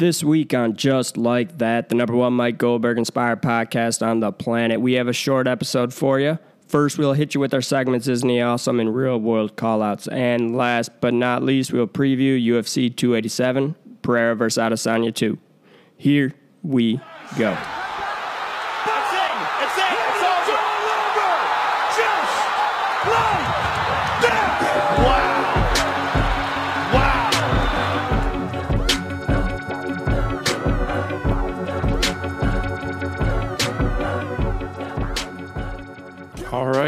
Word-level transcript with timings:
This 0.00 0.24
week 0.24 0.54
on 0.54 0.76
Just 0.76 1.18
Like 1.18 1.58
That, 1.58 1.90
the 1.90 1.94
number 1.94 2.16
one 2.16 2.32
Mike 2.32 2.56
Goldberg 2.56 2.96
inspired 2.96 3.42
podcast 3.42 4.00
on 4.00 4.20
the 4.20 4.32
planet, 4.32 4.80
we 4.80 4.94
have 4.94 5.08
a 5.08 5.12
short 5.12 5.46
episode 5.46 5.92
for 5.92 6.18
you. 6.18 6.38
First, 6.68 6.96
we'll 6.96 7.12
hit 7.12 7.34
you 7.34 7.40
with 7.40 7.52
our 7.52 7.60
segments, 7.60 8.08
Isn't 8.08 8.26
He 8.26 8.40
Awesome, 8.40 8.80
and 8.80 8.96
real 8.96 9.20
world 9.20 9.56
callouts. 9.56 10.10
And 10.10 10.56
last 10.56 10.90
but 11.02 11.12
not 11.12 11.42
least, 11.42 11.74
we'll 11.74 11.86
preview 11.86 12.42
UFC 12.42 12.96
287, 12.96 13.76
Pereira 14.00 14.34
versus 14.34 14.62
Adesanya 14.62 15.14
2. 15.14 15.36
Here 15.98 16.32
we 16.62 16.98
go. 17.36 17.58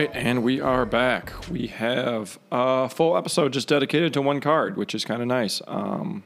Right, 0.03 0.17
and 0.17 0.43
we 0.43 0.61
are 0.61 0.85
back. 0.85 1.33
We 1.49 1.69
have 1.69 2.39
a 2.51 2.89
full 2.89 3.17
episode 3.17 3.53
just 3.53 3.69
dedicated 3.69 4.13
to 4.15 4.23
one 4.23 4.41
card, 4.41 4.77
which 4.77 4.95
is 4.95 5.05
kind 5.05 5.23
of 5.23 5.29
nice. 5.29 5.63
Um, 5.67 6.25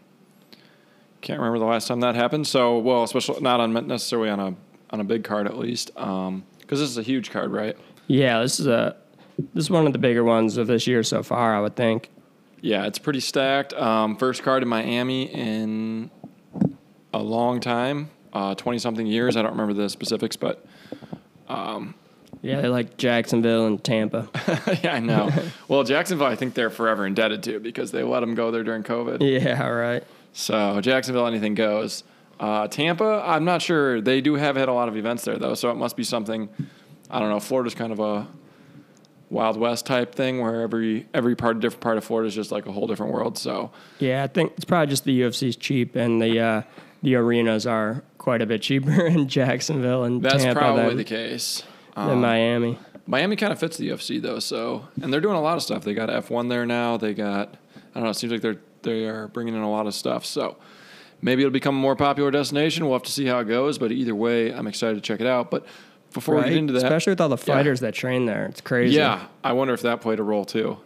can't 1.21 1.39
remember 1.39 1.59
the 1.59 1.67
last 1.67 1.89
time 1.89 2.01
that 2.01 2.15
happened. 2.15 2.47
So, 2.47 2.79
well, 2.79 3.03
especially 3.03 3.41
not 3.41 3.61
on 3.61 3.73
necessarily 3.87 4.31
on 4.31 4.41
a 4.41 4.55
on 4.91 5.01
a 5.01 5.05
big 5.05 5.25
card 5.25 5.47
at 5.47 5.59
least, 5.59 5.93
because 5.95 6.41
this 6.69 6.81
is 6.81 6.97
a 6.97 7.03
huge 7.03 7.31
card, 7.31 7.51
right? 7.51 7.77
Yeah, 8.07 8.41
this 8.41 8.61
is 8.61 8.67
a 8.67 8.97
this 9.53 9.65
is 9.65 9.71
one 9.71 9.87
of 9.87 9.93
the 9.93 9.99
bigger 9.99 10.25
ones 10.25 10.57
of 10.57 10.67
this 10.67 10.87
year 10.87 11.03
so 11.03 11.23
far, 11.23 11.55
I 11.55 11.61
would 11.61 11.77
think. 11.77 12.11
Yeah, 12.63 12.87
it's 12.87 12.99
pretty 12.99 13.21
stacked. 13.21 13.75
Um, 13.75 14.17
first 14.17 14.43
card 14.43 14.63
in 14.63 14.69
Miami 14.69 15.25
in 15.25 16.11
a 17.13 17.19
long 17.19 17.61
time, 17.61 18.11
twenty 18.57 18.79
something 18.79 19.07
years. 19.07 19.37
I 19.37 19.43
don't 19.43 19.53
remember 19.53 19.75
the 19.75 19.91
specifics, 19.91 20.37
but 20.37 20.65
Yeah, 22.47 22.61
they 22.61 22.69
like 22.69 22.97
Jacksonville 22.97 23.67
and 23.67 23.83
Tampa. 23.83 24.29
yeah, 24.83 24.95
I 24.95 25.01
know. 25.01 25.31
well, 25.69 25.85
Jacksonville, 25.85 26.27
I 26.27 26.37
think 26.37 26.55
they're 26.55 26.71
forever 26.71 27.07
indebted 27.07 27.43
to 27.45 27.61
because 27.61 27.91
they 27.91 28.03
let 28.03 28.21
them 28.21 28.35
go 28.35 28.51
there 28.51 28.63
during 28.63 28.83
COVID. 28.83 29.19
yeah, 29.21 29.67
right. 29.67 30.05
So 30.33 30.81
Jacksonville, 30.81 31.27
anything 31.27 31.55
goes. 31.55 32.05
Uh, 32.39 32.69
Tampa, 32.69 33.23
I'm 33.25 33.45
not 33.45 33.63
sure. 33.63 34.01
They 34.01 34.21
do 34.21 34.35
have 34.35 34.57
had 34.57 34.69
a 34.69 34.73
lot 34.73 34.89
of 34.89 34.97
events 34.97 35.25
there 35.25 35.39
though, 35.39 35.55
so 35.55 35.71
it 35.71 35.77
must 35.77 35.97
be 35.97 36.05
something. 36.05 36.49
I 37.11 37.19
don't 37.19 37.31
know. 37.31 37.41
Florida's 37.41 37.75
kind 37.75 37.93
of 37.93 38.01
a 38.01 38.27
Wild 39.31 39.57
West 39.57 39.87
type 39.87 40.15
thing 40.15 40.41
where 40.41 40.61
every 40.61 41.07
every 41.13 41.35
part, 41.35 41.59
different 41.61 41.81
part 41.81 41.97
of 41.97 42.05
Florida 42.05 42.29
is 42.29 42.35
just 42.35 42.53
like 42.53 42.67
a 42.67 42.73
whole 42.73 42.87
different 42.87 43.13
world. 43.13 43.39
So 43.39 43.73
Yeah, 43.99 44.23
I 44.23 44.29
think 44.29 44.53
it's 44.57 44.65
probably 44.65 44.87
just 44.89 45.05
the 45.05 45.23
UFC's 45.23 45.57
cheap 45.57 45.97
and 45.97 46.23
the 46.23 46.39
uh, 46.39 46.63
the 47.03 47.17
arenas 47.17 47.67
are 47.67 48.05
quite 48.19 48.43
a 48.43 48.47
bit 48.47 48.63
cheaper 48.63 49.07
in 49.07 49.29
Jacksonville 49.29 50.05
and 50.05 50.23
that's 50.23 50.45
Tampa 50.45 50.61
probably 50.61 50.89
than, 50.89 50.97
the 50.99 51.05
case. 51.05 51.65
Um, 51.97 52.21
Miami. 52.21 52.79
Miami 53.07 53.37
kind 53.37 53.53
of 53.53 53.59
fits 53.59 53.77
the 53.77 53.89
UFC 53.89 54.21
though, 54.21 54.39
so 54.39 54.87
and 55.01 55.13
they're 55.13 55.21
doing 55.21 55.37
a 55.37 55.41
lot 55.41 55.57
of 55.57 55.63
stuff. 55.63 55.85
They 55.85 55.95
got 55.95 56.09
F1 56.09 56.49
there 56.49 56.67
now. 56.67 56.97
They 56.97 57.15
got 57.15 57.55
I 57.95 57.95
don't 57.95 58.05
know. 58.05 58.11
It 58.11 58.15
seems 58.15 58.33
like 58.33 58.43
they're 58.43 58.59
they 58.83 59.07
are 59.07 59.29
bringing 59.29 59.55
in 59.55 59.63
a 59.63 59.71
lot 59.71 59.87
of 59.87 59.95
stuff. 59.95 60.25
So 60.27 60.57
maybe 61.23 61.43
it'll 61.43 61.53
become 61.53 61.77
a 61.77 61.81
more 61.81 61.97
popular 61.97 62.31
destination. 62.31 62.85
We'll 62.85 62.95
have 62.95 63.03
to 63.05 63.13
see 63.13 63.27
how 63.27 63.39
it 63.39 63.45
goes. 63.47 63.79
But 63.79 63.91
either 63.93 64.15
way, 64.15 64.53
I'm 64.53 64.67
excited 64.67 64.95
to 64.97 65.01
check 65.01 65.21
it 65.21 65.27
out. 65.27 65.51
But 65.51 65.65
before 66.13 66.37
we 66.37 66.43
get 66.45 66.53
into 66.55 66.73
that, 66.75 66.85
Especially 66.85 67.13
with 67.13 67.21
all 67.21 67.29
the 67.29 67.37
Yeah. 67.37 67.55
fighters 67.55 67.81
that 67.81 67.95
train 67.95 68.27
there. 68.27 68.47
It's 68.47 68.61
crazy. 68.61 68.97
Yeah, 68.97 69.27
I 69.45 69.53
wonder 69.53 69.73
if 69.75 69.83
that 69.83 70.01
played 70.01 70.19
a 70.19 70.23
role 70.23 70.45
too, 70.45 70.79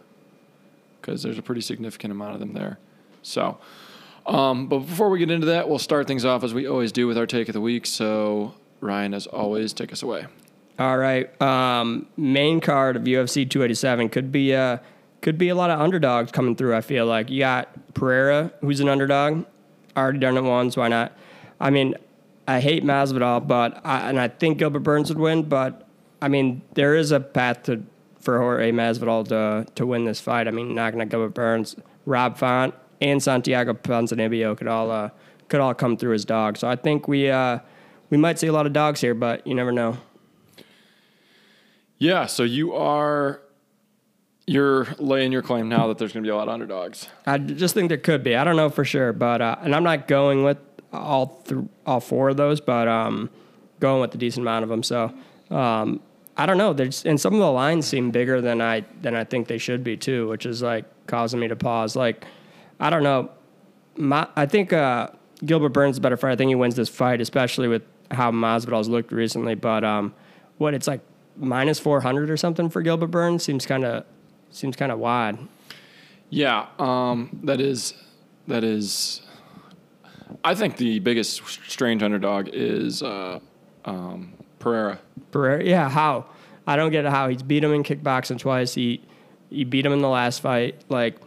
because 1.01 1.23
there's 1.23 1.37
a 1.37 1.41
pretty 1.41 1.61
significant 1.61 2.11
amount 2.11 2.33
of 2.33 2.39
them 2.39 2.53
there. 2.53 2.79
So, 3.23 3.57
um, 4.25 4.67
but 4.67 4.79
before 4.79 5.09
we 5.09 5.19
get 5.19 5.31
into 5.31 5.47
that, 5.47 5.69
we'll 5.69 5.79
start 5.79 6.07
things 6.07 6.25
off 6.25 6.43
as 6.43 6.53
we 6.53 6.67
always 6.67 6.91
do 6.91 7.07
with 7.07 7.17
our 7.17 7.27
take 7.27 7.47
of 7.49 7.53
the 7.53 7.61
week. 7.61 7.85
So, 7.85 8.53
Ryan, 8.79 9.13
as 9.13 9.25
always, 9.27 9.73
take 9.73 9.91
us 9.93 10.01
away. 10.03 10.25
All 10.81 10.97
right. 10.97 11.39
Um, 11.39 12.07
main 12.17 12.59
card 12.59 12.95
of 12.95 13.03
UFC 13.03 13.47
287 13.47 14.09
could 14.09 14.31
be 14.31 14.55
uh, 14.55 14.79
could 15.21 15.37
be 15.37 15.49
a 15.49 15.55
lot 15.55 15.69
of 15.69 15.79
underdogs 15.79 16.31
coming 16.31 16.55
through. 16.55 16.75
I 16.75 16.81
feel 16.81 17.05
like 17.05 17.29
you 17.29 17.37
got 17.37 17.93
Pereira, 17.93 18.51
who's 18.61 18.79
an 18.79 18.89
underdog, 18.89 19.45
already 19.95 20.17
done 20.17 20.37
it 20.37 20.41
once. 20.41 20.75
Why 20.75 20.87
not? 20.87 21.15
I 21.59 21.69
mean, 21.69 21.93
I 22.47 22.61
hate 22.61 22.83
Masvidal, 22.83 23.47
but 23.47 23.79
I, 23.85 24.09
and 24.09 24.19
I 24.19 24.27
think 24.29 24.57
Gilbert 24.57 24.79
Burns 24.79 25.09
would 25.09 25.19
win. 25.19 25.43
But 25.43 25.87
I 26.19 26.29
mean, 26.29 26.63
there 26.73 26.95
is 26.95 27.11
a 27.11 27.19
path 27.19 27.61
to 27.63 27.83
for 28.19 28.39
Jorge 28.39 28.71
Masvidal 28.71 29.27
to 29.27 29.71
to 29.75 29.85
win 29.85 30.05
this 30.05 30.19
fight. 30.19 30.47
I 30.47 30.51
mean, 30.51 30.73
knocking 30.73 30.99
out 30.99 31.09
Gilbert 31.09 31.35
Burns, 31.35 31.75
Rob 32.07 32.39
Font, 32.39 32.73
and 32.99 33.21
Santiago 33.21 33.75
Ponzinibbio 33.75 34.57
could 34.57 34.67
all 34.67 34.89
uh, 34.89 35.11
could 35.47 35.59
all 35.59 35.75
come 35.75 35.95
through 35.95 36.15
as 36.15 36.25
dogs. 36.25 36.59
So 36.59 36.67
I 36.67 36.75
think 36.75 37.07
we 37.07 37.29
uh, 37.29 37.59
we 38.09 38.17
might 38.17 38.39
see 38.39 38.47
a 38.47 38.51
lot 38.51 38.65
of 38.65 38.73
dogs 38.73 38.99
here, 38.99 39.13
but 39.13 39.45
you 39.45 39.53
never 39.53 39.71
know. 39.71 39.99
Yeah, 42.01 42.25
so 42.25 42.41
you 42.41 42.73
are 42.73 43.43
you're 44.47 44.87
laying 44.97 45.31
your 45.31 45.43
claim 45.43 45.69
now 45.69 45.85
that 45.85 45.99
there's 45.99 46.11
going 46.11 46.23
to 46.23 46.27
be 46.27 46.31
a 46.31 46.35
lot 46.35 46.47
of 46.47 46.53
underdogs. 46.55 47.07
I 47.27 47.37
just 47.37 47.75
think 47.75 47.89
there 47.89 47.99
could 47.99 48.23
be. 48.23 48.35
I 48.35 48.43
don't 48.43 48.55
know 48.55 48.71
for 48.71 48.83
sure, 48.83 49.13
but 49.13 49.39
uh, 49.39 49.57
and 49.61 49.75
I'm 49.75 49.83
not 49.83 50.07
going 50.07 50.43
with 50.43 50.57
all 50.91 51.43
th- 51.45 51.61
all 51.85 51.99
four 51.99 52.29
of 52.29 52.37
those, 52.37 52.59
but 52.59 52.87
um, 52.87 53.29
going 53.79 54.01
with 54.01 54.15
a 54.15 54.17
decent 54.17 54.43
amount 54.43 54.63
of 54.63 54.69
them. 54.69 54.81
So 54.81 55.13
um, 55.51 56.01
I 56.35 56.47
don't 56.47 56.57
know. 56.57 56.73
There's 56.73 57.05
and 57.05 57.21
some 57.21 57.35
of 57.35 57.39
the 57.39 57.51
lines 57.51 57.85
seem 57.85 58.09
bigger 58.09 58.41
than 58.41 58.61
I 58.61 58.83
than 59.03 59.13
I 59.13 59.23
think 59.23 59.47
they 59.47 59.59
should 59.59 59.83
be 59.83 59.95
too, 59.95 60.27
which 60.27 60.47
is 60.47 60.63
like 60.63 60.85
causing 61.05 61.39
me 61.39 61.49
to 61.49 61.55
pause. 61.55 61.95
Like 61.95 62.25
I 62.79 62.89
don't 62.89 63.03
know. 63.03 63.29
My 63.95 64.27
I 64.35 64.47
think 64.47 64.73
uh, 64.73 65.09
Gilbert 65.45 65.69
Burns 65.69 65.93
is 65.93 65.97
a 65.99 66.01
better 66.01 66.17
fighter. 66.17 66.31
I 66.31 66.35
think 66.35 66.49
he 66.49 66.55
wins 66.55 66.73
this 66.75 66.89
fight, 66.89 67.21
especially 67.21 67.67
with 67.67 67.83
how 68.09 68.31
Masvidal's 68.31 68.89
looked 68.89 69.11
recently. 69.11 69.53
But 69.53 69.83
um, 69.83 70.15
what 70.57 70.73
it's 70.73 70.87
like 70.87 71.01
minus 71.35 71.79
four 71.79 72.01
hundred 72.01 72.29
or 72.29 72.37
something 72.37 72.69
for 72.69 72.81
Gilbert 72.81 73.07
Burns 73.07 73.43
seems 73.43 73.65
kind 73.65 73.83
of 73.83 74.05
seems 74.51 74.75
kind 74.75 74.91
of 74.91 74.99
wide. 74.99 75.37
Yeah, 76.29 76.67
um, 76.79 77.39
that 77.43 77.59
is 77.59 77.93
that 78.47 78.63
is. 78.63 79.21
I 80.43 80.55
think 80.55 80.77
the 80.77 80.99
biggest 80.99 81.45
strange 81.69 82.01
underdog 82.03 82.49
is 82.53 83.03
uh, 83.03 83.39
um, 83.85 84.33
Pereira. 84.59 84.99
Pereira, 85.31 85.63
yeah, 85.63 85.89
how? 85.89 86.25
I 86.65 86.75
don't 86.75 86.91
get 86.91 87.05
how 87.05 87.27
he's 87.27 87.43
beat 87.43 87.63
him 87.63 87.73
in 87.73 87.83
kickboxing 87.83 88.39
twice. 88.39 88.73
He 88.73 89.01
he 89.49 89.63
beat 89.63 89.85
him 89.85 89.91
in 89.91 89.99
the 89.99 90.09
last 90.09 90.41
fight. 90.41 90.83
Like, 90.87 91.17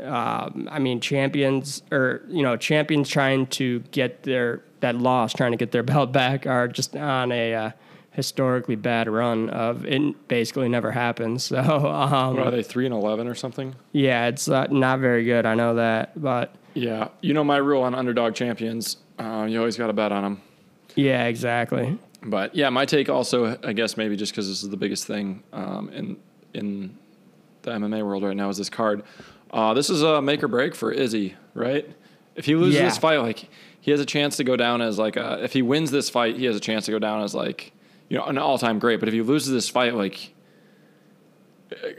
um, 0.00 0.68
I 0.70 0.78
mean, 0.78 1.00
champions 1.00 1.82
or 1.90 2.22
you 2.28 2.42
know, 2.42 2.56
champions 2.56 3.08
trying 3.08 3.46
to 3.48 3.80
get 3.90 4.22
their 4.22 4.62
that 4.80 4.96
loss, 4.96 5.32
trying 5.32 5.52
to 5.52 5.56
get 5.58 5.72
their 5.72 5.82
belt 5.92 6.12
back, 6.12 6.46
are 6.46 6.68
just 6.68 6.94
on 6.94 7.32
a 7.32 7.54
uh, 7.54 7.70
historically 8.12 8.76
bad 8.76 9.08
run 9.08 9.50
of 9.50 9.84
it. 9.84 10.28
Basically, 10.28 10.68
never 10.68 10.90
happens. 10.92 11.44
So, 11.44 11.58
um, 11.60 12.38
are 12.38 12.50
they 12.50 12.62
three 12.62 12.86
and 12.86 12.94
eleven 12.94 13.26
or 13.28 13.34
something? 13.34 13.74
yeah, 13.92 14.26
it's 14.28 14.48
uh, 14.48 14.66
not 14.70 15.00
very 15.00 15.24
good. 15.24 15.44
I 15.46 15.54
know 15.54 15.74
that, 15.74 16.20
but 16.20 16.54
Yeah, 16.74 17.08
you 17.20 17.34
know 17.34 17.44
my 17.44 17.56
rule 17.58 17.82
on 17.82 17.94
underdog 17.94 18.34
champions. 18.34 18.96
Uh, 19.18 19.46
you 19.48 19.58
always 19.58 19.76
got 19.76 19.88
to 19.88 19.92
bet 19.92 20.10
on 20.12 20.22
them. 20.22 20.42
yeah, 20.94 21.24
exactly. 21.24 21.98
But 22.24 22.54
yeah, 22.54 22.70
my 22.70 22.84
take 22.86 23.08
also, 23.08 23.58
I 23.64 23.72
guess 23.72 23.96
maybe 23.96 24.14
just 24.16 24.32
because 24.32 24.48
this 24.48 24.62
is 24.62 24.70
the 24.70 24.76
biggest 24.76 25.06
thing 25.06 25.42
um, 25.52 25.88
in 25.90 26.16
in 26.54 26.96
the 27.62 27.70
MMA 27.72 28.04
world 28.04 28.22
right 28.24 28.36
now 28.36 28.48
is 28.48 28.58
this 28.58 28.70
card. 28.70 29.02
Uh, 29.50 29.74
this 29.74 29.90
is 29.90 30.02
a 30.02 30.20
make 30.22 30.42
or 30.42 30.48
break 30.48 30.74
for 30.74 30.90
Izzy, 30.92 31.34
right? 31.54 31.88
If 32.36 32.44
he 32.46 32.54
loses 32.56 32.80
Yeah. 32.80 32.86
this 32.86 32.98
fight, 32.98 33.18
like 33.18 33.48
he 33.80 33.90
has 33.90 34.00
a 34.00 34.06
chance 34.06 34.36
to 34.38 34.44
go 34.44 34.56
down 34.56 34.80
as 34.82 34.98
like 34.98 35.16
a, 35.16 35.42
if 35.44 35.52
he 35.52 35.62
wins 35.62 35.90
this 35.90 36.08
fight, 36.10 36.36
he 36.36 36.44
has 36.46 36.56
a 36.56 36.60
chance 36.60 36.86
to 36.86 36.90
go 36.92 36.98
down 36.98 37.22
as 37.22 37.34
like 37.34 37.72
you 38.12 38.18
know 38.18 38.24
an 38.26 38.36
all 38.36 38.58
time 38.58 38.78
great. 38.78 39.00
But 39.00 39.08
if 39.08 39.14
he 39.14 39.22
loses 39.22 39.54
this 39.54 39.70
fight, 39.70 39.94
like 39.94 40.34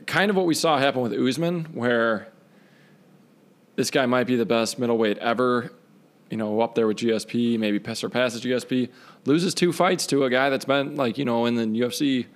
kind 0.05 0.29
of 0.29 0.35
what 0.35 0.45
we 0.45 0.53
saw 0.53 0.77
happen 0.77 1.01
with 1.01 1.11
Usman, 1.11 1.65
where 1.73 2.27
this 3.75 3.89
guy 3.89 4.05
might 4.05 4.25
be 4.27 4.35
the 4.35 4.45
best 4.45 4.77
middleweight 4.77 5.17
ever, 5.17 5.73
you 6.29 6.37
know, 6.37 6.61
up 6.61 6.75
there 6.75 6.85
with 6.85 6.97
GSP, 6.97 7.57
maybe 7.57 7.81
surpasses 7.95 8.41
GSP, 8.41 8.89
loses 9.25 9.55
two 9.55 9.73
fights 9.73 10.05
to 10.05 10.23
a 10.25 10.29
guy 10.29 10.51
that's 10.51 10.65
been 10.65 10.95
like, 10.95 11.17
you 11.17 11.25
know, 11.25 11.47
in 11.47 11.55
the 11.55 11.65
UFC, 11.65 12.27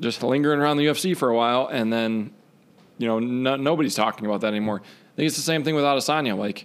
just 0.00 0.22
lingering 0.22 0.58
around 0.58 0.78
the 0.78 0.86
UFC 0.86 1.14
for 1.14 1.28
a 1.28 1.36
while, 1.36 1.66
and 1.66 1.92
then, 1.92 2.32
you 2.96 3.06
know, 3.06 3.18
no, 3.18 3.56
nobody's 3.56 3.94
talking 3.94 4.24
about 4.24 4.40
that 4.40 4.48
anymore. 4.48 4.80
I 4.80 5.16
think 5.16 5.26
it's 5.26 5.36
the 5.36 5.42
same 5.42 5.62
thing 5.62 5.74
with 5.74 5.84
Adesanya, 5.84 6.34
like 6.38 6.64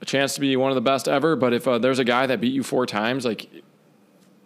a 0.00 0.04
chance 0.04 0.34
to 0.34 0.40
be 0.40 0.54
one 0.54 0.70
of 0.70 0.76
the 0.76 0.80
best 0.80 1.08
ever, 1.08 1.34
but 1.34 1.52
if 1.52 1.66
uh, 1.66 1.78
there's 1.78 1.98
a 1.98 2.04
guy 2.04 2.26
that 2.26 2.40
beat 2.40 2.52
you 2.52 2.62
four 2.62 2.86
times, 2.86 3.24
like 3.24 3.48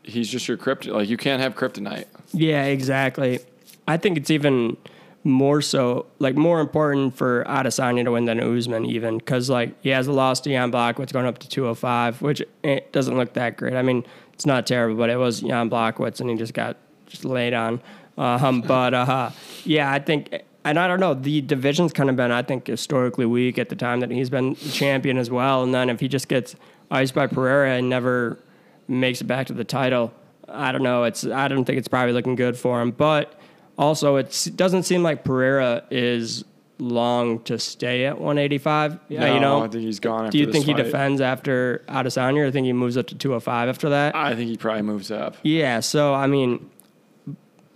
he's 0.02 0.28
just 0.28 0.49
your 0.49 0.56
kryptonite. 0.56 0.93
Like 0.93 1.08
you 1.08 1.16
can't 1.16 1.40
have 1.40 1.54
kryptonite. 1.54 2.06
Yeah, 2.32 2.64
exactly. 2.64 3.40
I 3.87 3.96
think 3.96 4.16
it's 4.16 4.31
even 4.31 4.76
more 5.25 5.62
so, 5.62 6.06
like 6.19 6.34
more 6.34 6.60
important 6.60 7.16
for 7.16 7.44
Adesanya 7.44 8.04
to 8.04 8.12
win 8.12 8.25
than 8.25 8.40
Usman, 8.40 8.87
even 8.87 9.19
because 9.19 9.49
like 9.49 9.81
he 9.82 9.90
has 9.90 10.06
a 10.06 10.12
loss 10.12 10.40
to 10.40 10.50
Jan 10.50 10.72
Blachowicz 10.72 11.12
going 11.12 11.26
up 11.26 11.38
to 11.38 11.49
205, 11.49 12.22
which 12.22 12.43
it 12.62 12.93
doesn't 12.93 13.16
look 13.16 13.34
that 13.34 13.56
great. 13.56 13.75
I 13.75 13.82
mean, 13.82 14.04
it's 14.32 14.46
not 14.46 14.66
terrible, 14.66 14.96
but 14.96 15.10
it 15.10 15.16
was 15.16 15.40
Jan 15.40 15.70
Blachowicz, 15.70 16.20
and 16.20 16.31
he 16.31 16.37
just 16.37 16.55
got 16.55 16.76
just 17.06 17.25
laid 17.25 17.55
on. 17.55 17.81
Um, 18.19 18.60
but 18.66 18.94
uh, 18.94 19.31
yeah, 19.64 19.93
I 19.93 19.98
think 19.98 20.43
and 20.64 20.78
I 20.78 20.87
don't 20.87 21.00
know, 21.00 21.14
the 21.14 21.40
division's 21.40 21.93
kind 21.93 22.08
of 22.08 22.16
been, 22.16 22.31
I 22.31 22.43
think, 22.43 22.66
historically 22.66 23.26
weak 23.26 23.58
at 23.58 23.69
the 23.69 23.76
time 23.76 24.00
that 24.00 24.10
he's 24.10 24.31
been 24.31 24.55
champion 24.55 25.19
as 25.19 25.31
well. 25.31 25.62
And 25.62 25.75
then 25.75 25.90
if 25.90 26.00
he 26.00 26.08
just 26.08 26.28
gets 26.28 26.55
iced 26.90 27.14
by 27.14 27.26
Pereira 27.26 27.72
and 27.72 27.88
never 27.88 28.38
makes 28.92 29.20
it 29.20 29.24
back 29.24 29.46
to 29.48 29.52
the 29.52 29.64
title, 29.64 30.12
I 30.48 30.72
don't 30.72 30.82
know. 30.82 31.04
It's 31.04 31.24
I 31.24 31.48
don't 31.48 31.64
think 31.64 31.78
it's 31.78 31.88
probably 31.88 32.12
looking 32.12 32.34
good 32.34 32.56
for 32.56 32.80
him. 32.80 32.90
But 32.90 33.38
also, 33.78 34.16
it 34.16 34.48
doesn't 34.54 34.84
seem 34.84 35.02
like 35.02 35.24
Pereira 35.24 35.84
is 35.90 36.44
long 36.78 37.38
to 37.44 37.58
stay 37.58 38.06
at 38.06 38.18
185. 38.18 38.98
Yeah, 39.08 39.20
No, 39.20 39.34
you 39.34 39.40
know. 39.40 39.62
I 39.62 39.68
think 39.68 39.84
he's 39.84 40.00
gone 40.00 40.30
Do 40.30 40.38
you 40.38 40.50
think 40.50 40.64
he 40.64 40.74
defends 40.74 41.20
after 41.20 41.84
Adesanya, 41.88 42.44
or 42.44 42.46
I 42.46 42.50
think 42.50 42.66
he 42.66 42.72
moves 42.72 42.96
up 42.96 43.06
to 43.08 43.14
205 43.14 43.68
after 43.68 43.88
that? 43.90 44.16
I 44.16 44.34
think 44.34 44.50
he 44.50 44.56
probably 44.56 44.82
moves 44.82 45.10
up. 45.10 45.36
Yeah, 45.42 45.80
so 45.80 46.12
I 46.14 46.26
mean, 46.26 46.70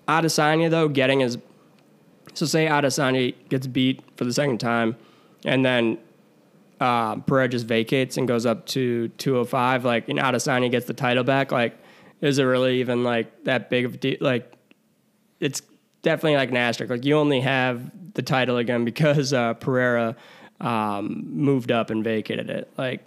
Adesanya 0.08 0.70
though 0.70 0.88
getting 0.88 1.20
his, 1.20 1.38
so 2.34 2.46
say 2.46 2.66
Adesanya 2.66 3.34
gets 3.48 3.66
beat 3.66 4.02
for 4.16 4.24
the 4.24 4.32
second 4.32 4.58
time, 4.58 4.96
and 5.44 5.64
then 5.64 5.98
uh, 6.80 7.16
Pereira 7.16 7.48
just 7.48 7.66
vacates 7.66 8.16
and 8.16 8.28
goes 8.28 8.46
up 8.46 8.66
to 8.66 9.08
205. 9.08 9.84
Like, 9.84 10.08
and 10.08 10.18
Adesanya 10.18 10.70
gets 10.70 10.86
the 10.86 10.94
title 10.94 11.24
back. 11.24 11.52
Like, 11.52 11.76
is 12.20 12.38
it 12.38 12.44
really 12.44 12.80
even 12.80 13.04
like 13.04 13.44
that 13.44 13.70
big 13.70 13.84
of 13.84 13.94
a 13.94 13.96
deal? 13.96 14.16
Like, 14.20 14.52
it's 15.40 15.62
definitely 16.02 16.36
like 16.36 16.50
an 16.50 16.56
asterisk. 16.56 16.90
Like, 16.90 17.04
you 17.04 17.16
only 17.16 17.40
have 17.40 17.90
the 18.14 18.22
title 18.22 18.56
again 18.56 18.84
because 18.90 19.32
uh, 19.32 19.54
Pereira 19.54 20.16
um, 20.60 21.24
moved 21.28 21.70
up 21.70 21.90
and 21.90 22.02
vacated 22.02 22.50
it. 22.50 22.70
Like, 22.76 23.04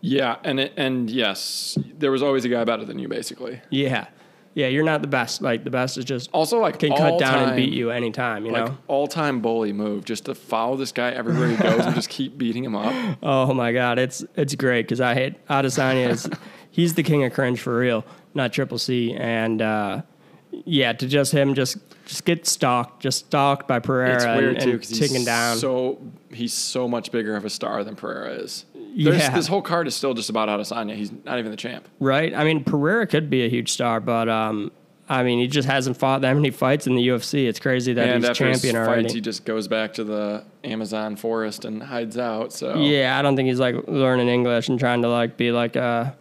Yeah, 0.00 0.36
and 0.44 0.58
it, 0.60 0.72
and 0.76 1.08
yes, 1.10 1.78
there 1.98 2.10
was 2.10 2.22
always 2.22 2.44
a 2.44 2.48
guy 2.48 2.64
better 2.64 2.84
than 2.84 2.98
you, 2.98 3.08
basically. 3.08 3.60
yeah, 3.70 4.08
yeah, 4.54 4.66
you're 4.68 4.84
not 4.84 5.00
the 5.02 5.08
best. 5.08 5.40
Like, 5.42 5.64
the 5.64 5.70
best 5.70 5.96
is 5.98 6.04
just 6.04 6.28
Also, 6.32 6.58
like 6.58 6.78
can 6.78 6.94
cut 6.94 7.18
down 7.18 7.48
and 7.48 7.56
beat 7.56 7.72
you 7.72 7.90
anytime, 7.90 8.44
you 8.44 8.52
Like 8.52 8.66
know? 8.66 8.78
all 8.86 9.06
time 9.06 9.40
bully 9.40 9.72
move, 9.72 10.04
just 10.04 10.26
to 10.26 10.34
follow 10.34 10.76
this 10.76 10.92
guy 10.92 11.10
everywhere 11.10 11.48
he 11.48 11.56
goes 11.56 11.84
and 11.86 11.94
just 11.94 12.08
keep 12.18 12.36
beating 12.36 12.64
him 12.64 12.76
up. 12.76 13.16
Oh 13.22 13.54
my 13.54 13.72
god, 13.72 13.98
it's 13.98 14.24
it's 14.36 14.54
great 14.54 14.82
because 14.82 15.00
I 15.00 15.14
hate 15.14 15.46
Adesanya 15.48 16.10
is 16.10 16.28
he's 16.70 16.94
the 16.94 17.02
king 17.02 17.24
of 17.24 17.32
cringe 17.32 17.60
for 17.60 17.76
real, 17.78 18.04
not 18.34 18.52
Triple 18.52 18.78
C, 18.78 19.14
and 19.14 19.62
uh, 19.62 20.02
yeah, 20.50 20.92
to 20.92 21.06
just 21.06 21.32
him 21.32 21.54
just 21.54 21.78
just 22.04 22.24
get 22.24 22.46
stalked, 22.46 23.00
just 23.00 23.26
stalked 23.26 23.66
by 23.68 23.78
Pereira 23.78 24.16
It's 24.16 24.24
weird 24.26 24.56
and, 24.56 24.64
too 24.64 24.72
because 24.72 24.98
taken 24.98 25.16
he's 25.16 25.24
down. 25.24 25.56
so 25.56 25.98
he's 26.30 26.52
so 26.52 26.88
much 26.88 27.10
bigger 27.12 27.36
of 27.36 27.44
a 27.44 27.50
star 27.50 27.84
than 27.84 27.94
Pereira 27.96 28.34
is. 28.34 28.66
Yeah. 28.94 29.34
this 29.34 29.46
whole 29.46 29.62
card 29.62 29.86
is 29.86 29.94
still 29.94 30.14
just 30.14 30.30
about 30.30 30.48
Adesanya. 30.48 30.94
He's 30.94 31.10
not 31.24 31.38
even 31.38 31.50
the 31.50 31.56
champ. 31.56 31.88
right? 32.00 32.34
I 32.34 32.44
mean, 32.44 32.62
Pereira 32.64 33.06
could 33.06 33.30
be 33.30 33.44
a 33.44 33.48
huge 33.48 33.70
star, 33.72 34.00
but 34.00 34.28
um, 34.28 34.70
I 35.08 35.22
mean, 35.22 35.38
he 35.38 35.46
just 35.48 35.66
hasn't 35.68 35.96
fought 35.96 36.20
that 36.22 36.32
many 36.34 36.50
fights 36.50 36.86
in 36.86 36.94
the 36.94 37.06
UFC. 37.08 37.46
It's 37.46 37.58
crazy 37.58 37.92
that 37.94 38.08
and 38.08 38.22
he's 38.22 38.30
after 38.30 38.46
his 38.46 38.60
champion 38.62 38.76
fights, 38.84 38.88
already. 38.88 39.12
he 39.14 39.20
just 39.20 39.44
goes 39.44 39.66
back 39.68 39.94
to 39.94 40.04
the 40.04 40.44
Amazon 40.64 41.16
forest 41.16 41.64
and 41.64 41.82
hides 41.82 42.16
out. 42.18 42.52
So 42.52 42.76
Yeah, 42.76 43.18
I 43.18 43.22
don't 43.22 43.34
think 43.36 43.48
he's 43.48 43.60
like 43.60 43.76
learning 43.88 44.28
English 44.28 44.68
and 44.68 44.78
trying 44.78 45.02
to 45.02 45.08
like 45.08 45.36
be 45.36 45.52
like 45.52 45.76
a 45.76 46.16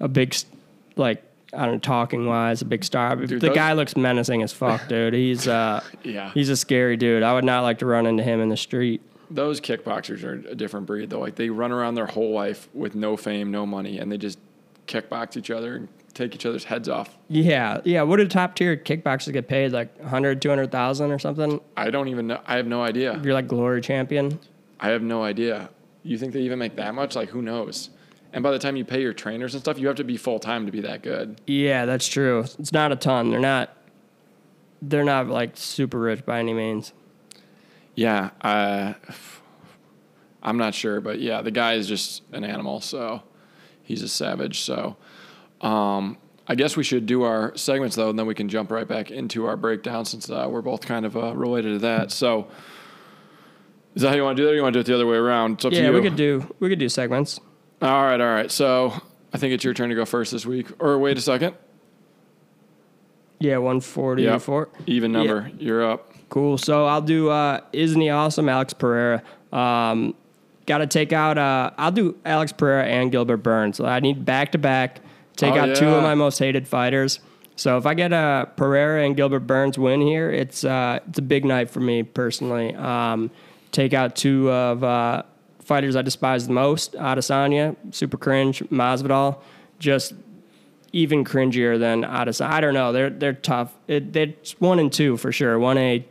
a 0.00 0.08
big 0.08 0.34
like 0.96 1.22
I 1.54 1.64
don't 1.66 1.74
know 1.74 1.78
talking 1.80 2.26
wise 2.26 2.62
a 2.62 2.64
big 2.64 2.82
star. 2.84 3.14
Dude, 3.16 3.40
the 3.40 3.50
guy 3.50 3.74
looks 3.74 3.96
menacing 3.96 4.42
as 4.42 4.52
fuck, 4.52 4.88
dude. 4.88 5.12
He's 5.14 5.46
uh 5.46 5.82
Yeah. 6.02 6.30
he's 6.32 6.48
a 6.48 6.56
scary 6.56 6.96
dude. 6.96 7.22
I 7.22 7.34
would 7.34 7.44
not 7.44 7.62
like 7.62 7.78
to 7.80 7.86
run 7.86 8.06
into 8.06 8.22
him 8.22 8.40
in 8.40 8.48
the 8.48 8.56
street. 8.56 9.02
Those 9.30 9.60
kickboxers 9.60 10.24
are 10.24 10.48
a 10.48 10.54
different 10.54 10.86
breed 10.86 11.10
though. 11.10 11.20
Like 11.20 11.36
they 11.36 11.50
run 11.50 11.72
around 11.72 11.94
their 11.94 12.06
whole 12.06 12.32
life 12.32 12.68
with 12.74 12.94
no 12.94 13.16
fame, 13.16 13.50
no 13.50 13.66
money, 13.66 13.98
and 13.98 14.10
they 14.10 14.18
just 14.18 14.38
kickbox 14.86 15.36
each 15.36 15.50
other 15.50 15.76
and 15.76 15.88
take 16.14 16.34
each 16.34 16.44
other's 16.44 16.64
heads 16.64 16.88
off. 16.88 17.16
Yeah, 17.28 17.80
yeah. 17.84 18.02
What 18.02 18.16
do 18.16 18.26
top 18.28 18.54
tier 18.54 18.76
kickboxers 18.76 19.32
get 19.32 19.48
paid? 19.48 19.72
Like 19.72 19.96
100, 19.98 20.42
200,000 20.42 21.10
or 21.10 21.18
something? 21.18 21.60
I 21.76 21.90
don't 21.90 22.08
even 22.08 22.26
know. 22.26 22.40
I 22.46 22.56
have 22.56 22.66
no 22.66 22.82
idea. 22.82 23.20
You're 23.22 23.34
like 23.34 23.48
glory 23.48 23.80
champion. 23.80 24.38
I 24.80 24.88
have 24.88 25.02
no 25.02 25.22
idea. 25.22 25.70
You 26.02 26.18
think 26.18 26.32
they 26.32 26.40
even 26.40 26.58
make 26.58 26.76
that 26.76 26.94
much? 26.94 27.16
Like 27.16 27.28
who 27.28 27.42
knows? 27.42 27.90
And 28.32 28.42
by 28.42 28.50
the 28.50 28.58
time 28.58 28.76
you 28.76 28.84
pay 28.84 29.00
your 29.02 29.12
trainers 29.12 29.54
and 29.54 29.62
stuff, 29.62 29.78
you 29.78 29.86
have 29.86 29.96
to 29.96 30.04
be 30.04 30.16
full 30.16 30.38
time 30.38 30.66
to 30.66 30.72
be 30.72 30.80
that 30.80 31.02
good. 31.02 31.40
Yeah, 31.46 31.84
that's 31.84 32.08
true. 32.08 32.40
It's 32.58 32.72
not 32.72 32.90
a 32.90 32.96
ton. 32.96 33.30
They're 33.30 33.40
not. 33.40 33.76
They're 34.80 35.04
not 35.04 35.28
like 35.28 35.56
super 35.56 35.98
rich 35.98 36.26
by 36.26 36.40
any 36.40 36.54
means. 36.54 36.92
Yeah, 37.94 38.30
uh, 38.40 38.94
I'm 40.42 40.56
not 40.56 40.74
sure, 40.74 41.00
but 41.00 41.20
yeah, 41.20 41.42
the 41.42 41.50
guy 41.50 41.74
is 41.74 41.86
just 41.86 42.22
an 42.32 42.42
animal, 42.44 42.80
so 42.80 43.22
he's 43.82 44.02
a 44.02 44.08
savage. 44.08 44.60
So, 44.60 44.96
um, 45.60 46.16
I 46.48 46.54
guess 46.54 46.76
we 46.76 46.84
should 46.84 47.06
do 47.06 47.22
our 47.22 47.56
segments 47.56 47.94
though, 47.96 48.10
and 48.10 48.18
then 48.18 48.26
we 48.26 48.34
can 48.34 48.48
jump 48.48 48.70
right 48.70 48.88
back 48.88 49.10
into 49.10 49.46
our 49.46 49.56
breakdown 49.56 50.04
since 50.04 50.28
uh, 50.30 50.46
we're 50.50 50.62
both 50.62 50.86
kind 50.86 51.04
of 51.06 51.16
uh, 51.16 51.34
related 51.36 51.74
to 51.74 51.78
that. 51.80 52.10
So, 52.10 52.48
is 53.94 54.02
that 54.02 54.08
how 54.08 54.16
you 54.16 54.24
want 54.24 54.36
to 54.38 54.42
do 54.42 54.46
that? 54.46 54.52
Or 54.52 54.56
you 54.56 54.62
want 54.62 54.72
to 54.72 54.78
do 54.78 54.80
it 54.80 54.86
the 54.86 54.94
other 54.94 55.06
way 55.06 55.16
around? 55.16 55.52
It's 55.54 55.64
up 55.66 55.72
to 55.72 55.78
Yeah, 55.78 55.88
you. 55.88 55.92
we 55.92 56.00
could 56.02 56.16
do 56.16 56.52
we 56.60 56.68
could 56.70 56.78
do 56.78 56.88
segments. 56.88 57.38
All 57.82 58.02
right, 58.04 58.20
all 58.20 58.26
right. 58.26 58.50
So 58.50 58.92
I 59.34 59.38
think 59.38 59.52
it's 59.52 59.64
your 59.64 59.74
turn 59.74 59.90
to 59.90 59.94
go 59.94 60.04
first 60.06 60.32
this 60.32 60.46
week. 60.46 60.68
Or 60.80 60.98
wait 60.98 61.18
a 61.18 61.20
second. 61.20 61.54
Yeah, 63.38 63.58
144. 63.58 64.68
Even 64.86 65.10
number. 65.12 65.50
You're 65.58 65.84
up. 65.90 66.11
Cool. 66.32 66.56
So 66.56 66.86
I'll 66.86 67.02
do 67.02 67.28
uh 67.28 67.60
Isn't 67.74 68.00
he 68.00 68.08
awesome? 68.08 68.48
Alex 68.48 68.72
Pereira. 68.72 69.22
Um 69.52 70.14
gotta 70.64 70.86
take 70.86 71.12
out 71.12 71.36
uh 71.36 71.70
I'll 71.76 71.92
do 71.92 72.16
Alex 72.24 72.52
Pereira 72.52 72.86
and 72.86 73.12
Gilbert 73.12 73.36
Burns. 73.38 73.76
So 73.76 73.84
I 73.84 74.00
need 74.00 74.24
back 74.24 74.52
to 74.52 74.58
back, 74.58 75.00
take 75.36 75.52
Oh, 75.52 75.58
out 75.58 75.76
two 75.76 75.88
of 75.88 76.02
my 76.02 76.14
most 76.14 76.38
hated 76.38 76.66
fighters. 76.66 77.20
So 77.56 77.76
if 77.76 77.84
I 77.84 77.92
get 77.92 78.14
a 78.14 78.48
Pereira 78.56 79.04
and 79.04 79.14
Gilbert 79.14 79.40
Burns 79.40 79.78
win 79.78 80.00
here, 80.00 80.30
it's 80.30 80.64
uh 80.64 81.00
it's 81.06 81.18
a 81.18 81.22
big 81.22 81.44
night 81.44 81.68
for 81.68 81.80
me 81.80 82.02
personally. 82.02 82.74
Um 82.76 83.30
take 83.70 83.92
out 83.92 84.16
two 84.16 84.50
of 84.50 84.82
uh 84.82 85.24
fighters 85.60 85.96
I 85.96 86.02
despise 86.02 86.46
the 86.46 86.54
most, 86.54 86.94
Adesanya, 86.94 87.76
super 87.94 88.16
cringe, 88.16 88.60
Masvidal, 88.70 89.38
just 89.78 90.14
even 90.94 91.24
cringier 91.24 91.78
than 91.78 92.04
Adesanya. 92.04 92.48
I 92.50 92.60
don't 92.62 92.72
know. 92.72 92.90
They're 92.92 93.10
they're 93.10 93.34
tough. 93.34 93.74
It, 93.86 94.14
they're 94.14 94.32
one 94.60 94.78
and 94.78 94.90
two 94.90 95.18
for 95.18 95.30
sure. 95.30 95.58
One 95.58 95.76
A, 95.76 96.06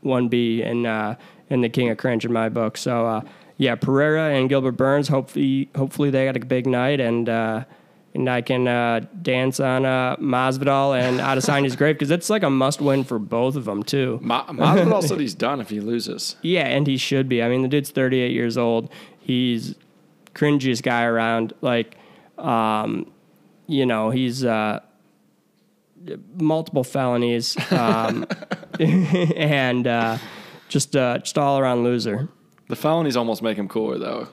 one 0.00 0.28
B, 0.28 0.62
and 0.62 0.86
uh, 0.86 1.16
and 1.50 1.62
the 1.62 1.68
king 1.68 1.88
of 1.90 1.98
cringe 1.98 2.24
in 2.24 2.32
my 2.32 2.48
book. 2.48 2.76
So 2.76 3.06
uh, 3.06 3.20
yeah, 3.56 3.74
Pereira 3.74 4.34
and 4.34 4.48
Gilbert 4.48 4.72
Burns. 4.72 5.08
Hopefully, 5.08 5.68
hopefully 5.76 6.10
they 6.10 6.24
got 6.26 6.36
a 6.36 6.40
big 6.40 6.66
night 6.66 7.00
and. 7.00 7.28
Uh, 7.28 7.64
and 8.14 8.28
I 8.28 8.40
can 8.40 8.66
uh, 8.66 9.00
dance 9.20 9.60
on 9.60 9.84
uh, 9.84 10.16
Masvidal 10.16 10.98
and 10.98 11.20
Adesanya's 11.20 11.76
grave 11.76 11.94
because 11.96 12.10
it's 12.10 12.30
like 12.30 12.42
a 12.42 12.50
must-win 12.50 13.04
for 13.04 13.18
both 13.18 13.54
of 13.54 13.66
them 13.66 13.82
too. 13.82 14.18
Ma- 14.22 14.46
Masvidal 14.46 15.02
said 15.02 15.20
he's 15.20 15.34
done 15.34 15.60
if 15.60 15.68
he 15.68 15.80
loses. 15.80 16.34
Yeah, 16.42 16.66
and 16.66 16.86
he 16.86 16.96
should 16.96 17.28
be. 17.28 17.42
I 17.42 17.48
mean, 17.48 17.62
the 17.62 17.68
dude's 17.68 17.90
38 17.90 18.32
years 18.32 18.56
old. 18.56 18.90
He's 19.20 19.74
cringiest 20.34 20.82
guy 20.82 21.04
around. 21.04 21.52
Like, 21.60 21.96
um, 22.38 23.12
you 23.66 23.84
know, 23.84 24.10
he's 24.10 24.44
uh, 24.44 24.80
multiple 26.34 26.84
felonies 26.84 27.56
um, 27.72 28.26
and 28.80 29.86
uh, 29.86 30.18
just 30.68 30.96
uh, 30.96 31.18
just 31.18 31.38
all 31.38 31.58
around 31.58 31.84
loser. 31.84 32.28
The 32.68 32.76
felonies 32.76 33.16
almost 33.16 33.42
make 33.42 33.56
him 33.56 33.68
cooler 33.68 33.98
though. 33.98 34.28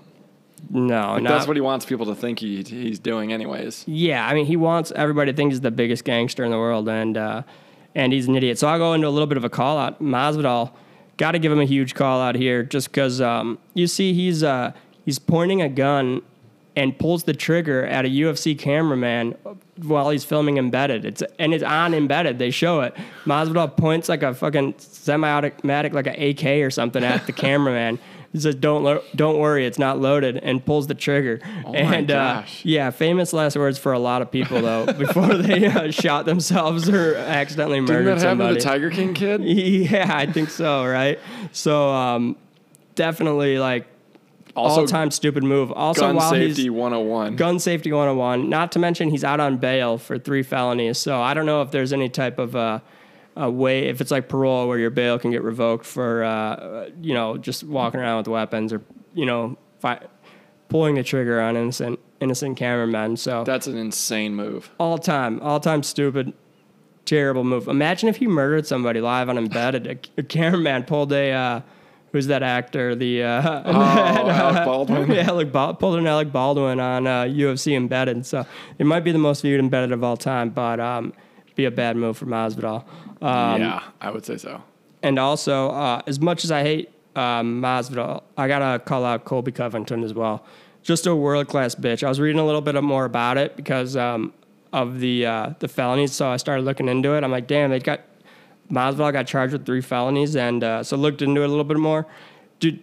No, 0.69 1.13
Like, 1.13 1.23
not, 1.23 1.29
that's 1.29 1.47
what 1.47 1.57
he 1.57 1.61
wants 1.61 1.85
people 1.85 2.07
to 2.07 2.15
think 2.15 2.39
he 2.39 2.63
he's 2.63 2.99
doing 2.99 3.31
anyways. 3.31 3.83
Yeah, 3.87 4.27
I 4.27 4.33
mean, 4.33 4.45
he 4.45 4.57
wants 4.57 4.91
everybody 4.95 5.31
to 5.31 5.35
think 5.35 5.51
he's 5.51 5.61
the 5.61 5.71
biggest 5.71 6.03
gangster 6.03 6.43
in 6.43 6.51
the 6.51 6.57
world, 6.57 6.89
and 6.89 7.17
uh, 7.17 7.43
and 7.93 8.11
he's 8.11 8.27
an 8.27 8.35
idiot. 8.35 8.57
So 8.57 8.67
I'll 8.67 8.79
go 8.79 8.93
into 8.93 9.07
a 9.07 9.09
little 9.09 9.27
bit 9.27 9.37
of 9.37 9.43
a 9.43 9.49
call 9.49 9.77
out. 9.77 10.01
Masvidal, 10.01 10.71
got 11.17 11.31
to 11.31 11.39
give 11.39 11.51
him 11.51 11.59
a 11.59 11.65
huge 11.65 11.93
call 11.93 12.19
out 12.19 12.35
here, 12.35 12.63
just 12.63 12.89
because 12.89 13.21
um, 13.21 13.59
you 13.73 13.85
see 13.87 14.13
he's 14.13 14.43
uh, 14.43 14.71
he's 15.03 15.19
pointing 15.19 15.61
a 15.61 15.69
gun 15.69 16.21
and 16.75 16.97
pulls 16.97 17.23
the 17.23 17.33
trigger 17.33 17.85
at 17.85 18.05
a 18.05 18.09
UFC 18.09 18.57
cameraman 18.57 19.33
while 19.83 20.09
he's 20.09 20.25
filming 20.25 20.57
embedded. 20.57 21.05
It's 21.05 21.23
and 21.39 21.53
it's 21.53 21.63
on 21.63 21.93
embedded. 21.93 22.39
They 22.39 22.51
show 22.51 22.81
it. 22.81 22.95
Masvidal 23.25 23.75
points 23.75 24.09
like 24.09 24.23
a 24.23 24.33
fucking 24.33 24.75
semi-automatic, 24.77 25.93
like 25.93 26.07
an 26.07 26.21
AK 26.21 26.45
or 26.65 26.69
something 26.71 27.03
at 27.03 27.25
the 27.25 27.31
cameraman. 27.33 27.99
He 28.35 28.41
says, 28.41 28.55
"Don't 28.55 28.83
lo- 28.83 29.01
don't 29.15 29.39
worry, 29.39 29.65
it's 29.65 29.79
not 29.79 29.99
loaded," 29.99 30.35
and 30.35 30.63
pulls 30.65 30.87
the 30.87 30.93
trigger. 30.93 31.39
Oh 31.65 31.71
my 31.71 31.79
and 31.79 32.07
gosh. 32.09 32.59
Uh, 32.59 32.61
yeah, 32.65 32.89
famous 32.89 33.31
last 33.31 33.55
words 33.55 33.77
for 33.77 33.93
a 33.93 33.99
lot 33.99 34.21
of 34.21 34.29
people 34.29 34.61
though 34.61 34.85
before 34.97 35.35
they 35.35 35.67
uh, 35.67 35.89
shot 35.89 36.25
themselves 36.25 36.89
or 36.89 37.15
accidentally 37.15 37.79
Didn't 37.79 37.95
murdered 37.95 38.19
that 38.19 38.27
happen 38.27 38.47
to 38.49 38.53
the 38.55 38.59
Tiger 38.59 38.89
King 38.89 39.13
kid? 39.13 39.41
yeah, 39.45 40.11
I 40.13 40.25
think 40.25 40.49
so. 40.49 40.85
Right. 40.85 41.17
So 41.53 41.89
um, 41.89 42.35
definitely 42.95 43.57
like 43.57 43.87
Also, 44.55 44.81
all 44.81 44.87
time 44.87 45.11
stupid 45.11 45.43
move. 45.43 45.71
Also, 45.71 46.01
gun 46.01 46.15
while 46.15 46.29
safety 46.29 46.63
he's 46.63 46.71
101. 46.71 47.35
gun 47.35 47.59
safety 47.59 47.91
101. 47.91 48.49
Not 48.49 48.71
to 48.73 48.79
mention 48.79 49.09
he's 49.09 49.23
out 49.23 49.39
on 49.39 49.57
bail 49.57 49.97
for 49.97 50.17
three 50.17 50.43
felonies. 50.43 50.97
So 50.97 51.21
I 51.21 51.33
don't 51.33 51.45
know 51.45 51.61
if 51.61 51.71
there's 51.71 51.91
any 51.91 52.07
type 52.09 52.39
of 52.39 52.55
uh, 52.55 52.79
a 53.35 53.51
way 53.51 53.87
if 53.87 53.99
it's 53.99 54.11
like 54.11 54.29
parole 54.29 54.67
where 54.67 54.79
your 54.79 54.89
bail 54.91 55.19
can 55.19 55.31
get 55.31 55.43
revoked 55.43 55.85
for 55.85 56.23
uh, 56.23 56.89
you 57.01 57.13
know 57.13 57.37
just 57.37 57.63
walking 57.65 57.99
around 57.99 58.17
with 58.19 58.27
weapons 58.29 58.71
or 58.71 58.81
you 59.13 59.25
know 59.25 59.57
fi- 59.79 60.01
pulling 60.69 60.95
the 60.95 61.03
trigger 61.03 61.41
on 61.41 61.57
innocent 61.57 61.99
innocent 62.21 62.55
cameramen. 62.57 63.17
So 63.17 63.43
That's 63.43 63.67
an 63.67 63.77
insane 63.77 64.35
move. 64.35 64.69
all 64.79 64.97
time, 64.97 65.41
all 65.41 65.59
time 65.59 65.83
stupid. 65.83 66.31
terrible 67.03 67.43
move. 67.43 67.67
Imagine 67.67 68.07
if 68.09 68.15
he 68.17 68.25
murdered 68.27 68.65
somebody 68.65 69.01
live 69.01 69.27
on 69.29 69.37
embedded. 69.37 69.85
A, 69.85 69.97
a 70.21 70.23
cameraman 70.23 70.83
pulled 70.85 71.11
a 71.11 71.31
uh, 71.31 71.61
who's 72.15 72.27
that 72.27 72.41
actor? 72.43 72.95
The 72.95 73.23
uh, 73.23 73.61
Oh, 73.65 73.71
Alec 74.29 74.65
Baldwin. 74.65 75.11
yeah, 75.15 75.27
Alec 75.27 75.51
Bal- 75.51 75.73
pulled 75.73 75.99
an 75.99 76.07
Alec 76.07 76.31
Baldwin 76.31 76.79
on 76.79 77.05
uh, 77.05 77.23
UFC 77.23 77.75
embedded. 77.75 78.25
So 78.25 78.45
it 78.79 78.85
might 78.85 79.01
be 79.01 79.11
the 79.11 79.19
most 79.19 79.41
viewed 79.41 79.59
embedded 79.59 79.91
of 79.91 80.01
all 80.01 80.15
time, 80.15 80.49
but 80.49 80.79
um, 80.79 81.11
be 81.55 81.65
a 81.65 81.71
bad 81.71 81.97
move 81.97 82.17
for 82.17 82.25
Masvidal. 82.25 82.85
Um, 83.21 83.59
yeah, 83.61 83.83
I 83.99 84.11
would 84.11 84.25
say 84.25 84.37
so. 84.37 84.63
and 85.03 85.19
also, 85.19 85.71
uh, 85.71 86.01
as 86.07 86.21
much 86.21 86.45
as 86.45 86.51
I 86.51 86.63
hate 86.63 86.89
um, 87.17 87.61
Masvidal, 87.61 88.23
I 88.37 88.47
gotta 88.47 88.79
call 88.79 89.03
out 89.03 89.25
Colby 89.25 89.51
Covington 89.51 90.01
as 90.03 90.13
well. 90.13 90.45
Just 90.83 91.05
a 91.07 91.13
world 91.15 91.47
class 91.49 91.75
bitch. 91.75 92.01
I 92.01 92.07
was 92.07 92.19
reading 92.21 92.39
a 92.39 92.45
little 92.45 92.61
bit 92.61 92.81
more 92.81 93.03
about 93.03 93.37
it 93.37 93.57
because 93.57 93.97
um, 93.97 94.31
of 94.71 94.99
the 95.01 95.25
uh, 95.25 95.49
the 95.59 95.67
felonies, 95.67 96.13
so 96.13 96.29
I 96.29 96.37
started 96.37 96.63
looking 96.63 96.87
into 96.87 97.13
it. 97.15 97.23
I'm 97.25 97.31
like, 97.31 97.47
damn, 97.47 97.71
they 97.71 97.79
got 97.79 98.01
Masvidal 98.71 99.13
got 99.13 99.27
charged 99.27 99.53
with 99.53 99.65
three 99.65 99.81
felonies, 99.81 100.35
and 100.35 100.63
uh, 100.63 100.83
so 100.83 100.97
looked 100.97 101.21
into 101.21 101.41
it 101.41 101.45
a 101.45 101.47
little 101.47 101.63
bit 101.63 101.77
more. 101.77 102.07
Dude, 102.59 102.81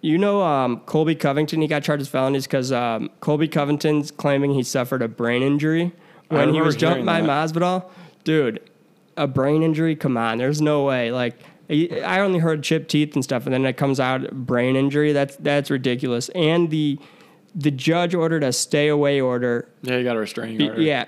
you 0.00 0.18
know 0.18 0.42
um, 0.42 0.80
Colby 0.80 1.14
Covington? 1.14 1.62
He 1.62 1.68
got 1.68 1.82
charged 1.82 2.00
with 2.00 2.08
felonies 2.08 2.46
because 2.46 2.72
um, 2.72 3.10
Colby 3.20 3.48
Covington's 3.48 4.10
claiming 4.10 4.52
he 4.52 4.62
suffered 4.62 5.00
a 5.02 5.08
brain 5.08 5.42
injury 5.42 5.92
I 6.30 6.34
when 6.34 6.54
he 6.54 6.60
was 6.60 6.76
jumped 6.76 7.06
by 7.06 7.20
that. 7.20 7.28
Masvidal. 7.28 7.88
Dude, 8.24 8.60
a 9.16 9.26
brain 9.26 9.62
injury? 9.62 9.96
Come 9.96 10.16
on, 10.16 10.38
there's 10.38 10.60
no 10.60 10.84
way. 10.84 11.12
Like 11.12 11.38
I 11.70 12.20
only 12.20 12.38
heard 12.38 12.62
chipped 12.62 12.90
teeth 12.90 13.14
and 13.14 13.24
stuff, 13.24 13.46
and 13.46 13.54
then 13.54 13.64
it 13.64 13.76
comes 13.76 14.00
out 14.00 14.30
brain 14.32 14.76
injury. 14.76 15.12
That's 15.12 15.36
that's 15.36 15.70
ridiculous. 15.70 16.28
And 16.30 16.70
the 16.70 16.98
the 17.54 17.70
judge 17.70 18.14
ordered 18.14 18.44
a 18.44 18.52
stay 18.52 18.88
away 18.88 19.20
order. 19.20 19.68
Yeah, 19.82 19.98
you 19.98 20.04
got 20.04 20.16
a 20.16 20.20
restraining 20.20 20.68
order. 20.68 20.80
yeah, 20.80 21.06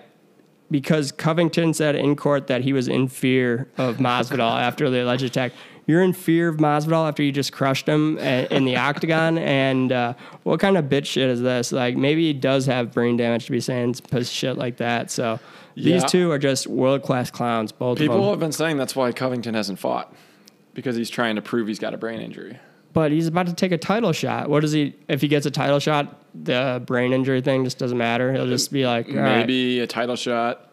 because 0.70 1.12
Covington 1.12 1.74
said 1.74 1.94
in 1.96 2.16
court 2.16 2.46
that 2.48 2.62
he 2.62 2.72
was 2.72 2.88
in 2.88 3.08
fear 3.08 3.68
of 3.78 3.96
Masvidal 3.98 4.60
after 4.60 4.90
the 4.90 5.02
alleged 5.04 5.24
attack. 5.24 5.52
You're 5.86 6.02
in 6.02 6.14
fear 6.14 6.48
of 6.48 6.56
Masvidal 6.56 7.06
after 7.06 7.22
you 7.22 7.30
just 7.30 7.52
crushed 7.52 7.86
him 7.86 8.16
a- 8.18 8.46
in 8.50 8.64
the 8.64 8.76
octagon, 8.76 9.36
and 9.38 9.92
uh, 9.92 10.14
what 10.42 10.58
kind 10.60 10.78
of 10.78 10.86
bitch 10.86 11.04
shit 11.06 11.28
is 11.28 11.42
this? 11.42 11.72
Like 11.72 11.96
maybe 11.96 12.22
he 12.26 12.32
does 12.32 12.64
have 12.66 12.92
brain 12.92 13.16
damage 13.18 13.44
to 13.46 13.52
be 13.52 13.60
saying 13.60 13.96
shit 14.22 14.56
like 14.56 14.78
that. 14.78 15.10
So 15.10 15.38
these 15.74 16.02
Yeah. 16.02 16.06
two 16.06 16.30
are 16.30 16.38
just 16.38 16.66
world 16.66 17.02
class 17.02 17.30
clowns, 17.30 17.70
both 17.70 17.98
of 17.98 17.98
People 17.98 18.30
have 18.30 18.40
been 18.40 18.52
saying 18.52 18.78
that's 18.78 18.96
why 18.96 19.12
Covington 19.12 19.52
hasn't 19.54 19.78
fought 19.78 20.14
because 20.72 20.96
he's 20.96 21.10
trying 21.10 21.36
to 21.36 21.42
prove 21.42 21.68
he's 21.68 21.78
got 21.78 21.92
a 21.92 21.98
brain 21.98 22.20
injury. 22.20 22.58
But 22.94 23.12
he's 23.12 23.26
about 23.26 23.46
to 23.48 23.54
take 23.54 23.72
a 23.72 23.78
title 23.78 24.12
shot. 24.12 24.48
What 24.48 24.60
does 24.60 24.72
he? 24.72 24.94
If 25.08 25.20
he 25.20 25.28
gets 25.28 25.44
a 25.46 25.50
title 25.50 25.80
shot, 25.80 26.23
the 26.34 26.82
brain 26.84 27.12
injury 27.12 27.40
thing 27.40 27.64
just 27.64 27.78
doesn't 27.78 27.98
matter. 27.98 28.32
He'll 28.32 28.46
just 28.46 28.72
be 28.72 28.86
like, 28.86 29.08
all 29.08 29.14
right. 29.16 29.38
Maybe 29.38 29.80
a 29.80 29.86
title 29.86 30.16
shot, 30.16 30.68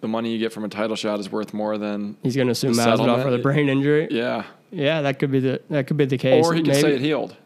the 0.00 0.08
money 0.08 0.30
you 0.32 0.38
get 0.38 0.52
from 0.52 0.64
a 0.64 0.68
title 0.68 0.94
shot 0.96 1.20
is 1.20 1.30
worth 1.32 1.54
more 1.54 1.78
than 1.78 2.16
he's 2.22 2.36
going 2.36 2.48
to 2.48 2.54
sue 2.54 2.72
the 2.74 2.82
Masvidal 2.82 3.22
for 3.22 3.30
the 3.30 3.38
brain 3.38 3.68
injury. 3.68 4.08
yeah. 4.10 4.44
Yeah, 4.72 5.02
that 5.02 5.18
could 5.20 5.30
be 5.30 5.38
the 5.40 5.62
that 5.70 5.86
could 5.86 5.96
be 5.96 6.06
the 6.06 6.18
case. 6.18 6.44
Or 6.44 6.52
he 6.52 6.60
could 6.60 6.68
Maybe- 6.68 6.80
say 6.80 6.94
it 6.96 7.00
healed. 7.00 7.36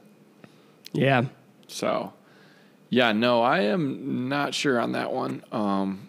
Yeah, 0.92 1.26
So, 1.68 2.12
yeah, 2.88 3.12
no, 3.12 3.42
I 3.42 3.60
am 3.60 4.28
not 4.28 4.54
sure 4.54 4.80
on 4.80 4.92
that 4.92 5.12
one. 5.12 5.44
Um, 5.52 6.08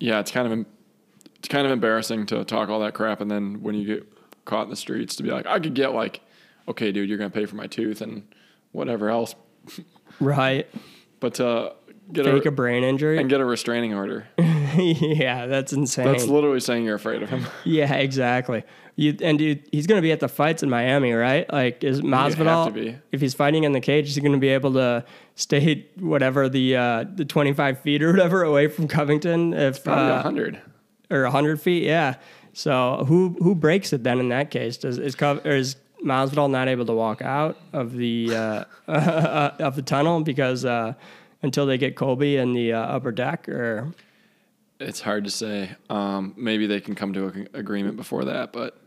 yeah, 0.00 0.18
it's 0.18 0.30
kind 0.32 0.52
of 0.52 0.66
it's 1.38 1.46
kind 1.48 1.64
of 1.66 1.72
embarrassing 1.72 2.26
to 2.26 2.44
talk 2.44 2.68
all 2.70 2.80
that 2.80 2.94
crap, 2.94 3.20
and 3.20 3.30
then 3.30 3.62
when 3.62 3.74
you 3.76 3.86
get 3.86 4.08
caught 4.46 4.64
in 4.64 4.70
the 4.70 4.76
streets, 4.76 5.14
to 5.16 5.22
be 5.22 5.30
like, 5.30 5.46
I 5.46 5.60
could 5.60 5.74
get 5.74 5.92
like, 5.94 6.20
okay, 6.66 6.90
dude, 6.90 7.08
you're 7.08 7.18
gonna 7.18 7.30
pay 7.30 7.46
for 7.46 7.54
my 7.56 7.66
tooth 7.68 8.00
and 8.00 8.26
whatever 8.72 9.10
else, 9.10 9.34
right. 10.20 10.68
but 11.20 11.34
to 11.34 11.72
get 12.12 12.24
Fake 12.24 12.44
a, 12.44 12.48
a 12.48 12.52
brain 12.52 12.84
injury. 12.84 13.18
and 13.18 13.28
get 13.28 13.40
a 13.40 13.44
restraining 13.44 13.94
order. 13.94 14.26
yeah, 14.38 15.46
that's 15.46 15.72
insane. 15.72 16.06
That's 16.06 16.26
literally 16.26 16.60
saying 16.60 16.84
you're 16.84 16.94
afraid 16.94 17.22
of 17.22 17.30
him. 17.30 17.46
yeah, 17.64 17.92
exactly. 17.94 18.64
You 18.96 19.16
and 19.20 19.38
dude, 19.38 19.68
he's 19.72 19.86
going 19.86 19.98
to 19.98 20.02
be 20.02 20.12
at 20.12 20.20
the 20.20 20.28
fights 20.28 20.62
in 20.62 20.70
Miami, 20.70 21.12
right? 21.12 21.50
Like, 21.52 21.84
is 21.84 22.00
Masvidal? 22.00 22.98
If 23.12 23.20
he's 23.20 23.34
fighting 23.34 23.64
in 23.64 23.72
the 23.72 23.80
cage, 23.80 24.08
is 24.08 24.14
he 24.14 24.20
going 24.20 24.32
to 24.32 24.38
be 24.38 24.48
able 24.48 24.72
to 24.74 25.04
stay 25.34 25.86
whatever 25.98 26.48
the 26.48 26.76
uh, 26.76 27.04
the 27.14 27.24
twenty 27.24 27.52
five 27.52 27.80
feet 27.80 28.02
or 28.02 28.10
whatever 28.10 28.42
away 28.42 28.68
from 28.68 28.88
Covington? 28.88 29.52
If 29.52 29.84
Probably 29.84 30.04
a 30.04 30.14
uh, 30.14 30.22
hundred. 30.22 30.60
or 31.10 31.22
100 31.24 31.60
feet. 31.60 31.84
Yeah. 31.84 32.14
So 32.54 33.04
who 33.06 33.36
who 33.40 33.54
breaks 33.54 33.92
it 33.92 34.02
then 34.02 34.18
in 34.18 34.30
that 34.30 34.50
case? 34.50 34.78
Does 34.78 34.98
is 34.98 35.14
Cov- 35.14 35.44
or 35.44 35.50
is 35.50 35.76
Masvidal 36.04 36.50
not 36.50 36.68
able 36.68 36.86
to 36.86 36.92
walk 36.92 37.22
out 37.22 37.56
of 37.72 37.92
the 37.96 38.34
uh, 38.34 38.64
of 39.58 39.76
the 39.76 39.82
tunnel 39.82 40.20
because 40.20 40.64
uh, 40.64 40.94
until 41.42 41.66
they 41.66 41.78
get 41.78 41.96
Colby 41.96 42.36
in 42.36 42.52
the 42.52 42.72
uh, 42.72 42.80
upper 42.80 43.12
deck 43.12 43.48
or 43.48 43.92
It's 44.78 45.00
hard 45.00 45.24
to 45.24 45.30
say. 45.30 45.70
Um, 45.90 46.34
maybe 46.36 46.66
they 46.66 46.80
can 46.80 46.94
come 46.94 47.12
to 47.14 47.26
an 47.28 47.48
agreement 47.54 47.96
before 47.96 48.24
that, 48.26 48.52
but 48.52 48.78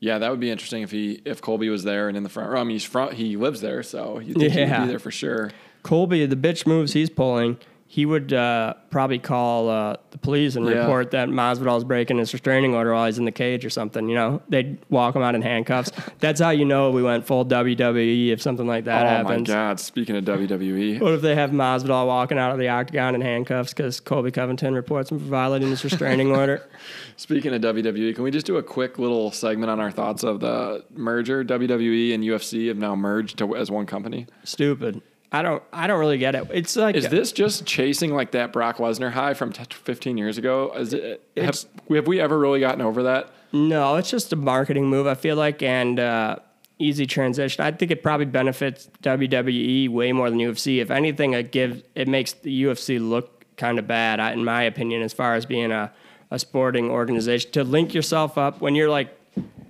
yeah, 0.00 0.18
that 0.18 0.30
would 0.30 0.40
be 0.40 0.50
interesting 0.50 0.82
if 0.82 0.90
he 0.90 1.20
if 1.24 1.42
Colby 1.42 1.68
was 1.68 1.84
there 1.84 2.08
and 2.08 2.16
in 2.16 2.22
the 2.22 2.28
front 2.30 2.50
row. 2.50 2.60
I 2.60 2.64
mean, 2.64 2.72
he's 2.72 2.84
front. 2.84 3.12
He 3.14 3.36
lives 3.36 3.60
there, 3.60 3.82
so 3.82 4.18
you 4.18 4.32
think 4.34 4.52
he 4.52 4.60
would 4.60 4.68
Yeah. 4.68 4.82
be 4.82 4.88
there 4.88 4.98
for 4.98 5.10
sure. 5.10 5.50
Colby 5.82 6.24
the 6.26 6.36
bitch 6.36 6.66
moves 6.66 6.92
he's 6.94 7.10
pulling. 7.10 7.58
He 7.92 8.06
would 8.06 8.32
uh, 8.32 8.74
probably 8.90 9.18
call 9.18 9.68
uh, 9.68 9.96
the 10.12 10.18
police 10.18 10.54
and 10.54 10.64
Yeah. 10.64 10.74
report 10.82 11.10
that 11.10 11.28
Masvidal's 11.28 11.82
breaking 11.82 12.18
his 12.18 12.32
restraining 12.32 12.72
order 12.72 12.94
while 12.94 13.06
he's 13.06 13.18
in 13.18 13.24
the 13.24 13.32
cage 13.32 13.64
or 13.64 13.70
something. 13.70 14.08
You 14.08 14.14
know, 14.14 14.42
they'd 14.48 14.78
walk 14.90 15.16
him 15.16 15.22
out 15.22 15.34
in 15.34 15.42
handcuffs. 15.42 15.90
That's 16.20 16.40
how 16.40 16.50
you 16.50 16.64
know 16.64 16.92
we 16.92 17.02
went 17.02 17.26
full 17.26 17.44
WWE 17.44 18.28
if 18.28 18.40
something 18.40 18.68
like 18.68 18.84
that 18.84 19.06
oh 19.06 19.08
happens. 19.08 19.50
Oh 19.50 19.52
my 19.52 19.58
God! 19.58 19.80
Speaking 19.80 20.14
of 20.14 20.24
WWE, 20.24 21.00
What 21.00 21.14
if 21.14 21.20
they 21.20 21.34
have 21.34 21.50
Masvidal 21.50 22.06
walking 22.06 22.38
out 22.38 22.52
of 22.52 22.58
the 22.60 22.68
octagon 22.68 23.16
in 23.16 23.22
handcuffs 23.22 23.74
because 23.74 23.98
Colby 23.98 24.30
Covington 24.30 24.72
reports 24.72 25.10
him 25.10 25.18
for 25.18 25.24
violating 25.24 25.70
his 25.70 25.82
restraining 25.82 26.30
order? 26.30 26.64
speaking 27.16 27.52
of 27.52 27.60
WWE, 27.60 28.14
can 28.14 28.22
we 28.22 28.30
just 28.30 28.46
do 28.46 28.56
a 28.56 28.62
quick 28.62 29.00
little 29.00 29.32
segment 29.32 29.68
on 29.68 29.80
our 29.80 29.90
thoughts 29.90 30.22
of 30.22 30.38
the 30.38 30.84
merger? 30.94 31.44
WWE 31.44 32.14
and 32.14 32.22
UFC 32.22 32.68
have 32.68 32.76
now 32.76 32.94
merged 32.94 33.38
to, 33.38 33.56
as 33.56 33.68
one 33.68 33.86
company. 33.86 34.28
Stupid. 34.44 35.02
I 35.32 35.42
don't. 35.42 35.62
I 35.72 35.86
don't 35.86 36.00
really 36.00 36.18
get 36.18 36.34
it. 36.34 36.48
It's 36.52 36.74
like 36.76 36.96
Is 36.96 37.08
this 37.08 37.30
just 37.32 37.64
chasing 37.64 38.12
like 38.14 38.32
that 38.32 38.52
Brock 38.52 38.78
Lesnar 38.78 39.12
high 39.12 39.34
from 39.34 39.52
t- 39.52 39.62
15 39.70 40.18
years 40.18 40.38
ago? 40.38 40.72
Is 40.76 40.92
it, 40.92 41.22
have, 41.36 41.56
have 41.90 42.06
we 42.06 42.20
ever 42.20 42.38
really 42.38 42.60
gotten 42.60 42.80
over 42.82 43.04
that? 43.04 43.30
no. 43.52 43.96
It's 43.96 44.10
just 44.10 44.32
a 44.32 44.36
marketing 44.36 44.86
move. 44.88 45.06
I 45.06 45.14
feel 45.14 45.36
like 45.36 45.62
and 45.62 46.00
uh, 46.00 46.36
easy 46.78 47.06
transition. 47.06 47.64
I 47.64 47.70
think 47.70 47.90
it 47.90 48.02
probably 48.02 48.26
benefits 48.26 48.88
WWE 49.02 49.88
way 49.88 50.12
more 50.12 50.30
than 50.30 50.38
UFC. 50.40 50.80
If 50.80 50.90
anything, 50.90 51.34
it 51.34 51.52
gives 51.52 51.82
it 51.94 52.08
makes 52.08 52.32
the 52.32 52.64
UFC 52.64 52.98
look 53.00 53.44
kind 53.56 53.78
of 53.78 53.86
bad, 53.86 54.18
in 54.32 54.44
my 54.44 54.62
opinion, 54.62 55.02
as 55.02 55.12
far 55.12 55.34
as 55.36 55.46
being 55.46 55.70
a 55.70 55.92
a 56.32 56.38
sporting 56.38 56.90
organization 56.90 57.50
to 57.52 57.64
link 57.64 57.92
yourself 57.92 58.38
up 58.38 58.60
when 58.60 58.74
you're 58.74 58.88
like 58.90 59.16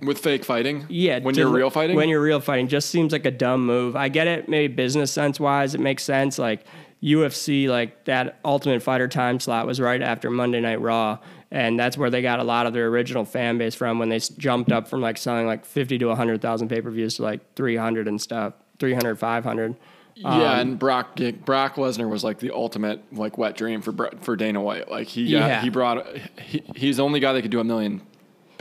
With 0.01 0.19
fake 0.19 0.43
fighting? 0.45 0.85
Yeah, 0.89 1.19
When 1.19 1.33
to- 1.35 1.41
you're 1.41 1.49
real 1.49 1.69
fighting? 1.69 1.95
When 1.95 2.09
you're 2.09 2.21
real 2.21 2.39
fighting, 2.39 2.67
just 2.67 2.89
seems 2.89 3.11
like 3.11 3.25
a 3.25 3.31
dumb 3.31 3.65
move. 3.65 3.95
I 3.95 4.09
get 4.09 4.27
it, 4.27 4.49
maybe 4.49 4.73
business 4.73 5.11
sense 5.11 5.39
wise, 5.39 5.75
it 5.75 5.79
makes 5.81 6.03
sense. 6.03 6.39
Like 6.39 6.65
UFC, 7.03 7.67
like 7.67 8.05
that 8.05 8.39
Ultimate 8.45 8.81
Fighter 8.83 9.07
time 9.07 9.39
slot 9.39 9.65
was 9.65 9.79
right 9.79 10.01
after 10.01 10.29
Monday 10.29 10.59
Night 10.61 10.79
Raw, 10.81 11.17
and 11.49 11.79
that's 11.79 11.97
where 11.97 12.09
they 12.09 12.21
got 12.21 12.39
a 12.39 12.43
lot 12.43 12.65
of 12.67 12.73
their 12.73 12.87
original 12.87 13.25
fan 13.25 13.57
base 13.57 13.73
from 13.75 13.97
when 13.99 14.09
they 14.09 14.19
jumped 14.19 14.71
up 14.71 14.87
from 14.87 15.01
like 15.01 15.17
selling 15.17 15.45
like 15.47 15.65
fifty 15.65 15.97
to 15.97 16.13
hundred 16.15 16.41
thousand 16.41 16.67
pay 16.69 16.81
per 16.81 16.91
views 16.91 17.15
to 17.15 17.23
like 17.23 17.41
three 17.55 17.75
hundred 17.75 18.07
and 18.07 18.21
stuff, 18.21 18.53
300, 18.79 19.17
500. 19.17 19.75
Yeah, 20.13 20.27
um, 20.29 20.41
and 20.41 20.79
Brock 20.79 21.19
Brock 21.45 21.75
Lesnar 21.75 22.07
was 22.09 22.23
like 22.23 22.37
the 22.39 22.51
ultimate 22.51 23.01
like 23.13 23.37
wet 23.37 23.55
dream 23.57 23.81
for 23.81 23.93
for 24.21 24.35
Dana 24.35 24.61
White. 24.61 24.91
Like 24.91 25.07
he 25.07 25.31
got, 25.31 25.47
Yeah. 25.47 25.61
he 25.61 25.69
brought 25.69 26.05
he, 26.39 26.61
he's 26.75 26.97
the 26.97 27.03
only 27.03 27.19
guy 27.19 27.33
that 27.33 27.41
could 27.41 27.49
do 27.51 27.59
a 27.59 27.63
million 27.63 28.01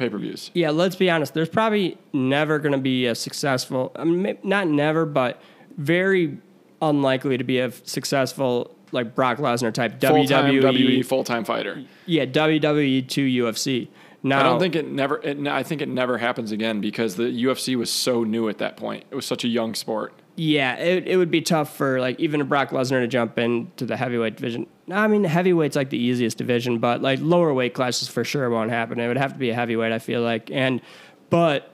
pay 0.01 0.11
per 0.11 0.19
views. 0.19 0.51
Yeah, 0.55 0.71
let's 0.71 0.97
be 0.97 1.09
honest. 1.09 1.35
There's 1.35 1.49
probably 1.49 1.97
never 2.13 2.59
going 2.59 2.73
to 2.73 2.79
be 2.79 3.07
a 3.07 3.15
successful, 3.15 3.93
I 3.95 4.05
mean, 4.05 4.39
not 4.43 4.67
never, 4.67 5.07
but 5.07 5.41
very 5.77 6.39
unlikely 6.83 7.39
to 7.39 7.45
be 7.45 7.61
a 7.61 7.71
successful 7.71 8.75
like 8.93 9.15
Brock 9.15 9.39
Lesnar 9.39 9.73
type 9.73 10.01
Full 10.01 10.27
time 10.27 10.53
WWE. 10.53 10.63
WWE 10.63 11.07
full 11.07 11.23
time 11.23 11.45
fighter. 11.45 11.85
Yeah, 12.07 12.25
WWE 12.25 13.07
to 13.09 13.45
UFC. 13.45 13.89
Now, 14.23 14.41
I 14.41 14.43
don't 14.43 14.59
think 14.61 14.75
it 14.75 14.87
never. 14.87 15.23
It, 15.23 15.47
I 15.47 15.63
think 15.63 15.81
it 15.81 15.89
never 15.89 16.19
happens 16.19 16.53
again 16.53 16.81
because 16.81 17.17
the 17.17 17.25
UFC 17.25 17.77
was 17.77 17.91
so 17.91 18.25
new 18.25 18.49
at 18.49 18.59
that 18.59 18.77
point. 18.77 19.05
It 19.11 19.15
was 19.15 19.25
such 19.25 19.45
a 19.45 19.49
young 19.49 19.75
sport. 19.75 20.13
Yeah, 20.37 20.77
it, 20.77 21.07
it 21.07 21.17
would 21.17 21.31
be 21.31 21.43
tough 21.43 21.77
for 21.77 22.01
like 22.01 22.19
even 22.19 22.41
a 22.41 22.45
Brock 22.45 22.71
Lesnar 22.71 23.01
to 23.01 23.07
jump 23.09 23.39
into 23.39 23.85
the 23.85 23.97
heavyweight 23.97 24.37
division. 24.37 24.67
I 24.91 25.07
mean, 25.07 25.23
the 25.23 25.29
heavyweight's 25.29 25.77
like 25.77 25.91
the 25.91 25.99
easiest 25.99 26.39
division, 26.39 26.79
but 26.79 27.03
like 27.03 27.19
lower 27.21 27.53
weight 27.53 27.75
classes 27.75 28.09
for 28.09 28.25
sure 28.25 28.49
won't 28.49 28.71
happen. 28.71 28.99
It 29.01 29.09
would 29.09 29.19
have 29.19 29.35
to 29.35 29.39
be 29.39 29.51
a 29.51 29.55
heavyweight, 29.55 29.93
I 29.93 29.99
feel 29.99 30.23
like. 30.23 30.51
And 30.51 30.81
but 31.29 31.71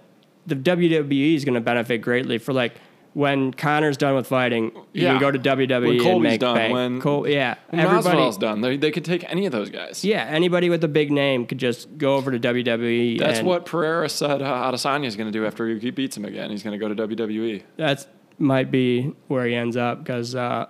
the 0.47 0.57
WWE 0.57 1.35
is 1.35 1.45
going 1.45 1.55
to 1.55 1.61
benefit 1.61 1.99
greatly 1.99 2.39
for 2.39 2.53
like 2.53 2.75
when 3.15 3.51
Conor's 3.53 3.97
done 3.97 4.15
with 4.15 4.27
fighting, 4.27 4.73
you 4.93 5.05
Yeah. 5.05 5.13
can 5.13 5.21
go 5.21 5.31
to 5.31 5.39
WWE 5.39 5.99
When 6.05 6.07
and 6.15 6.23
make 6.23 6.41
done, 6.41 6.55
bank. 6.55 6.75
when- 6.75 7.01
Col- 7.01 7.27
yeah, 7.27 7.55
When 7.71 7.81
everybody. 7.81 8.19
Masvidal's 8.19 8.37
done. 8.37 8.61
They, 8.61 8.77
they 8.77 8.91
could 8.91 9.07
take 9.07 9.25
any 9.33 9.47
of 9.47 9.53
those 9.53 9.71
guys. 9.71 10.05
Yeah, 10.05 10.25
anybody 10.29 10.69
with 10.69 10.85
a 10.85 10.89
big 10.89 11.11
name 11.11 11.47
could 11.47 11.57
just 11.57 11.97
go 11.97 12.17
over 12.17 12.31
to 12.31 12.39
WWE. 12.39 13.19
That's 13.19 13.41
what 13.41 13.65
Pereira 13.65 14.11
said 14.11 14.43
uh, 14.43 14.71
Adesanya 14.71 15.07
is 15.07 15.17
going 15.17 15.29
to 15.29 15.33
do 15.33 15.47
after 15.47 15.67
he 15.67 15.91
beats 15.91 16.15
him 16.15 16.27
again. 16.27 16.51
He's 16.51 16.63
going 16.63 16.79
to 16.79 16.89
go 16.89 16.93
to. 16.93 17.07
WWE. 17.09 17.63
that's 17.79 18.07
might 18.38 18.71
be 18.71 19.12
where 19.28 19.47
he 19.47 19.55
ends 19.55 19.76
up 19.76 19.99
because 20.02 20.35
uh, 20.35 20.66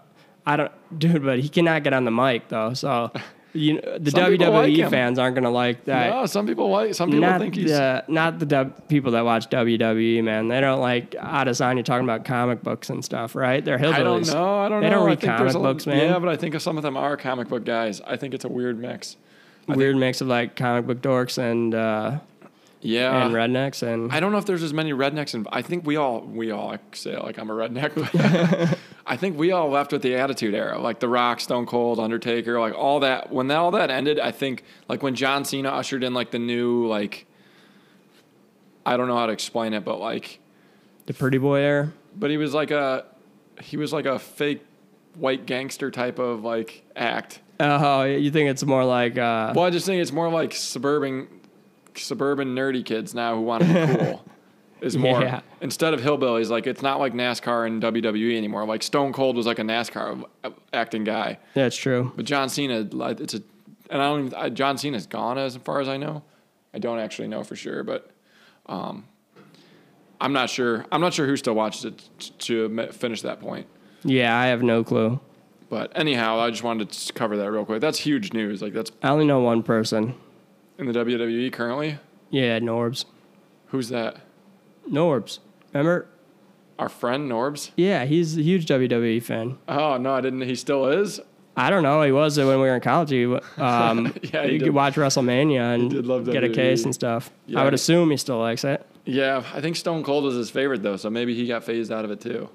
I 0.47 0.57
don't, 0.57 0.73
dude. 0.99 1.23
But 1.25 1.41
he 1.41 1.49
cannot 1.49 1.83
get 1.85 1.93
on 1.93 2.05
the 2.05 2.11
mic 2.11 2.49
though, 2.49 2.75
so 2.75 3.11
You 3.53 3.75
know, 3.75 3.99
the 3.99 4.11
WWE 4.11 4.79
like 4.83 4.91
fans 4.91 5.19
aren't 5.19 5.35
gonna 5.35 5.51
like 5.51 5.85
that. 5.87 6.11
no, 6.11 6.27
some 6.27 6.47
people 6.47 6.69
like. 6.69 6.95
Some 6.95 7.09
people 7.11 7.27
not 7.27 7.41
think 7.41 7.55
he's. 7.55 7.71
the 7.71 8.05
not 8.07 8.39
the 8.39 8.45
dub- 8.47 8.87
people 8.89 9.13
that 9.13 9.25
watch 9.25 9.49
WWE, 9.49 10.23
man. 10.23 10.49
They 10.49 10.61
don't 10.61 10.81
like 10.81 11.13
Adesanya 11.13 11.83
talking 11.85 12.05
about 12.05 12.25
comic 12.27 12.63
books 12.63 12.91
and 12.91 13.03
stuff, 13.05 13.35
right? 13.35 13.65
They're 13.65 13.79
hillbillies. 13.79 13.95
I 13.95 14.03
don't 14.03 14.27
know. 14.27 14.59
I 14.59 14.69
don't 14.69 14.81
they 14.83 14.91
know. 14.91 14.97
don't 14.97 15.07
read 15.07 15.21
think 15.21 15.31
comic 15.31 15.41
there's 15.45 15.55
a- 15.55 15.59
books, 15.61 15.87
man. 15.87 15.97
Yeah, 16.11 16.19
but 16.19 16.29
I 16.29 16.37
think 16.37 16.61
some 16.61 16.77
of 16.77 16.83
them 16.83 16.97
are 16.99 17.17
comic 17.17 17.49
book 17.49 17.65
guys. 17.65 18.01
I 18.03 18.17
think 18.17 18.35
it's 18.35 18.45
a 18.45 18.49
weird 18.49 18.79
mix. 18.79 19.17
Weird 19.69 19.97
mix 19.97 20.21
of 20.21 20.29
like 20.29 20.55
comic 20.55 20.87
book 20.87 21.01
dorks 21.01 21.39
and 21.39 21.75
uh, 21.75 22.19
Yeah. 22.87 23.25
and 23.27 23.35
rednecks 23.35 23.83
and 23.83 24.13
I 24.13 24.21
don't 24.21 24.33
know 24.33 24.39
if 24.39 24.47
there's 24.47 24.63
as 24.63 24.73
many 24.73 24.93
rednecks, 24.93 25.35
and 25.35 25.47
I 25.53 25.63
think 25.63 25.87
we 25.87 25.97
all 25.97 26.21
we 26.21 26.51
all 26.51 26.73
I 26.73 26.79
say 26.93 27.17
like 27.17 27.39
I'm 27.39 27.51
a 27.51 27.55
redneck, 27.55 27.95
but 27.95 28.79
I 29.07 29.17
think 29.17 29.39
we 29.39 29.53
all 29.53 29.69
left 29.69 29.93
with 29.93 30.03
the 30.03 30.15
Attitude 30.17 30.55
Era, 30.55 30.79
like 30.81 31.01
The 31.01 31.09
Rock, 31.09 31.41
Stone 31.41 31.67
Cold, 31.67 31.99
Undertaker, 32.01 32.59
like 32.59 32.75
all 32.75 33.01
that. 33.01 33.31
When 33.33 33.49
that, 33.49 33.57
all 33.59 33.71
that 33.73 33.91
ended, 33.91 34.19
I 34.19 34.33
think 34.33 34.65
like 34.89 35.03
when 35.03 35.15
John 35.15 35.45
Cena 35.45 35.69
ushered 35.71 36.03
in 36.05 36.13
like 36.15 36.31
the 36.31 36.39
new 36.39 36.87
like 36.87 37.27
I 38.85 38.97
don't 38.97 39.09
know 39.09 39.17
how 39.17 39.27
to 39.27 39.33
explain 39.33 39.75
it, 39.75 39.85
but 39.85 39.99
like 40.01 40.39
the 41.07 41.15
pretty 41.15 41.39
boy 41.39 41.61
era. 41.61 41.93
but 42.17 42.31
he 42.31 42.37
was 42.37 42.55
like 42.55 42.71
a 42.71 43.05
he 43.61 43.77
was 43.77 43.93
like 43.93 44.07
a 44.07 44.19
fake 44.19 44.65
white 45.15 45.47
gangster 45.47 45.91
type 45.91 46.19
of 46.19 46.45
like 46.45 46.85
act. 46.95 47.41
Oh, 47.59 48.03
you 48.03 48.31
think 48.31 48.51
it's 48.51 48.65
more 48.65 48.85
like 48.85 49.17
uh, 49.17 49.53
Well, 49.57 49.65
I 49.65 49.71
just 49.71 49.87
think 49.87 50.03
it's 50.03 50.13
more 50.13 50.29
like 50.29 50.53
suburban, 50.53 51.27
suburban 51.99 52.55
nerdy 52.55 52.85
kids 52.85 53.15
now 53.15 53.35
who 53.37 53.43
want 53.43 53.63
to 53.65 53.69
be 53.69 53.97
cool. 54.05 54.25
Is 54.83 54.97
more 54.99 55.23
Yeah. 55.23 55.41
instead 55.63 55.95
of 55.95 56.01
hillbillies. 56.03 56.51
Like 56.51 56.67
it's 56.67 56.83
not 56.83 57.01
like 57.01 57.15
NASCAR 57.15 57.67
and 57.67 57.83
WWE 57.83 58.37
anymore. 58.37 58.67
Like 58.67 58.83
Stone 58.83 59.15
Cold 59.15 59.35
was 59.37 59.47
like 59.47 59.59
a 59.59 59.63
NASCAR 59.63 60.23
acting 60.75 61.03
guy, 61.05 61.39
that's 61.55 61.77
true. 61.77 62.13
but 62.15 62.27
John 62.27 62.51
Cena, 62.51 62.81
like 62.93 63.19
it's 63.21 63.33
a, 63.33 63.43
and 63.89 64.03
I 64.03 64.09
don't 64.09 64.27
even. 64.27 64.35
I, 64.39 64.49
John 64.51 64.77
Cena's 64.77 65.07
gone 65.07 65.39
as 65.39 65.57
far 65.57 65.81
as 65.81 65.89
I 65.89 65.97
know. 65.97 66.23
I 66.75 66.79
don't 66.79 66.99
actually 66.99 67.29
know 67.29 67.43
for 67.43 67.57
sure, 67.57 67.85
but 67.85 68.11
um, 68.67 69.07
I'm 70.21 70.35
not 70.35 70.51
sure. 70.51 70.85
I'm 70.93 71.01
not 71.01 71.15
sure 71.15 71.27
who 71.27 71.37
still 71.39 71.55
watches 71.55 71.87
it 71.87 72.03
t- 72.19 72.33
to 72.39 72.89
finish 72.93 73.23
that 73.23 73.41
point. 73.41 73.67
Yeah, 74.05 74.37
I 74.39 74.47
have 74.49 74.63
no 74.63 74.85
clue. 74.85 75.21
But 75.71 75.91
anyhow, 75.97 76.39
I 76.39 76.51
just 76.51 76.63
wanted 76.63 76.91
to 76.91 77.13
cover 77.15 77.37
that 77.39 77.51
real 77.51 77.65
quick. 77.65 77.81
That's 77.81 77.99
huge 77.99 78.35
news. 78.35 78.61
Like 78.61 78.75
that's 78.75 78.91
I 79.03 79.09
only 79.09 79.25
know 79.25 79.41
one 79.41 79.63
person. 79.63 80.15
In 80.79 80.87
the 80.87 80.93
WWE 80.93 81.53
currently. 81.53 81.99
Yeah, 82.31 82.59
Norbs. 82.59 83.05
Who's 83.67 83.89
that? 83.89 84.21
Norbs. 84.91 85.39
Remember? 85.73 86.09
Our 86.79 86.89
friend 86.89 87.31
Norbs? 87.31 87.71
Yeah, 87.77 88.05
he's 88.05 88.37
a 88.37 88.43
huge 88.43 88.67
WWE 88.67 89.23
fan. 89.23 89.59
Oh 89.69 89.97
no, 89.97 90.15
I 90.15 90.21
didn't. 90.21 90.43
He 90.43 90.55
still 90.55 90.87
is. 90.87 91.21
I 91.57 91.71
don't 91.71 91.83
know. 91.83 92.03
He 92.03 92.13
was 92.13 92.37
when 92.37 92.47
we 92.49 92.57
were 92.57 92.75
in 92.75 92.83
college. 92.83 93.11
He, 93.11 93.25
um, 93.57 94.15
Yeah, 94.23 94.45
he 94.47 94.55
you 94.55 94.61
could 94.61 94.75
watch 94.75 94.95
WrestleMania 94.95 95.75
and 95.75 96.27
get 96.27 96.45
a 96.45 96.51
case 96.51 96.85
and 96.85 96.95
stuff. 96.95 97.31
Yeah, 97.47 97.61
I 97.61 97.65
would 97.65 97.73
assume 97.75 98.11
he 98.11 98.19
still 98.19 98.39
likes 98.39 98.63
it. 98.65 98.87
Yeah, 99.07 99.43
I 99.55 99.61
think 99.61 99.77
Stone 99.77 100.05
Cold 100.05 100.25
was 100.25 100.35
his 100.35 100.51
favorite 100.51 100.83
though, 100.83 100.97
so 100.97 101.09
maybe 101.09 101.35
he 101.35 101.47
got 101.47 101.65
phased 101.65 101.91
out 101.91 102.05
of 102.05 102.11
it 102.11 102.21
too. 102.21 102.51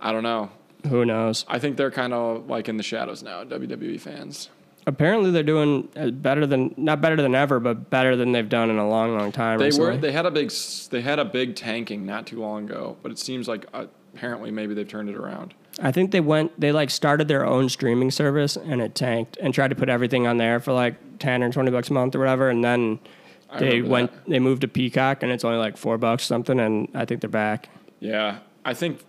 I 0.00 0.12
don't 0.12 0.22
know. 0.22 0.50
Who 0.88 1.04
knows? 1.04 1.44
I 1.48 1.58
think 1.58 1.76
they're 1.76 1.90
kind 1.90 2.12
of 2.12 2.48
like 2.48 2.68
in 2.68 2.76
the 2.76 2.82
shadows 2.82 3.22
now, 3.22 3.42
WWE 3.44 4.00
fans. 4.00 4.50
Apparently, 4.86 5.30
they're 5.30 5.42
doing 5.44 5.88
uh, 5.96 6.10
better 6.10 6.46
than 6.46 6.74
not 6.76 7.00
better 7.00 7.16
than 7.16 7.34
ever, 7.34 7.60
but 7.60 7.88
better 7.88 8.16
than 8.16 8.32
they've 8.32 8.48
done 8.48 8.68
in 8.68 8.78
a 8.78 8.88
long, 8.88 9.16
long 9.16 9.30
time. 9.30 9.58
They 9.58 9.66
recently. 9.66 9.92
were 9.92 9.96
they 9.96 10.12
had 10.12 10.26
a 10.26 10.30
big 10.30 10.52
they 10.90 11.00
had 11.00 11.18
a 11.18 11.24
big 11.24 11.54
tanking 11.54 12.04
not 12.04 12.26
too 12.26 12.40
long 12.40 12.64
ago, 12.64 12.96
but 13.02 13.12
it 13.12 13.18
seems 13.18 13.46
like 13.46 13.66
uh, 13.72 13.86
apparently 14.14 14.50
maybe 14.50 14.74
they've 14.74 14.88
turned 14.88 15.08
it 15.08 15.16
around. 15.16 15.54
I 15.80 15.92
think 15.92 16.10
they 16.10 16.20
went. 16.20 16.58
They 16.60 16.72
like 16.72 16.90
started 16.90 17.28
their 17.28 17.46
own 17.46 17.68
streaming 17.68 18.10
service 18.10 18.56
and 18.56 18.82
it 18.82 18.94
tanked 18.94 19.36
and 19.38 19.54
tried 19.54 19.68
to 19.68 19.76
put 19.76 19.88
everything 19.88 20.26
on 20.26 20.36
there 20.36 20.58
for 20.58 20.72
like 20.72 21.18
ten 21.18 21.42
or 21.42 21.52
twenty 21.52 21.70
bucks 21.70 21.88
a 21.88 21.92
month 21.92 22.14
or 22.16 22.18
whatever, 22.18 22.50
and 22.50 22.64
then 22.64 22.98
I 23.50 23.58
they 23.60 23.82
went. 23.82 24.12
that. 24.12 24.30
They 24.30 24.40
moved 24.40 24.62
to 24.62 24.68
Peacock 24.68 25.22
and 25.22 25.30
it's 25.30 25.44
only 25.44 25.58
like 25.58 25.76
four 25.76 25.96
bucks 25.96 26.24
something, 26.24 26.58
and 26.58 26.88
I 26.94 27.04
think 27.04 27.20
they're 27.20 27.30
back. 27.30 27.68
Yeah, 28.00 28.40
I 28.64 28.74
think 28.74 29.00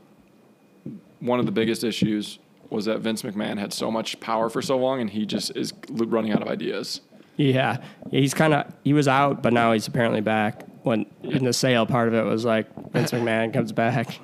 one 1.19 1.39
of 1.39 1.45
the 1.45 1.51
biggest 1.51 1.83
issues 1.83 2.37
was 2.73 2.85
that 2.85 2.99
Vince 2.99 3.21
McMahon 3.21 3.57
had 3.57 3.71
so 3.71 3.89
much 3.91 4.19
power 4.19 4.49
for 4.49 4.61
so 4.61 4.77
long, 4.77 4.99
and 4.99 5.09
he 5.09 5.25
just 5.25 5.55
is 5.55 5.71
running 5.89 6.31
out 6.31 6.41
of 6.41 6.47
ideas. 6.47 7.01
Yeah, 7.37 7.77
he's 8.11 8.33
kind 8.33 8.53
of 8.53 8.73
he 8.83 8.93
was 8.93 9.07
out, 9.07 9.41
but 9.41 9.53
now 9.53 9.71
he's 9.71 9.87
apparently 9.87 10.21
back. 10.21 10.65
When 10.83 11.05
in 11.23 11.45
the 11.45 11.53
sale 11.53 11.85
part 11.85 12.09
of 12.09 12.13
it 12.13 12.23
was 12.23 12.43
like 12.43 12.67
Vince 12.91 13.11
McMahon 13.13 13.53
comes 13.53 13.71
back. 13.71 14.19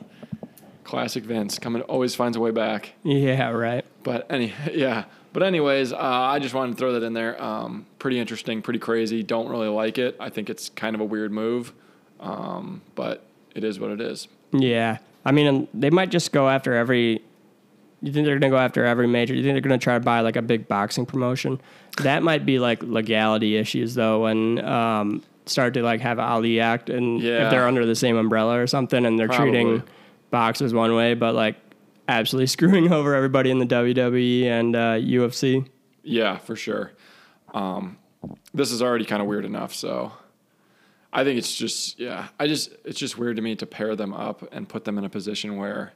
Classic 0.84 1.24
Vince 1.24 1.60
coming 1.60 1.84
always 1.84 2.15
finds 2.15 2.36
a 2.36 2.39
way 2.39 2.52
back. 2.52 2.93
Yeah, 3.04 3.50
right. 3.52 3.86
But 4.04 4.28
any 4.30 4.54
yeah. 4.74 5.06
But 5.32 5.43
anyways, 5.43 5.93
uh, 5.93 5.97
I 5.97 6.39
just 6.39 6.56
wanted 6.56 6.71
to 6.71 6.78
throw 6.78 6.93
that 6.93 7.04
in 7.04 7.13
there. 7.13 7.41
Um, 7.41 7.86
pretty 8.00 8.19
interesting, 8.19 8.63
pretty 8.63 8.80
crazy. 8.80 9.21
Don't 9.21 9.47
really 9.47 9.67
like 9.67 10.00
it. 10.00 10.15
I 10.19 10.30
think 10.30 10.50
it's 10.50 10.69
kind 10.69 10.95
of 10.95 11.02
a 11.02 11.06
weird 11.06 11.32
move, 11.32 11.71
um, 12.19 12.82
but 12.95 13.24
it 13.54 13.63
is 13.63 13.80
what 13.80 13.91
it 13.91 14.02
is. 14.02 14.28
Yeah, 14.52 14.97
I 15.24 15.32
mean, 15.32 15.67
they 15.74 15.91
might 15.91 16.10
just 16.10 16.32
go 16.32 16.50
after 16.50 16.74
every. 16.74 17.21
You 18.02 18.14
think 18.14 18.26
they're 18.26 18.40
gonna 18.40 18.50
go 18.52 18.58
after 18.58 18.86
every 18.86 19.08
major? 19.08 19.34
You 19.34 19.44
think 19.44 19.54
they're 19.56 19.62
gonna 19.62 19.78
try 19.78 19.96
to 19.96 20.00
buy 20.00 20.22
like 20.22 20.36
a 20.36 20.42
big 20.42 20.68
boxing 20.68 21.06
promotion? 21.06 21.60
That 22.04 22.24
might 22.24 22.46
be 22.46 22.60
like 22.60 22.82
legality 22.84 23.58
issues 23.58 23.94
though, 23.96 24.26
and 24.26 24.60
um, 24.62 25.24
start 25.46 25.74
to 25.74 25.84
like 25.84 26.00
have 26.02 26.18
Ali 26.20 26.60
act, 26.60 26.90
and 26.90 27.20
Yeah. 27.22 27.46
if 27.46 27.52
they're 27.52 27.68
under 27.68 27.86
the 27.86 27.96
same 27.96 28.16
umbrella 28.16 28.60
or 28.60 28.68
something, 28.68 29.06
and 29.06 29.20
they're 29.20 29.28
Probably. 29.28 29.52
treating 29.52 29.84
boxers 30.32 30.74
one 30.74 30.96
way, 30.96 31.14
but 31.14 31.36
like 31.36 31.56
absolutely 32.08 32.48
screwing 32.56 32.92
over 32.92 33.14
everybody 33.16 33.52
in 33.52 33.60
the 33.60 33.66
WWE 33.66 34.46
and 34.46 34.76
uh, 34.76 34.94
UFC. 34.96 35.68
Yeah, 36.04 36.38
for 36.38 36.56
sure. 36.56 36.94
Um, 37.54 37.98
this 38.54 38.72
is 38.72 38.82
already 38.82 39.06
kind 39.06 39.22
of 39.22 39.28
weird 39.28 39.44
enough, 39.46 39.74
so 39.74 40.12
I 41.12 41.24
think 41.24 41.38
it's 41.38 41.56
just 41.56 42.00
yeah. 42.00 42.28
I 42.40 42.48
just 42.48 42.72
it's 42.86 42.98
just 43.00 43.18
weird 43.18 43.36
to 43.36 43.42
me 43.42 43.56
to 43.58 43.66
pair 43.66 43.96
them 43.96 44.14
up 44.14 44.48
and 44.54 44.70
put 44.70 44.86
them 44.86 44.98
in 44.98 45.04
a 45.04 45.10
position 45.10 45.58
where 45.58 45.92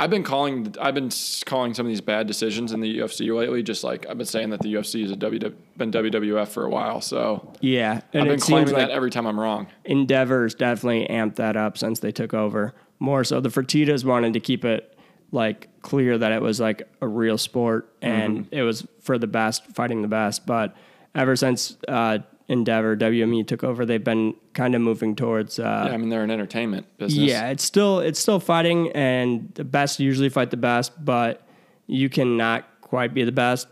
I've 0.00 0.10
been 0.10 0.22
calling 0.22 0.74
I've 0.80 0.94
been 0.94 1.10
calling 1.44 1.74
some 1.74 1.84
of 1.84 1.90
these 1.90 2.00
bad 2.00 2.26
decisions 2.28 2.72
in 2.72 2.80
the 2.80 2.98
UFC 3.00 3.34
lately. 3.36 3.62
Just 3.64 3.82
like 3.82 4.06
I've 4.08 4.16
been 4.16 4.26
saying 4.26 4.50
that 4.50 4.60
the 4.60 4.72
UFC 4.74 5.02
has 5.02 5.10
a 5.10 5.16
WW, 5.16 5.54
been 5.76 5.90
WWF 5.90 6.46
for 6.48 6.64
a 6.64 6.70
while, 6.70 7.00
so 7.00 7.52
Yeah, 7.60 8.00
and 8.12 8.22
I've 8.22 8.28
been 8.28 8.40
claiming 8.40 8.72
like 8.72 8.86
that 8.86 8.90
every 8.90 9.10
time 9.10 9.26
I'm 9.26 9.38
wrong. 9.38 9.66
Endeavor's 9.84 10.54
definitely 10.54 11.06
amped 11.10 11.34
that 11.36 11.56
up 11.56 11.76
since 11.76 11.98
they 12.00 12.12
took 12.12 12.32
over. 12.32 12.74
More 13.00 13.24
so, 13.24 13.40
the 13.40 13.48
Fertitas 13.48 14.04
wanted 14.04 14.32
to 14.34 14.40
keep 14.40 14.64
it 14.64 14.96
like 15.32 15.68
clear 15.82 16.16
that 16.16 16.32
it 16.32 16.40
was 16.40 16.58
like 16.60 16.88
a 17.02 17.06
real 17.08 17.36
sport 17.36 17.92
and 18.00 18.44
Mm-hmm. 18.46 18.54
it 18.54 18.62
was 18.62 18.86
for 19.00 19.18
the 19.18 19.26
best, 19.26 19.66
fighting 19.74 20.02
the 20.02 20.08
best. 20.08 20.46
But 20.46 20.76
ever 21.14 21.34
since 21.36 21.76
uh, 21.88 22.18
Endeavor 22.48 22.96
WME 22.96 23.46
took 23.46 23.62
over, 23.62 23.84
they've 23.84 24.02
been 24.02 24.34
kind 24.54 24.74
of 24.74 24.80
moving 24.80 25.14
towards. 25.14 25.58
Uh, 25.58 25.84
Yeah, 25.88 25.94
I 25.94 25.96
mean 25.98 26.08
they're 26.08 26.24
an 26.24 26.30
entertainment 26.30 26.86
business. 26.96 27.18
yeah, 27.30 27.50
it's 27.50 27.62
still 27.62 27.98
it's 28.00 28.18
still 28.18 28.40
fighting, 28.40 28.90
and 28.92 29.52
the 29.54 29.64
best 29.64 30.00
usually 30.00 30.30
fight 30.30 30.50
the 30.50 30.56
best, 30.56 31.04
but 31.04 31.42
you 31.86 32.08
cannot 32.08 32.64
quite 32.80 33.12
be 33.12 33.24
the 33.24 33.32
best. 33.32 33.68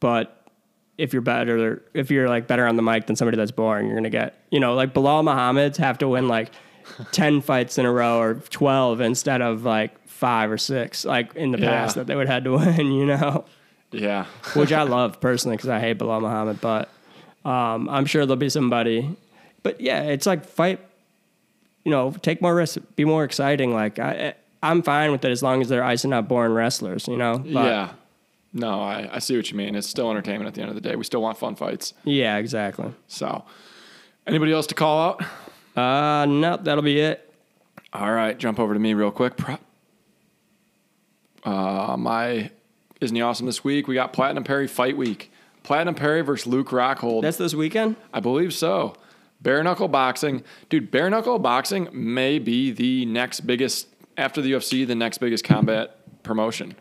But 0.00 0.44
if 0.98 1.12
you're 1.12 1.22
better, 1.22 1.82
if 1.94 2.10
you're 2.10 2.28
like 2.28 2.46
better 2.46 2.66
on 2.66 2.76
the 2.76 2.82
mic 2.82 3.06
than 3.06 3.16
somebody 3.16 3.36
that's 3.36 3.50
boring, 3.52 3.86
you're 3.86 3.96
gonna 3.96 4.10
get 4.10 4.34
you 4.50 4.60
know 4.60 4.74
like 4.74 4.92
Belal 4.94 5.22
Muhammad's 5.24 5.78
have 5.78 5.98
to 5.98 6.08
win 6.08 6.28
like 6.28 6.50
ten 7.12 7.40
fights 7.40 7.78
in 7.78 7.86
a 7.86 7.92
row 7.92 8.18
or 8.20 8.34
twelve 8.34 9.00
instead 9.00 9.40
of 9.42 9.64
like 9.64 9.92
five 10.08 10.50
or 10.50 10.58
six 10.58 11.04
like 11.04 11.34
in 11.36 11.50
the 11.52 11.58
Yeah. 11.58 11.70
past 11.70 11.94
that 11.96 12.06
they 12.06 12.16
would 12.16 12.26
have 12.26 12.34
had 12.36 12.44
to 12.44 12.52
win, 12.56 12.92
you 12.92 13.06
know, 13.06 13.44
yeah. 13.92 14.24
which 14.54 14.72
I 14.72 14.82
love 14.82 15.20
personally 15.20 15.56
because 15.56 15.68
I 15.70 15.78
hate 15.78 15.94
Bilal 15.98 16.20
Muhammad, 16.22 16.60
but 16.60 16.88
um, 17.46 17.88
I'm 17.88 18.04
sure 18.06 18.26
there'll 18.26 18.36
be 18.36 18.48
somebody. 18.48 19.16
But 19.62 19.80
yeah, 19.80 20.02
it's 20.02 20.26
like 20.26 20.44
fight 20.44 20.80
you 21.84 21.90
know, 21.92 22.10
take 22.10 22.42
more 22.42 22.52
risks, 22.54 22.78
be 22.96 23.04
more 23.04 23.22
exciting. 23.22 23.72
Like 23.72 23.98
I, 24.00 24.34
I'm 24.62 24.82
fine 24.82 25.12
with 25.12 25.24
it 25.24 25.30
as 25.30 25.40
long 25.42 25.60
as 25.62 25.68
they're 25.68 25.84
icing 25.84 26.12
out 26.12 26.26
boring 26.28 26.52
wrestlers. 26.52 27.06
You 27.06 27.16
know. 27.16 27.38
But- 27.38 27.50
yeah. 27.64 27.92
No, 28.52 28.80
I, 28.80 29.08
I 29.12 29.18
see 29.18 29.36
what 29.36 29.50
you 29.50 29.56
mean. 29.56 29.74
It's 29.74 29.86
still 29.86 30.10
entertainment 30.10 30.48
at 30.48 30.54
the 30.54 30.62
end 30.62 30.70
of 30.70 30.74
the 30.74 30.80
day. 30.80 30.96
We 30.96 31.04
still 31.04 31.20
want 31.20 31.36
fun 31.36 31.56
fights. 31.56 31.92
Yeah. 32.04 32.38
Exactly. 32.38 32.90
So, 33.06 33.44
anybody 34.26 34.50
else 34.52 34.66
to 34.68 34.74
call 34.74 34.98
out? 35.10 35.22
Uh, 35.76 36.24
no, 36.24 36.56
that'll 36.56 36.82
be 36.82 36.98
it. 37.00 37.30
All 37.92 38.10
right, 38.10 38.36
jump 38.38 38.58
over 38.58 38.72
to 38.74 38.80
me 38.80 38.94
real 38.94 39.10
quick. 39.10 39.36
Pro- 39.36 39.58
Uh, 41.44 41.96
my 41.98 42.50
isn't 43.00 43.14
he 43.14 43.22
awesome 43.22 43.46
this 43.46 43.62
week? 43.62 43.86
We 43.88 43.94
got 43.94 44.12
Platinum 44.12 44.42
Perry 44.44 44.66
Fight 44.66 44.96
Week. 44.96 45.30
Platinum 45.66 45.96
Perry 45.96 46.22
versus 46.22 46.46
Luke 46.46 46.68
Rockhold. 46.68 47.22
That's 47.22 47.36
this 47.38 47.52
weekend. 47.54 47.96
I 48.14 48.20
believe 48.20 48.54
so. 48.54 48.94
Bare 49.42 49.62
knuckle 49.64 49.88
boxing, 49.88 50.44
dude. 50.70 50.90
Bare 50.92 51.10
knuckle 51.10 51.38
boxing 51.40 51.88
may 51.92 52.38
be 52.38 52.70
the 52.70 53.04
next 53.04 53.40
biggest 53.40 53.88
after 54.16 54.40
the 54.40 54.52
UFC, 54.52 54.86
the 54.86 54.94
next 54.94 55.18
biggest 55.18 55.42
combat 55.44 55.98
promotion. 56.22 56.76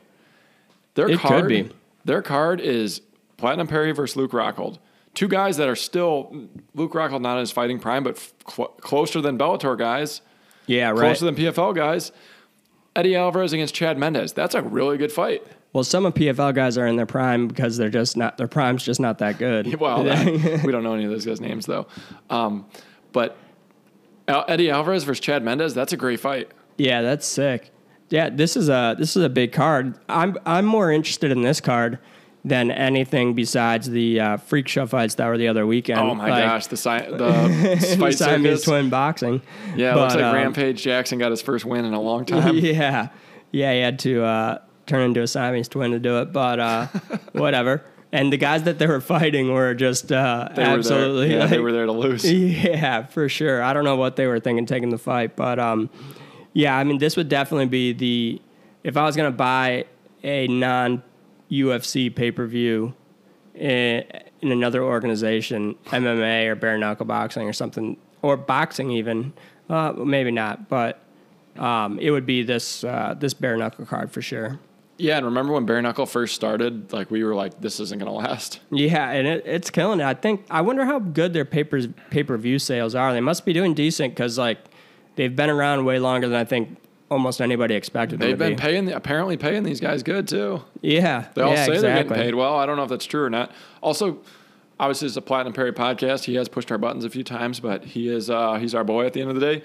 Their 0.94 1.08
It 1.10 1.20
could 1.20 1.28
card, 1.28 1.48
be. 1.50 1.70
Their 2.06 2.22
card 2.22 2.62
is 2.62 3.02
Platinum 3.38 3.68
Perry 3.68 3.92
versus 3.92 4.16
Luke 4.16 4.32
Rockhold. 4.32 4.78
Two 5.16 5.28
guys 5.28 5.58
that 5.58 5.68
are 5.68 5.76
still 5.76 6.48
Luke 6.76 6.94
Rockhold 6.94 7.22
not 7.22 7.34
in 7.34 7.40
his 7.40 7.52
fighting 7.52 7.80
prime, 7.80 8.04
but 8.04 8.18
cl- 8.48 8.68
closer 8.82 9.20
than 9.20 9.38
Bellator 9.38 9.78
guys 9.78 10.22
Yeah. 10.68 10.90
Right. 10.92 11.00
closer 11.00 11.26
than 11.26 11.36
PFL 11.36 11.74
guys. 11.76 12.12
Eddie 12.96 13.16
Alvarez 13.16 13.52
against 13.52 13.74
Chad 13.76 13.98
Mendes. 13.98 14.32
That's 14.34 14.56
a 14.56 14.62
really 14.62 14.98
good 14.98 15.12
fight. 15.12 15.44
Well, 15.76 15.84
some 15.84 16.06
of 16.06 16.14
PFL 16.14 16.56
guys 16.56 16.78
are 16.78 16.88
in 16.88 16.96
their 16.96 17.06
prime 17.06 17.50
because 17.50 17.76
they're 17.76 17.90
just 17.90 18.16
not 18.16 18.38
their 18.38 18.48
prime's 18.48 18.82
just 18.82 19.02
not 19.02 19.18
that 19.18 19.38
good. 19.38 19.78
Well, 19.80 20.04
that- 20.06 20.62
we 20.64 20.72
don't 20.72 20.84
know 20.84 20.94
any 20.94 21.04
of 21.04 21.12
those 21.12 21.26
guys' 21.26 21.42
names 21.42 21.66
though. 21.66 21.86
Um, 22.30 22.66
but 23.12 23.36
Al- 24.30 24.46
Eddie 24.48 24.72
Alvarez 24.72 25.04
versus 25.04 25.20
Chad 25.20 25.44
Mendes, 25.44 25.74
that's 25.74 25.92
a 25.92 25.98
great 25.98 26.22
fight. 26.22 26.50
yeah, 26.78 27.02
that's 27.02 27.28
sick. 27.28 27.72
Yeah, 28.10 28.30
this 28.30 28.56
is 28.56 28.70
a 28.70 28.96
this 28.98 29.18
is 29.18 29.24
a 29.24 29.28
big 29.30 29.52
card. 29.52 30.00
I'm 30.08 30.38
I'm 30.46 30.64
more 30.66 30.92
interested 30.94 31.30
in 31.30 31.42
this 31.42 31.60
card 31.60 32.00
than 32.46 32.72
anything 32.72 33.34
besides 33.34 33.90
the 33.90 34.20
uh, 34.22 34.38
freak 34.38 34.70
show 34.70 34.86
fights 34.88 35.16
that 35.16 35.28
were 35.28 35.38
the 35.38 35.50
other 35.50 35.66
weekend. 35.68 36.00
Oh 36.00 36.16
my 36.16 36.30
Like, 36.30 36.44
gosh, 36.46 36.68
the 36.68 36.78
si- 36.78 36.90
the 37.10 37.98
fight 38.00 38.14
Siamese 38.14 38.64
twin 38.64 38.90
boxing. 38.90 39.42
Yeah, 39.76 39.92
it 39.92 39.96
looks 39.98 40.16
like 40.16 40.24
um, 40.24 40.36
Rampage 40.36 40.82
Jackson 40.82 41.20
got 41.20 41.32
his 41.32 41.42
first 41.42 41.66
win 41.66 41.84
in 41.84 41.94
a 41.94 42.02
long 42.02 42.24
time. 42.24 42.56
yeah, 42.56 43.10
yeah, 43.52 43.74
he 43.74 43.80
had 43.82 44.00
to 44.00 44.24
uh, 44.24 44.58
turn 44.86 45.02
into 45.02 45.22
a 45.22 45.28
Siamese 45.28 45.68
twin 45.68 45.92
to 45.92 46.00
do 46.00 46.20
it, 46.22 46.32
but 46.32 46.60
uh, 46.60 46.88
whatever. 47.34 47.84
And 48.12 48.32
the 48.32 48.38
guys 48.38 48.64
that 48.64 48.80
they 48.80 48.88
were 48.88 49.02
fighting 49.02 49.52
were 49.52 49.74
just 49.74 50.12
uh, 50.12 50.50
They 50.56 50.64
absolutely, 50.64 51.24
were 51.24 51.28
there. 51.28 51.40
Yeah, 51.40 51.46
they 51.48 51.60
were 51.60 51.72
there 51.72 51.86
to 51.86 51.92
lose. 51.92 52.24
yeah, 52.32 53.06
for 53.06 53.28
sure. 53.28 53.62
I 53.62 53.74
don't 53.74 53.84
know 53.84 53.98
what 53.98 54.16
they 54.16 54.28
were 54.28 54.40
thinking 54.40 54.66
taking 54.66 54.90
the 54.90 54.98
fight, 54.98 55.36
but 55.36 55.60
um, 55.60 55.90
yeah, 56.54 56.78
I 56.78 56.84
mean, 56.84 56.98
this 56.98 57.18
would 57.18 57.28
definitely 57.30 57.66
be 57.66 57.94
the 57.94 58.42
if 58.84 58.96
I 58.96 59.04
was 59.04 59.16
gonna 59.16 59.32
buy 59.32 59.86
a 60.24 60.48
non 60.48 61.04
UFC 61.52 62.14
pay 62.14 62.32
per 62.32 62.46
view 62.46 62.94
in, 63.54 64.04
in 64.42 64.52
another 64.52 64.84
organization, 64.84 65.76
MMA 65.88 66.48
or 66.48 66.56
bare 66.56 66.78
knuckle 66.78 67.06
boxing 67.06 67.48
or 67.48 67.54
something, 67.54 67.98
or 68.22 68.38
boxing 68.38 68.92
even, 68.92 69.34
uh, 69.70 69.94
maybe 69.94 70.32
not, 70.32 70.70
but 70.70 71.02
um, 71.58 72.00
it 72.00 72.12
would 72.12 72.26
be 72.26 72.44
this 72.44 72.84
uh, 72.84 73.16
this 73.18 73.34
bare 73.34 73.58
knuckle 73.58 73.86
card 73.86 74.12
for 74.12 74.22
sure. 74.22 74.60
Yeah, 74.98 75.18
and 75.18 75.26
remember 75.26 75.54
when 75.54 75.66
Bare 75.66 75.82
Knuckle 75.82 76.06
first 76.06 76.36
started? 76.36 76.94
Like 76.94 77.12
we 77.12 77.24
were 77.24 77.36
like, 77.36 77.60
this 77.60 77.80
isn't 77.80 78.00
gonna 78.00 78.14
last. 78.14 78.60
Yeah, 78.72 79.10
and 79.12 79.28
it, 79.28 79.44
it's 79.46 79.70
killing 79.70 80.00
it. 80.00 80.06
I 80.06 80.14
think. 80.14 80.46
I 80.50 80.62
wonder 80.62 80.86
how 80.86 81.00
good 81.00 81.34
their 81.34 81.46
papers 81.46 81.88
pay 82.10 82.24
per 82.24 82.38
view 82.38 82.60
sales 82.60 82.96
are. 82.96 83.12
They 83.14 83.22
must 83.22 83.46
be 83.46 83.54
doing 83.54 83.74
decent 83.74 84.14
because 84.14 84.38
like 84.38 84.60
they've 85.16 85.36
been 85.36 85.50
around 85.50 85.84
way 85.86 86.00
longer 86.00 86.28
than 86.30 86.40
I 86.40 86.46
think 86.46 86.78
almost 87.10 87.42
anybody 87.42 87.76
expected. 87.76 88.20
They've 88.20 88.32
to 88.32 88.38
been 88.38 88.56
be. 88.56 88.62
paying, 88.62 88.92
apparently 88.92 89.38
paying 89.38 89.64
these 89.64 89.80
guys 89.80 90.02
good 90.02 90.28
too. 90.28 90.64
Yeah, 90.82 91.28
They 91.36 91.42
all 91.42 91.54
yeah, 91.54 91.66
say 91.66 91.78
they're 91.78 91.96
getting 92.04 92.14
paid 92.14 92.36
well. 92.36 92.58
I 92.58 92.66
don't 92.66 92.78
know 92.78 92.84
if 92.84 92.90
that's 92.90 93.06
true 93.06 93.24
or 93.24 93.30
not. 93.30 93.52
Also, 93.82 94.20
obviously, 94.80 95.08
it's 95.08 95.18
a 95.18 95.22
Platinum 95.22 95.54
Perry 95.54 95.72
podcast. 95.74 96.24
He 96.24 96.36
has 96.36 96.50
pushed 96.50 96.72
our 96.72 96.78
buttons 96.78 97.06
a 97.06 97.10
few 97.10 97.24
times, 97.24 97.60
but 97.60 97.84
he 97.84 98.10
is 98.10 98.30
uh, 98.30 98.56
he's 98.56 98.74
our 98.74 98.84
boy 98.84 99.06
at 99.06 99.14
the 99.14 99.22
end 99.22 99.30
of 99.30 99.36
the 99.40 99.42
day. 99.42 99.64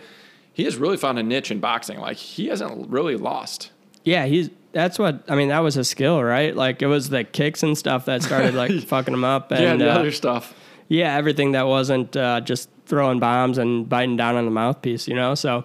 He 0.52 0.64
has 0.64 0.76
really 0.76 0.96
found 0.96 1.18
a 1.18 1.22
niche 1.22 1.50
in 1.50 1.60
boxing. 1.60 1.98
Like 2.00 2.16
he 2.16 2.48
hasn't 2.48 2.90
really 2.90 3.16
lost. 3.16 3.70
Yeah, 4.04 4.26
he's 4.26 4.50
that's 4.72 4.98
what 4.98 5.24
I 5.28 5.34
mean. 5.34 5.48
That 5.48 5.60
was 5.60 5.76
a 5.76 5.84
skill, 5.84 6.22
right? 6.22 6.54
Like 6.54 6.82
it 6.82 6.86
was 6.86 7.08
the 7.08 7.24
kicks 7.24 7.62
and 7.62 7.76
stuff 7.76 8.04
that 8.04 8.22
started 8.22 8.54
like 8.54 8.72
fucking 8.86 9.14
him 9.14 9.24
up, 9.24 9.50
and 9.52 9.62
yeah, 9.62 9.76
the 9.76 9.92
uh, 9.92 9.98
other 9.98 10.12
stuff. 10.12 10.54
yeah, 10.88 11.16
everything 11.16 11.52
that 11.52 11.66
wasn't 11.66 12.16
uh, 12.16 12.40
just 12.40 12.68
throwing 12.86 13.20
bombs 13.20 13.58
and 13.58 13.88
biting 13.88 14.16
down 14.16 14.36
on 14.36 14.44
the 14.44 14.50
mouthpiece, 14.50 15.08
you 15.08 15.14
know. 15.14 15.34
So, 15.34 15.64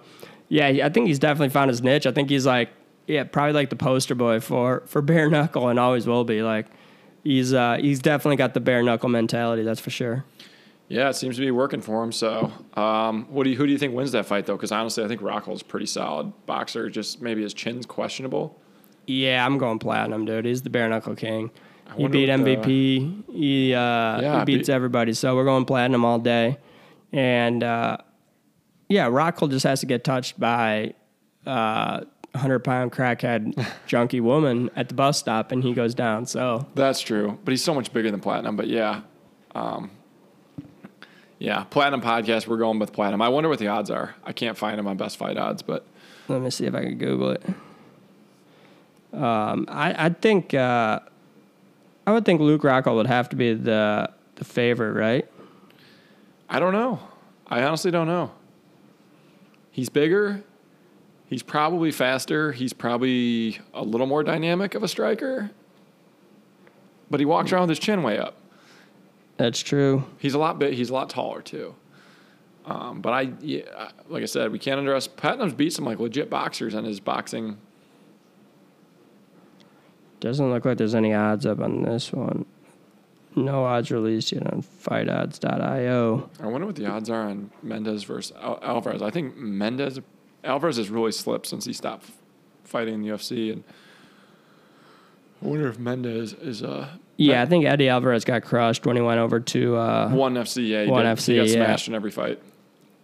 yeah, 0.49 0.67
I 0.67 0.89
think 0.89 1.07
he's 1.07 1.19
definitely 1.19 1.49
found 1.49 1.69
his 1.69 1.81
niche. 1.81 2.05
I 2.05 2.11
think 2.11 2.29
he's 2.29 2.45
like, 2.45 2.69
yeah, 3.07 3.23
probably 3.23 3.53
like 3.53 3.69
the 3.69 3.75
poster 3.75 4.15
boy 4.15 4.39
for 4.39 4.83
for 4.85 5.01
bare 5.03 5.29
knuckle, 5.29 5.69
and 5.69 5.79
always 5.79 6.07
will 6.07 6.23
be. 6.23 6.41
Like, 6.41 6.67
he's 7.23 7.53
uh, 7.53 7.77
he's 7.79 7.99
definitely 7.99 8.37
got 8.37 8.53
the 8.53 8.59
bare 8.59 8.83
knuckle 8.83 9.09
mentality. 9.09 9.63
That's 9.63 9.79
for 9.79 9.91
sure. 9.91 10.25
Yeah, 10.87 11.09
it 11.09 11.15
seems 11.15 11.35
to 11.37 11.41
be 11.41 11.49
working 11.49 11.81
for 11.81 12.03
him. 12.03 12.11
So, 12.11 12.51
um, 12.75 13.25
what 13.31 13.43
do 13.43 13.49
you, 13.49 13.55
who 13.55 13.65
do 13.65 13.71
you 13.71 13.79
think 13.79 13.95
wins 13.95 14.11
that 14.11 14.27
fight 14.27 14.45
though? 14.45 14.55
Because 14.55 14.71
honestly, 14.71 15.03
I 15.03 15.07
think 15.07 15.21
Rockhold's 15.21 15.63
a 15.63 15.65
pretty 15.65 15.87
solid 15.87 16.31
boxer. 16.45 16.91
Just 16.91 17.23
maybe 17.23 17.41
his 17.41 17.55
chin's 17.55 17.87
questionable. 17.87 18.59
Yeah, 19.07 19.45
I'm 19.45 19.57
going 19.57 19.79
platinum, 19.79 20.25
dude. 20.25 20.45
He's 20.45 20.61
the 20.63 20.69
bare 20.69 20.89
knuckle 20.89 21.15
king. 21.15 21.51
He 21.95 22.07
beat 22.07 22.29
what 22.29 22.43
the- 22.43 22.55
MVP. 22.57 23.23
He 23.33 23.73
uh, 23.73 23.79
Yeah, 24.21 24.39
he 24.39 24.45
beats 24.45 24.67
beat- 24.67 24.73
everybody. 24.73 25.13
So 25.13 25.35
we're 25.35 25.45
going 25.45 25.65
platinum 25.65 26.03
all 26.03 26.19
day. 26.19 26.57
And 27.13 27.63
uh, 27.63 27.97
yeah, 28.89 29.07
Rockhold 29.07 29.51
just 29.51 29.63
has 29.65 29.79
to 29.81 29.85
get 29.85 30.03
touched 30.03 30.39
by 30.39 30.93
uh, 31.45 32.01
100 32.31 32.59
pound 32.59 32.91
crackhead 32.91 33.65
junkie 33.87 34.19
woman 34.19 34.69
at 34.75 34.89
the 34.89 34.95
bus 34.95 35.17
stop, 35.19 35.51
and 35.51 35.63
he 35.63 35.73
goes 35.73 35.93
down. 35.95 36.25
So 36.25 36.67
That's 36.75 36.99
true, 36.99 37.37
but 37.45 37.51
he's 37.51 37.63
so 37.63 37.73
much 37.73 37.93
bigger 37.93 38.11
than 38.11 38.19
platinum. 38.19 38.55
But 38.57 38.67
yeah, 38.67 39.01
um, 39.53 39.91
yeah, 41.39 41.63
platinum 41.65 42.01
podcast. 42.01 42.47
We're 42.47 42.57
going 42.57 42.79
with 42.79 42.91
platinum. 42.93 43.21
I 43.21 43.29
wonder 43.29 43.47
what 43.49 43.59
the 43.59 43.67
odds 43.67 43.89
are. 43.91 44.15
I 44.23 44.33
can't 44.33 44.57
find 44.57 44.77
them 44.79 44.87
on 44.87 44.97
best 44.97 45.17
fight 45.17 45.37
odds, 45.37 45.61
but 45.61 45.85
let 46.27 46.41
me 46.41 46.49
see 46.49 46.65
if 46.65 46.73
I 46.73 46.81
can 46.81 46.97
Google 46.97 47.29
it. 47.31 47.43
Um, 49.15 49.65
I 49.69 50.05
I 50.05 50.09
think 50.09 50.53
uh, 50.53 50.99
I 52.05 52.11
would 52.11 52.25
think 52.25 52.41
Luke 52.41 52.61
Rockhold 52.61 52.95
would 52.95 53.07
have 53.07 53.29
to 53.29 53.35
be 53.35 53.53
the 53.53 54.09
the 54.35 54.43
favorite, 54.43 54.93
right? 54.93 55.27
I 56.49 56.59
don't 56.59 56.73
know. 56.73 56.99
I 57.47 57.63
honestly 57.63 57.91
don't 57.91 58.07
know. 58.07 58.31
He's 59.71 59.89
bigger. 59.89 60.43
He's 61.27 61.43
probably 61.43 61.91
faster. 61.91 62.51
He's 62.51 62.73
probably 62.73 63.59
a 63.73 63.83
little 63.83 64.07
more 64.07 64.23
dynamic 64.23 64.75
of 64.75 64.83
a 64.83 64.87
striker. 64.87 65.51
But 67.09 67.19
he 67.19 67.25
walks 67.25 67.51
around 67.51 67.61
with 67.61 67.71
his 67.71 67.79
chin 67.79 68.03
way 68.03 68.17
up. 68.17 68.35
That's 69.37 69.59
true. 69.59 70.05
He's 70.19 70.33
a 70.33 70.39
lot 70.39 70.59
big. 70.59 70.75
He's 70.75 70.89
a 70.89 70.93
lot 70.93 71.09
taller 71.09 71.41
too. 71.41 71.75
Um, 72.65 73.01
but 73.01 73.13
I, 73.13 73.33
yeah, 73.41 73.89
like 74.07 74.23
I 74.23 74.25
said, 74.25 74.51
we 74.51 74.59
can't 74.59 74.79
underestimate. 74.79 75.17
Platinum's 75.17 75.53
beat 75.53 75.73
some 75.73 75.85
like 75.85 75.99
legit 75.99 76.29
boxers 76.29 76.73
on 76.73 76.83
his 76.83 76.99
boxing. 76.99 77.57
Doesn't 80.25 80.49
look 80.49 80.65
like 80.65 80.79
there's 80.79 80.95
any 80.95 81.13
odds 81.13 81.45
up 81.45 81.59
on 81.59 81.83
this 81.83 82.11
one. 82.11 82.45
No 83.35 83.63
odds 83.63 83.91
released 83.91 84.31
yet 84.31 84.51
on 84.51 84.63
fightodds.io. 84.63 86.29
I 86.41 86.47
wonder 86.47 86.65
what 86.65 86.75
the 86.75 86.87
odds 86.87 87.11
are 87.11 87.29
on 87.29 87.51
Mendes 87.61 88.03
versus 88.05 88.35
Al- 88.41 88.57
Alvarez. 88.63 89.03
I 89.03 89.11
think 89.11 89.37
Mendes, 89.37 89.99
Alvarez 90.43 90.77
has 90.77 90.89
really 90.89 91.11
slipped 91.11 91.45
since 91.45 91.65
he 91.65 91.73
stopped 91.73 92.09
fighting 92.63 92.95
in 92.95 93.01
the 93.03 93.09
UFC, 93.09 93.53
and 93.53 93.63
I 95.43 95.45
wonder 95.45 95.67
if 95.67 95.77
Mendes 95.77 96.33
is 96.33 96.63
uh 96.63 96.87
Yeah, 97.17 97.43
I 97.43 97.45
think 97.45 97.65
Eddie 97.65 97.87
Alvarez 97.89 98.25
got 98.25 98.41
crushed 98.41 98.87
when 98.87 98.95
he 98.95 99.03
went 99.03 99.19
over 99.19 99.39
to. 99.39 99.75
Uh, 99.75 100.09
one 100.09 100.33
FC. 100.33 100.67
Yeah, 100.67 100.85
he 100.85 100.89
One 100.89 101.03
did. 101.05 101.17
FC, 101.17 101.33
He 101.33 101.35
got 101.37 101.47
yeah. 101.49 101.53
smashed 101.53 101.87
in 101.87 101.93
every 101.93 102.09
fight. 102.09 102.39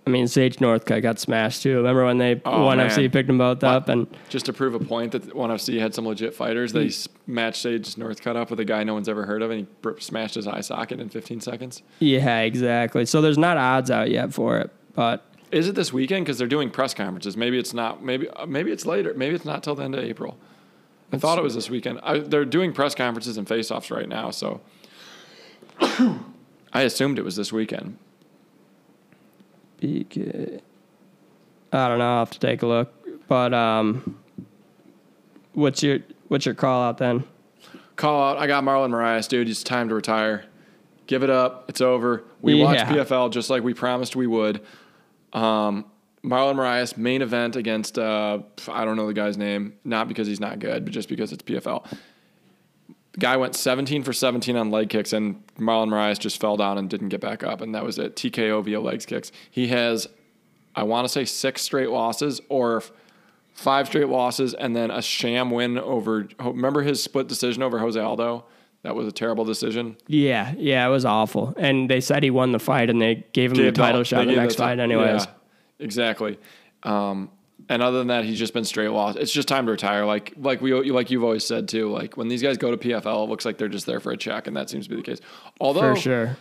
I 0.06 0.10
mean, 0.10 0.28
Sage 0.28 0.58
Northcutt 0.58 1.04
got 1.04 1.20
smashed 1.20 1.62
too. 1.62 1.78
Remember 1.78 2.06
when 2.06 2.18
they 2.18 2.42
Oh, 2.44 2.66
one 2.66 2.78
man. 2.78 2.90
FC 2.90 3.12
picked 3.12 3.28
them 3.28 3.38
both 3.38 3.64
up 3.64 3.88
and 3.88 4.08
Just 4.30 4.48
to 4.48 4.54
prove 4.54 4.74
a 4.74 4.80
point 4.80 5.12
that 5.12 5.36
one 5.36 5.52
FC 5.52 5.80
had 5.80 5.94
some 5.94 6.08
legit 6.08 6.34
fighters, 6.34 6.74
they 6.74 6.90
matched 7.28 7.62
Sage 7.62 7.94
Northcutt 7.96 8.36
up 8.36 8.50
with 8.50 8.60
a 8.60 8.66
guy 8.66 8.84
no 8.84 8.96
one's 8.96 9.08
ever 9.08 9.26
heard 9.28 9.44
of, 9.44 9.52
and 9.52 9.68
he 9.84 9.90
smashed 10.00 10.34
his 10.36 10.48
eye 10.48 10.62
socket 10.62 11.00
in 11.00 11.10
15 11.10 11.40
seconds. 11.42 11.84
yeah, 12.00 12.40
exactly. 12.40 13.06
So 13.06 13.22
there's 13.22 13.38
not 13.38 13.58
odds 13.58 13.92
out 13.92 14.10
yet 14.10 14.34
for 14.34 14.58
it, 14.58 14.72
but 14.96 15.24
Is 15.52 15.68
it 15.68 15.76
this 15.76 15.94
weekend? 15.94 16.26
Because 16.26 16.40
they're 16.40 16.48
doing 16.48 16.72
press 16.72 16.94
conferences. 16.96 17.38
Maybe 17.38 17.60
it's 17.60 17.74
not. 17.74 18.04
Maybe 18.04 18.28
uh, 18.30 18.48
maybe 18.48 18.72
it's 18.72 18.88
later. 18.88 19.14
Maybe 19.14 19.36
it's 19.36 19.46
not 19.46 19.62
till 19.64 19.76
the 19.76 19.84
end 19.84 19.94
of 19.94 20.04
April. 20.04 20.36
I 21.14 21.18
thought 21.18 21.38
it 21.38 21.44
was 21.44 21.54
this 21.54 21.70
weekend. 21.70 22.00
I, 22.04 22.20
they're 22.20 22.46
doing 22.46 22.72
press 22.74 22.96
conferences 22.96 23.38
and 23.38 23.46
face-offs 23.48 23.92
right 23.92 24.08
now, 24.08 24.32
so 24.32 24.62
I 25.80 26.82
assumed 26.84 27.20
it 27.20 27.26
was 27.26 27.36
this 27.36 27.52
weekend. 27.52 27.98
I 31.74 31.88
don't 31.88 32.00
know. 32.00 32.12
I'll 32.12 32.20
have 32.20 32.32
to 32.32 32.40
take 32.40 32.62
a 32.62 32.68
look. 32.68 32.94
But 33.28 33.54
um, 33.54 34.20
what's 35.54 35.82
your 35.82 36.00
what's 36.28 36.46
your 36.46 36.56
call 36.56 36.84
out 36.84 36.98
then? 36.98 37.24
Call 37.96 38.24
out. 38.24 38.38
I 38.38 38.48
got 38.48 38.64
Marlon 38.64 38.90
Moraes, 38.90 39.28
dude. 39.28 39.48
It's 39.50 39.64
time 39.64 39.90
to 39.90 39.96
retire. 39.96 40.46
Give 41.08 41.24
it 41.24 41.30
up. 41.30 41.66
It's 41.70 41.82
over. 41.82 42.24
We 42.42 42.62
watched 42.62 42.86
PFL 42.86 43.32
just 43.32 43.50
like 43.50 43.64
we 43.64 43.74
promised 43.74 44.16
we 44.16 44.28
would. 44.28 44.62
Um, 45.34 45.86
Marlon 46.24 46.56
Moraes 46.56 46.98
main 46.98 47.22
event 47.22 47.56
against 47.56 47.98
uh, 47.98 48.40
I 48.68 48.86
don't 48.86 48.96
know 48.96 49.08
the 49.08 49.14
guy's 49.14 49.38
name, 49.38 49.74
not 49.84 50.08
because 50.08 50.28
he's 50.28 50.40
not 50.40 50.60
good, 50.60 50.86
but 50.86 50.94
just 50.94 51.10
because 51.10 51.32
it's 51.32 51.44
PFL. 51.44 51.86
The 53.14 53.20
guy 53.20 53.36
went 53.38 53.56
17 53.56 54.04
for 54.04 54.14
17 54.14 54.56
on 54.56 54.72
leg 54.72 54.90
kicks, 54.90 55.12
and 55.12 55.44
Marlon 55.58 55.90
Moraes 55.90 56.18
just 56.18 56.40
fell 56.40 56.56
down 56.56 56.78
and 56.78 56.90
didn't 56.90 57.10
get 57.10 57.20
back 57.20 57.44
up, 57.44 57.60
and 57.62 57.76
that 57.76 57.84
was 57.84 58.00
it. 58.00 58.16
TKO 58.16 58.64
via 58.64 58.80
legs 58.80 59.06
kicks. 59.06 59.32
He 59.50 59.68
has, 59.68 60.08
I 60.76 60.84
want 60.84 61.06
to 61.06 61.10
say, 61.10 61.26
six 61.26 61.62
straight 61.62 61.90
losses 61.90 62.40
or 62.48 62.84
five 63.54 63.88
straight 63.88 64.08
losses, 64.08 64.54
and 64.54 64.74
then 64.76 64.92
a 64.92 65.02
sham 65.02 65.52
win 65.52 65.78
over. 65.78 66.30
Remember 66.40 66.82
his 66.84 67.04
split 67.04 67.28
decision 67.28 67.62
over 67.64 67.80
Jose 67.80 68.00
Aldo? 68.00 68.46
That 68.84 68.96
was 68.96 69.08
a 69.08 69.12
terrible 69.12 69.46
decision. 69.46 69.98
Yeah, 70.08 70.54
yeah, 70.58 70.88
it 70.88 70.90
was 70.90 71.06
awful. 71.06 71.54
And 71.58 71.90
they 71.90 72.02
said 72.02 72.24
he 72.24 72.32
won 72.32 72.52
the 72.54 72.60
fight, 72.60 72.90
and 72.90 73.02
they 73.02 73.26
gave 73.34 73.52
him 73.52 73.58
Gave 73.58 73.66
the 73.76 73.82
title 73.82 74.04
shot 74.04 74.26
the 74.26 74.36
next 74.36 74.56
ti- 74.56 74.60
fight, 74.60 74.80
anyways. 74.80 75.26
Yeah, 75.26 75.32
exactly. 75.80 76.40
Um, 76.84 77.30
and 77.70 77.82
other 77.82 78.00
than 78.00 78.08
that, 78.08 78.26
he's 78.26 78.40
just 78.40 78.54
been 78.54 78.66
straight 78.66 78.90
lost. 78.90 79.18
It's 79.18 79.32
just 79.32 79.48
time 79.48 79.66
to 79.66 79.72
retire. 79.72 80.06
Like 80.06 80.34
like 80.38 80.62
we 80.62 80.74
like 80.92 81.12
you've 81.12 81.24
always 81.24 81.46
said 81.46 81.68
too. 81.68 81.90
Like 81.92 82.18
when 82.18 82.28
these 82.28 82.42
guys 82.42 82.58
go 82.58 82.72
to 82.72 82.78
PFL, 82.78 83.26
it 83.26 83.30
looks 83.30 83.46
like 83.46 83.58
they're 83.58 83.68
just 83.68 83.86
there 83.86 84.00
for 84.00 84.12
a 84.12 84.18
check, 84.18 84.48
and 84.48 84.56
that 84.58 84.70
seems 84.70 84.86
to 84.86 84.90
be 84.90 84.96
the 84.96 85.04
case. 85.04 85.20
Although 85.60 85.96
For 85.96 86.02
sure. 86.02 86.38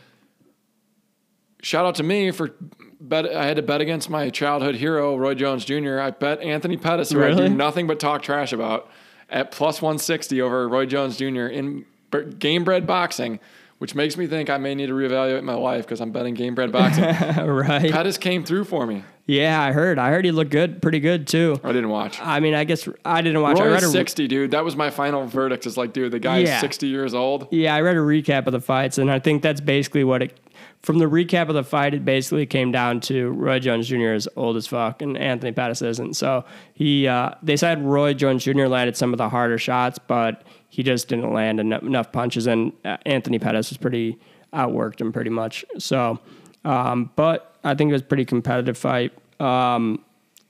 shout 1.63 1.87
out 1.87 1.97
to 1.97 2.03
me 2.03 2.31
for 2.31 2.55
bet. 3.01 3.27
I 3.35 3.45
had 3.45 3.57
to 3.57 3.63
bet 3.63 3.81
against 3.81 4.11
my 4.11 4.31
childhood 4.31 4.77
hero 4.77 5.17
Roy 5.17 5.35
Jones 5.35 5.65
Jr. 5.65 6.01
I 6.01 6.11
bet 6.11 6.41
Anthony 6.41 6.77
Pettis, 6.77 7.11
who 7.11 7.23
I 7.23 7.35
do 7.35 7.49
nothing 7.49 7.87
but 7.87 8.01
talk 8.01 8.23
trash 8.23 8.53
about, 8.53 8.91
at 9.29 9.51
plus 9.51 9.81
160 9.83 10.41
over 10.41 10.69
Roy 10.69 10.87
Jones 10.87 11.17
Jr. 11.17 11.47
in 11.47 11.85
Gamebred 12.11 12.87
Boxing, 12.87 13.39
which 13.79 13.95
makes 13.95 14.17
me 14.17 14.27
think 14.27 14.51
I 14.51 14.59
may 14.59 14.75
need 14.75 14.87
to 14.87 14.95
reevaluate 14.95 15.43
my 15.45 15.55
life 15.55 15.85
because 15.85 16.01
I'm 16.01 16.11
betting 16.13 16.37
Gamebred 16.37 16.73
Boxing. 16.73 17.05
right. 17.47 17.91
Pettis 17.91 18.19
came 18.19 18.45
through 18.45 18.65
for 18.65 18.87
me. 18.87 19.05
Yeah, 19.31 19.63
I 19.63 19.71
heard. 19.71 19.97
I 20.01 20.11
heard 20.11 20.25
he 20.25 20.33
looked 20.33 20.51
good, 20.51 20.83
pretty 20.83 20.99
good 20.99 21.29
too. 21.29 21.61
I 21.63 21.69
didn't 21.71 21.91
watch. 21.91 22.19
I 22.21 22.41
mean, 22.41 22.53
I 22.55 22.65
guess 22.65 22.89
I 23.05 23.21
didn't 23.23 23.41
watch. 23.41 23.59
I 23.61 23.65
Roy 23.67 23.71
read 23.75 23.83
is 23.85 23.91
a, 23.91 23.93
60, 23.93 24.27
dude. 24.27 24.51
That 24.51 24.65
was 24.65 24.75
my 24.75 24.91
final 24.91 25.25
verdict. 25.27 25.67
Is 25.67 25.77
like, 25.77 25.93
dude, 25.93 26.11
the 26.11 26.19
guy 26.19 26.39
Yeah. 26.39 26.57
is 26.57 26.61
60 26.61 26.89
years 26.89 27.15
old. 27.15 27.47
Yeah, 27.53 27.75
I 27.77 27.81
read 27.81 27.97
a 27.97 28.01
recap 28.01 28.47
of 28.49 28.53
the 28.53 28.61
fights, 28.61 28.99
and 28.99 29.09
I 29.09 29.21
think 29.21 29.43
that's 29.43 29.61
basically 29.61 30.03
what 30.03 30.23
it. 30.23 30.41
From 30.83 30.99
the 30.99 31.05
recap 31.05 31.49
of 31.49 31.55
the 31.55 31.63
fight, 31.63 31.95
it 31.95 32.05
basically 32.05 32.45
came 32.47 32.73
down 32.73 33.01
to 33.03 33.31
Roy 33.31 33.61
Jones 33.61 33.87
Jr. 33.87 34.15
is 34.15 34.29
old 34.35 34.57
as 34.57 34.67
fuck, 34.67 35.01
and 35.01 35.17
Anthony 35.17 35.53
Pettis 35.53 35.81
isn't. 35.83 36.17
So 36.17 36.45
he, 36.75 37.07
uh, 37.07 37.31
they 37.43 37.57
said 37.57 37.85
Roy 37.85 38.15
Jones 38.15 38.43
Jr. 38.43 38.67
landed 38.67 38.97
some 38.97 39.13
of 39.15 39.19
the 39.19 39.29
harder 39.29 39.59
shots, 39.59 39.99
but 39.99 40.43
he 40.71 40.83
just 40.83 41.07
didn't 41.09 41.33
land 41.33 41.61
enough, 41.61 41.83
enough 41.83 42.11
punches, 42.13 42.47
and 42.49 42.73
uh, 42.85 42.97
Anthony 43.07 43.39
Pettis 43.39 43.71
was 43.71 43.77
pretty 43.77 44.19
outworked 44.53 45.01
him 45.01 45.13
pretty 45.13 45.31
much. 45.31 45.65
So, 45.79 46.19
um, 46.65 47.11
but 47.15 47.55
I 47.63 47.75
think 47.75 47.91
it 47.91 47.93
was 47.93 48.03
a 48.03 48.07
pretty 48.07 48.25
competitive 48.25 48.77
fight. 48.79 49.13
Um, 49.41 50.05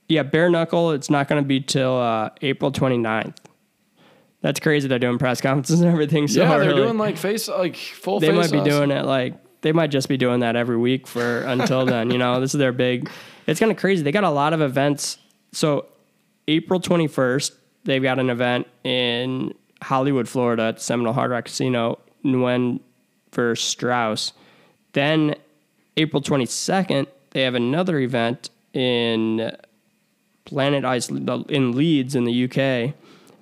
yeah, 0.07 0.23
bare 0.23 0.49
knuckle. 0.49 0.91
It's 0.91 1.09
not 1.09 1.27
going 1.27 1.41
to 1.41 1.47
be 1.47 1.61
till 1.61 1.97
uh, 1.97 2.31
April 2.41 2.71
29th. 2.71 3.37
That's 4.41 4.59
crazy. 4.59 4.87
They're 4.87 4.99
doing 4.99 5.17
press 5.17 5.39
conferences 5.39 5.81
and 5.81 5.91
everything. 5.91 6.27
So 6.27 6.41
yeah, 6.41 6.49
they're 6.57 6.71
early 6.71 6.83
doing 6.83 6.97
like 6.97 7.17
face, 7.17 7.47
like 7.47 7.75
full. 7.75 8.19
they 8.19 8.31
might 8.31 8.51
be 8.51 8.61
doing 8.61 8.91
it 8.91 9.05
like 9.05 9.35
they 9.61 9.71
might 9.71 9.91
just 9.91 10.09
be 10.09 10.17
doing 10.17 10.39
that 10.39 10.55
every 10.55 10.77
week 10.77 11.07
for 11.07 11.39
until 11.45 11.85
then. 11.85 12.11
You 12.11 12.17
know, 12.17 12.39
this 12.41 12.53
is 12.53 12.59
their 12.59 12.71
big. 12.71 13.09
It's 13.47 13.59
kind 13.59 13.71
of 13.71 13.77
crazy. 13.77 14.03
They 14.03 14.11
got 14.11 14.23
a 14.23 14.29
lot 14.29 14.53
of 14.53 14.61
events. 14.61 15.17
So 15.51 15.85
April 16.47 16.79
twenty 16.79 17.07
first, 17.07 17.53
they've 17.83 18.01
got 18.01 18.19
an 18.19 18.29
event 18.29 18.67
in 18.83 19.53
Hollywood, 19.83 20.27
Florida, 20.27 20.63
at 20.63 20.81
Seminole 20.81 21.13
Hard 21.13 21.31
Rock 21.31 21.45
Casino. 21.45 21.99
Nguyen 22.25 22.79
versus 23.31 23.63
Strauss. 23.63 24.33
Then 24.93 25.35
April 25.97 26.21
twenty 26.21 26.47
second, 26.47 27.07
they 27.31 27.43
have 27.43 27.55
another 27.55 27.99
event 27.99 28.49
in 28.73 29.55
Planet 30.45 30.85
Ice 30.85 31.09
in 31.09 31.71
Leeds 31.73 32.15
in 32.15 32.25
the 32.25 32.45
UK, 32.45 32.93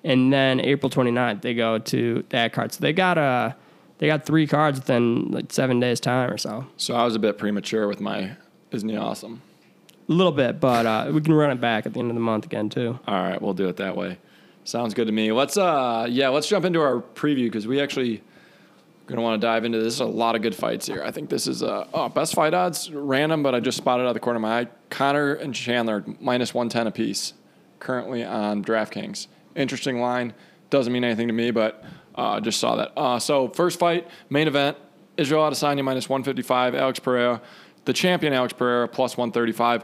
and 0.03 0.31
then 0.31 0.59
April 0.59 0.89
29th 0.89 1.41
they 1.41 1.53
go 1.53 1.79
to 1.79 2.23
that 2.29 2.53
card. 2.53 2.73
So 2.73 2.81
they 2.81 2.93
got 2.93 3.17
a 3.17 3.55
they 3.99 4.07
got 4.07 4.25
three 4.25 4.47
cards 4.47 4.79
within 4.79 5.31
like 5.31 5.51
seven 5.51 5.79
days 5.79 5.99
time 5.99 6.31
or 6.31 6.37
so. 6.37 6.67
So 6.77 6.95
I 6.95 7.03
was 7.03 7.15
a 7.15 7.19
bit 7.19 7.37
premature 7.37 7.87
with 7.87 7.99
my. 7.99 8.35
Isn't 8.71 8.89
he 8.89 8.97
awesome? 8.97 9.41
A 10.07 10.11
little 10.11 10.31
bit, 10.31 10.59
but 10.59 10.85
uh, 10.85 11.11
we 11.11 11.21
can 11.21 11.33
run 11.33 11.51
it 11.51 11.59
back 11.59 11.85
at 11.85 11.93
the 11.93 11.99
end 11.99 12.09
of 12.09 12.15
the 12.15 12.21
month 12.21 12.45
again 12.45 12.69
too. 12.69 12.99
All 13.07 13.15
right, 13.15 13.41
we'll 13.41 13.53
do 13.53 13.67
it 13.67 13.77
that 13.77 13.95
way. 13.95 14.17
Sounds 14.63 14.93
good 14.93 15.07
to 15.07 15.13
me. 15.13 15.31
Let's 15.31 15.57
uh 15.57 16.07
yeah, 16.09 16.29
let's 16.29 16.47
jump 16.47 16.65
into 16.65 16.81
our 16.81 17.01
preview 17.01 17.45
because 17.45 17.65
we 17.67 17.81
actually 17.81 18.21
gonna 19.09 19.21
want 19.21 19.41
to 19.41 19.45
dive 19.45 19.65
into 19.65 19.81
this. 19.81 19.99
A 19.99 20.05
lot 20.05 20.35
of 20.35 20.41
good 20.41 20.55
fights 20.55 20.85
here. 20.85 21.03
I 21.03 21.11
think 21.11 21.29
this 21.29 21.47
is 21.47 21.63
uh 21.63 21.87
oh 21.93 22.07
best 22.09 22.35
fight 22.35 22.53
odds 22.53 22.91
random, 22.91 23.43
but 23.43 23.55
I 23.55 23.59
just 23.59 23.77
spotted 23.77 24.03
out 24.03 24.09
of 24.09 24.13
the 24.13 24.19
corner 24.19 24.37
of 24.37 24.41
my 24.41 24.59
eye. 24.61 24.67
Conor 24.89 25.33
and 25.33 25.53
Chandler 25.53 26.05
minus 26.19 26.53
one 26.53 26.69
ten 26.69 26.87
apiece, 26.87 27.33
currently 27.79 28.23
on 28.23 28.63
DraftKings. 28.63 29.27
Interesting 29.55 29.99
line. 29.99 30.33
Doesn't 30.69 30.93
mean 30.93 31.03
anything 31.03 31.27
to 31.27 31.33
me, 31.33 31.51
but 31.51 31.83
uh, 32.15 32.39
just 32.39 32.59
saw 32.59 32.75
that. 32.75 32.91
Uh, 32.95 33.19
so 33.19 33.49
first 33.49 33.79
fight, 33.79 34.07
main 34.29 34.47
event, 34.47 34.77
Israel 35.17 35.41
Adesanya 35.49 35.83
minus 35.83 36.07
one 36.07 36.23
fifty 36.23 36.43
five, 36.43 36.75
Alex 36.75 36.99
Pereira, 36.99 37.41
the 37.85 37.93
champion 37.93 38.33
Alex 38.33 38.53
Pereira 38.53 38.87
plus 38.87 39.17
one 39.17 39.31
thirty 39.31 39.51
five. 39.51 39.83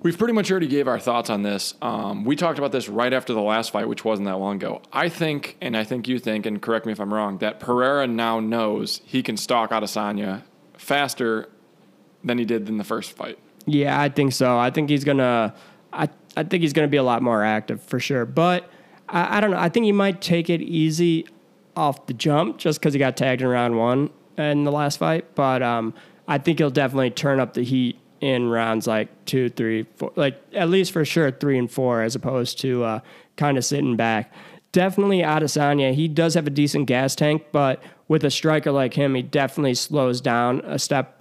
We've 0.00 0.16
pretty 0.16 0.32
much 0.32 0.50
already 0.50 0.66
gave 0.68 0.88
our 0.88 0.98
thoughts 0.98 1.30
on 1.30 1.42
this. 1.42 1.74
Um, 1.82 2.24
we 2.24 2.34
talked 2.34 2.58
about 2.58 2.72
this 2.72 2.88
right 2.88 3.12
after 3.12 3.34
the 3.34 3.42
last 3.42 3.70
fight, 3.70 3.88
which 3.88 4.04
wasn't 4.04 4.26
that 4.26 4.36
long 4.38 4.56
ago. 4.56 4.82
I 4.92 5.08
think, 5.08 5.56
and 5.60 5.76
I 5.76 5.84
think 5.84 6.08
you 6.08 6.18
think, 6.18 6.46
and 6.46 6.60
correct 6.60 6.86
me 6.86 6.92
if 6.92 7.00
I'm 7.00 7.12
wrong, 7.12 7.38
that 7.38 7.60
Pereira 7.60 8.06
now 8.06 8.40
knows 8.40 9.00
he 9.04 9.22
can 9.22 9.36
stalk 9.36 9.70
Adesanya 9.70 10.42
faster 10.76 11.48
than 12.24 12.38
he 12.38 12.44
did 12.44 12.68
in 12.68 12.78
the 12.78 12.84
first 12.84 13.12
fight. 13.12 13.38
Yeah, 13.66 14.00
I 14.00 14.08
think 14.08 14.32
so. 14.32 14.58
I 14.58 14.70
think 14.70 14.90
he's 14.90 15.04
gonna. 15.04 15.54
I 15.92 16.08
I 16.36 16.42
think 16.42 16.62
he's 16.62 16.72
gonna 16.72 16.88
be 16.88 16.96
a 16.96 17.02
lot 17.02 17.22
more 17.22 17.44
active 17.44 17.82
for 17.82 18.00
sure. 18.00 18.24
But 18.24 18.68
I, 19.08 19.38
I 19.38 19.40
don't 19.40 19.50
know. 19.50 19.58
I 19.58 19.68
think 19.68 19.84
he 19.84 19.92
might 19.92 20.20
take 20.20 20.50
it 20.50 20.62
easy 20.62 21.26
off 21.76 22.06
the 22.06 22.14
jump 22.14 22.58
just 22.58 22.80
because 22.80 22.92
he 22.92 22.98
got 22.98 23.16
tagged 23.16 23.42
in 23.42 23.48
round 23.48 23.78
one 23.78 24.10
in 24.36 24.64
the 24.64 24.72
last 24.72 24.98
fight. 24.98 25.34
But 25.34 25.62
um, 25.62 25.94
I 26.26 26.38
think 26.38 26.58
he'll 26.58 26.70
definitely 26.70 27.10
turn 27.10 27.38
up 27.38 27.54
the 27.54 27.62
heat 27.62 27.98
in 28.22 28.48
rounds 28.48 28.86
like 28.86 29.08
two, 29.24 29.50
three, 29.50 29.82
four, 29.96 30.12
like 30.14 30.40
at 30.54 30.70
least 30.70 30.92
for 30.92 31.04
sure 31.04 31.32
three 31.32 31.58
and 31.58 31.70
four, 31.70 32.02
as 32.02 32.14
opposed 32.14 32.58
to 32.60 32.84
uh, 32.84 33.00
kind 33.36 33.58
of 33.58 33.64
sitting 33.64 33.96
back. 33.96 34.32
Definitely 34.70 35.18
Adesanya. 35.18 35.92
He 35.92 36.06
does 36.06 36.34
have 36.34 36.46
a 36.46 36.50
decent 36.50 36.86
gas 36.86 37.16
tank, 37.16 37.46
but 37.50 37.82
with 38.06 38.24
a 38.24 38.30
striker 38.30 38.70
like 38.70 38.94
him, 38.94 39.16
he 39.16 39.22
definitely 39.22 39.74
slows 39.74 40.20
down 40.20 40.60
a 40.60 40.78
step 40.78 41.18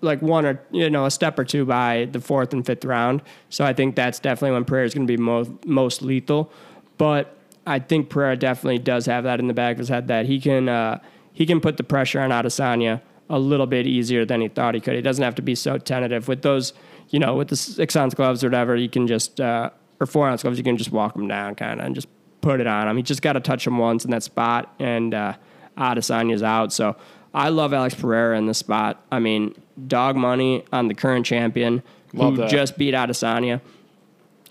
like 0.00 0.20
one 0.20 0.44
or 0.44 0.60
you 0.72 0.90
know 0.90 1.06
a 1.06 1.12
step 1.12 1.38
or 1.38 1.44
two 1.44 1.64
by 1.64 2.08
the 2.10 2.20
fourth 2.20 2.52
and 2.52 2.66
fifth 2.66 2.84
round. 2.84 3.22
So 3.48 3.64
I 3.64 3.72
think 3.72 3.94
that's 3.94 4.18
definitely 4.18 4.54
when 4.54 4.64
Pereira 4.64 4.86
is 4.86 4.94
going 4.94 5.06
to 5.06 5.16
be 5.16 5.22
most 5.22 5.50
most 5.64 6.02
lethal. 6.02 6.52
But 6.98 7.36
I 7.68 7.78
think 7.78 8.10
Pereira 8.10 8.36
definitely 8.36 8.80
does 8.80 9.06
have 9.06 9.22
that 9.24 9.38
in 9.38 9.46
the 9.46 9.54
back 9.54 9.74
of 9.74 9.78
his 9.78 9.88
head 9.88 10.08
that 10.08 10.26
he 10.26 10.40
can 10.40 10.68
uh, 10.68 10.98
he 11.32 11.46
can 11.46 11.60
put 11.60 11.76
the 11.76 11.84
pressure 11.84 12.18
on 12.18 12.30
Adesanya 12.30 13.00
a 13.32 13.38
little 13.38 13.66
bit 13.66 13.88
easier 13.88 14.24
than 14.24 14.40
he 14.40 14.46
thought 14.46 14.74
he 14.76 14.80
could. 14.80 14.94
He 14.94 15.02
doesn't 15.02 15.24
have 15.24 15.34
to 15.34 15.42
be 15.42 15.56
so 15.56 15.76
tentative 15.78 16.28
with 16.28 16.42
those 16.42 16.72
you 17.10 17.18
know 17.18 17.34
with 17.34 17.48
the 17.48 17.56
six 17.56 17.96
ounce 17.96 18.14
gloves 18.14 18.44
or 18.44 18.48
whatever. 18.48 18.76
You 18.76 18.88
can 18.88 19.08
just 19.08 19.40
uh, 19.40 19.70
or 19.98 20.06
four 20.06 20.28
ounce 20.28 20.42
gloves. 20.42 20.58
You 20.58 20.64
can 20.64 20.76
just 20.76 20.92
walk 20.92 21.16
him 21.16 21.26
down 21.26 21.56
kind 21.56 21.80
of 21.80 21.86
and 21.86 21.94
just 21.94 22.06
put 22.40 22.60
it 22.60 22.66
on 22.68 22.86
him. 22.86 22.96
He 22.96 23.02
just 23.02 23.22
got 23.22 23.32
to 23.32 23.40
touch 23.40 23.66
him 23.66 23.78
once 23.78 24.04
in 24.04 24.12
that 24.12 24.22
spot 24.22 24.72
and. 24.78 25.12
Uh, 25.14 25.34
Adesanya's 25.76 26.42
out. 26.42 26.72
So 26.72 26.96
I 27.34 27.48
love 27.48 27.72
Alex 27.72 27.94
Pereira 27.94 28.36
in 28.36 28.46
this 28.46 28.58
spot. 28.58 29.02
I 29.10 29.18
mean, 29.18 29.54
dog 29.86 30.16
money 30.16 30.64
on 30.72 30.88
the 30.88 30.94
current 30.94 31.24
champion 31.26 31.82
Love 32.12 32.34
who 32.34 32.40
that. 32.42 32.50
just 32.50 32.76
beat 32.76 32.94
Adesanya. 32.94 33.60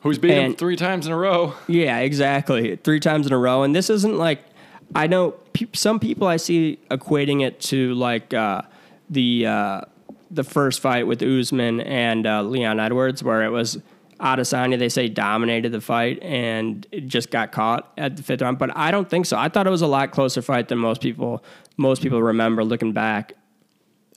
Who's 0.01 0.17
beat 0.17 0.31
him 0.31 0.55
three 0.55 0.75
times 0.75 1.05
in 1.05 1.13
a 1.13 1.17
row? 1.17 1.53
Yeah, 1.67 1.99
exactly. 1.99 2.75
Three 2.77 2.99
times 2.99 3.27
in 3.27 3.33
a 3.33 3.37
row. 3.37 3.61
And 3.61 3.75
this 3.75 3.89
isn't 3.91 4.17
like, 4.17 4.39
I 4.95 5.05
know 5.05 5.31
pe- 5.53 5.67
some 5.73 5.99
people 5.99 6.27
I 6.27 6.37
see 6.37 6.79
equating 6.89 7.45
it 7.45 7.59
to 7.61 7.93
like 7.93 8.33
uh, 8.33 8.63
the 9.11 9.45
uh, 9.45 9.81
the 10.31 10.43
first 10.43 10.79
fight 10.79 11.05
with 11.05 11.21
Usman 11.21 11.81
and 11.81 12.25
uh, 12.25 12.41
Leon 12.41 12.79
Edwards, 12.79 13.21
where 13.23 13.43
it 13.43 13.49
was 13.49 13.77
Adesanya, 14.19 14.79
they 14.79 14.87
say, 14.89 15.09
dominated 15.09 15.71
the 15.71 15.81
fight 15.81 16.21
and 16.21 16.85
it 16.91 17.07
just 17.07 17.31
got 17.31 17.51
caught 17.51 17.91
at 17.97 18.15
the 18.17 18.23
fifth 18.23 18.41
round. 18.41 18.57
But 18.57 18.75
I 18.77 18.91
don't 18.91 19.09
think 19.09 19.25
so. 19.25 19.37
I 19.37 19.49
thought 19.49 19.67
it 19.67 19.71
was 19.71 19.81
a 19.81 19.87
lot 19.87 20.11
closer 20.11 20.41
fight 20.41 20.67
than 20.69 20.77
most 20.77 21.01
people 21.01 21.43
most 21.77 22.01
people 22.01 22.21
remember 22.23 22.63
looking 22.63 22.93
back. 22.93 23.33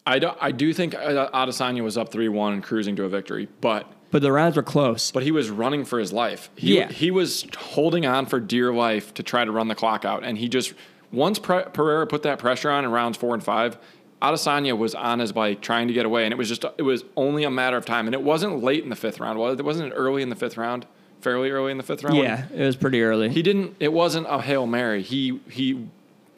I 0.07 0.19
do, 0.19 0.31
I 0.39 0.53
do 0.53 0.73
think 0.75 0.95
uh, 0.95 1.31
Adesanya 1.33 1.83
was 1.83 1.97
up 1.97 2.13
three 2.13 2.29
one 2.29 2.53
and 2.53 2.63
cruising 2.63 2.95
to 2.97 3.05
a 3.05 3.09
victory, 3.09 3.49
but 3.63 3.91
But 4.11 4.21
the 4.23 4.31
rounds 4.31 4.55
were 4.57 4.63
close. 4.63 5.11
but 5.11 5.23
he 5.23 5.31
was 5.33 5.49
running 5.51 5.85
for 5.87 5.99
his 5.99 6.13
life. 6.13 6.51
He, 6.55 6.77
Yeah. 6.77 6.89
he 6.93 7.11
was 7.11 7.47
holding 7.57 8.05
on 8.05 8.27
for 8.27 8.39
dear 8.39 8.73
life 8.73 9.15
to 9.15 9.23
try 9.23 9.45
to 9.47 9.51
run 9.51 9.69
the 9.69 9.75
clock 9.75 10.05
out, 10.05 10.23
and 10.23 10.37
he 10.37 10.49
just 10.49 10.75
once 11.11 11.39
Pre- 11.39 11.65
Pereira 11.73 12.07
put 12.07 12.23
that 12.25 12.39
pressure 12.39 12.71
on 12.71 12.85
in 12.85 12.91
rounds 12.91 13.17
four 13.17 13.33
and 13.33 13.43
five, 13.43 13.79
Adesanya 14.23 14.77
was 14.77 14.95
on 14.95 15.19
his 15.19 15.33
bike 15.33 15.61
trying 15.61 15.89
to 15.89 15.95
get 15.95 16.07
away, 16.07 16.25
and 16.25 16.33
it 16.33 16.37
was 16.37 16.49
just 16.49 16.65
it 16.79 16.83
was 16.83 17.05
only 17.17 17.45
a 17.45 17.51
matter 17.51 17.77
of 17.77 17.85
time, 17.85 18.07
and 18.07 18.15
it 18.15 18.23
wasn't 18.23 18.63
late 18.63 18.83
in 18.85 18.91
the 18.91 18.97
fifth 18.97 19.21
round. 19.21 19.39
Was 19.39 19.55
it? 19.55 19.61
It 19.61 19.65
wasn't 19.65 19.93
early 19.95 20.23
in 20.23 20.29
the 20.31 20.37
fifth 20.37 20.57
round, 20.57 20.87
fairly 21.21 21.51
early 21.51 21.71
in 21.73 21.77
the 21.77 21.83
fifth 21.85 22.03
round. 22.05 22.17
yeah, 22.17 22.47
it 22.55 22.65
was 22.65 22.77
pretty 22.77 23.03
early. 23.03 23.29
he 23.29 23.43
didn't. 23.43 23.77
It 23.81 23.93
wasn't 23.93 24.27
a 24.29 24.41
hail 24.41 24.67
mary. 24.67 25.03
He 25.03 25.41
he, 25.51 25.87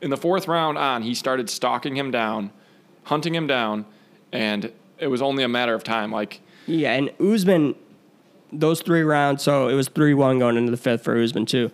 in 0.03 0.11
the 0.11 0.17
fourth 0.17 0.49
round 0.49 0.79
on, 0.79 1.03
he 1.03 1.15
started 1.15 1.49
stalking 1.49 1.97
him 1.97 2.11
down, 2.11 2.51
hunting 3.05 3.35
him 3.35 3.47
down, 3.47 3.85
and 4.33 4.73
it 4.99 5.07
was 5.09 5.23
only 5.23 5.45
a 5.45 5.49
matter 5.49 5.75
of 5.75 5.85
time. 5.85 6.11
Like 6.11 6.41
Yeah, 6.67 6.93
and 6.95 7.11
Usman, 7.21 7.77
those 8.53 8.81
three 8.81 9.03
rounds, 9.03 9.43
so 9.45 9.69
it 9.69 9.75
was 9.75 9.89
3 9.89 10.15
1 10.15 10.39
going 10.41 10.57
into 10.57 10.71
the 10.71 10.77
fifth 10.77 11.05
for 11.05 11.17
Usman, 11.21 11.47
too. 11.47 11.71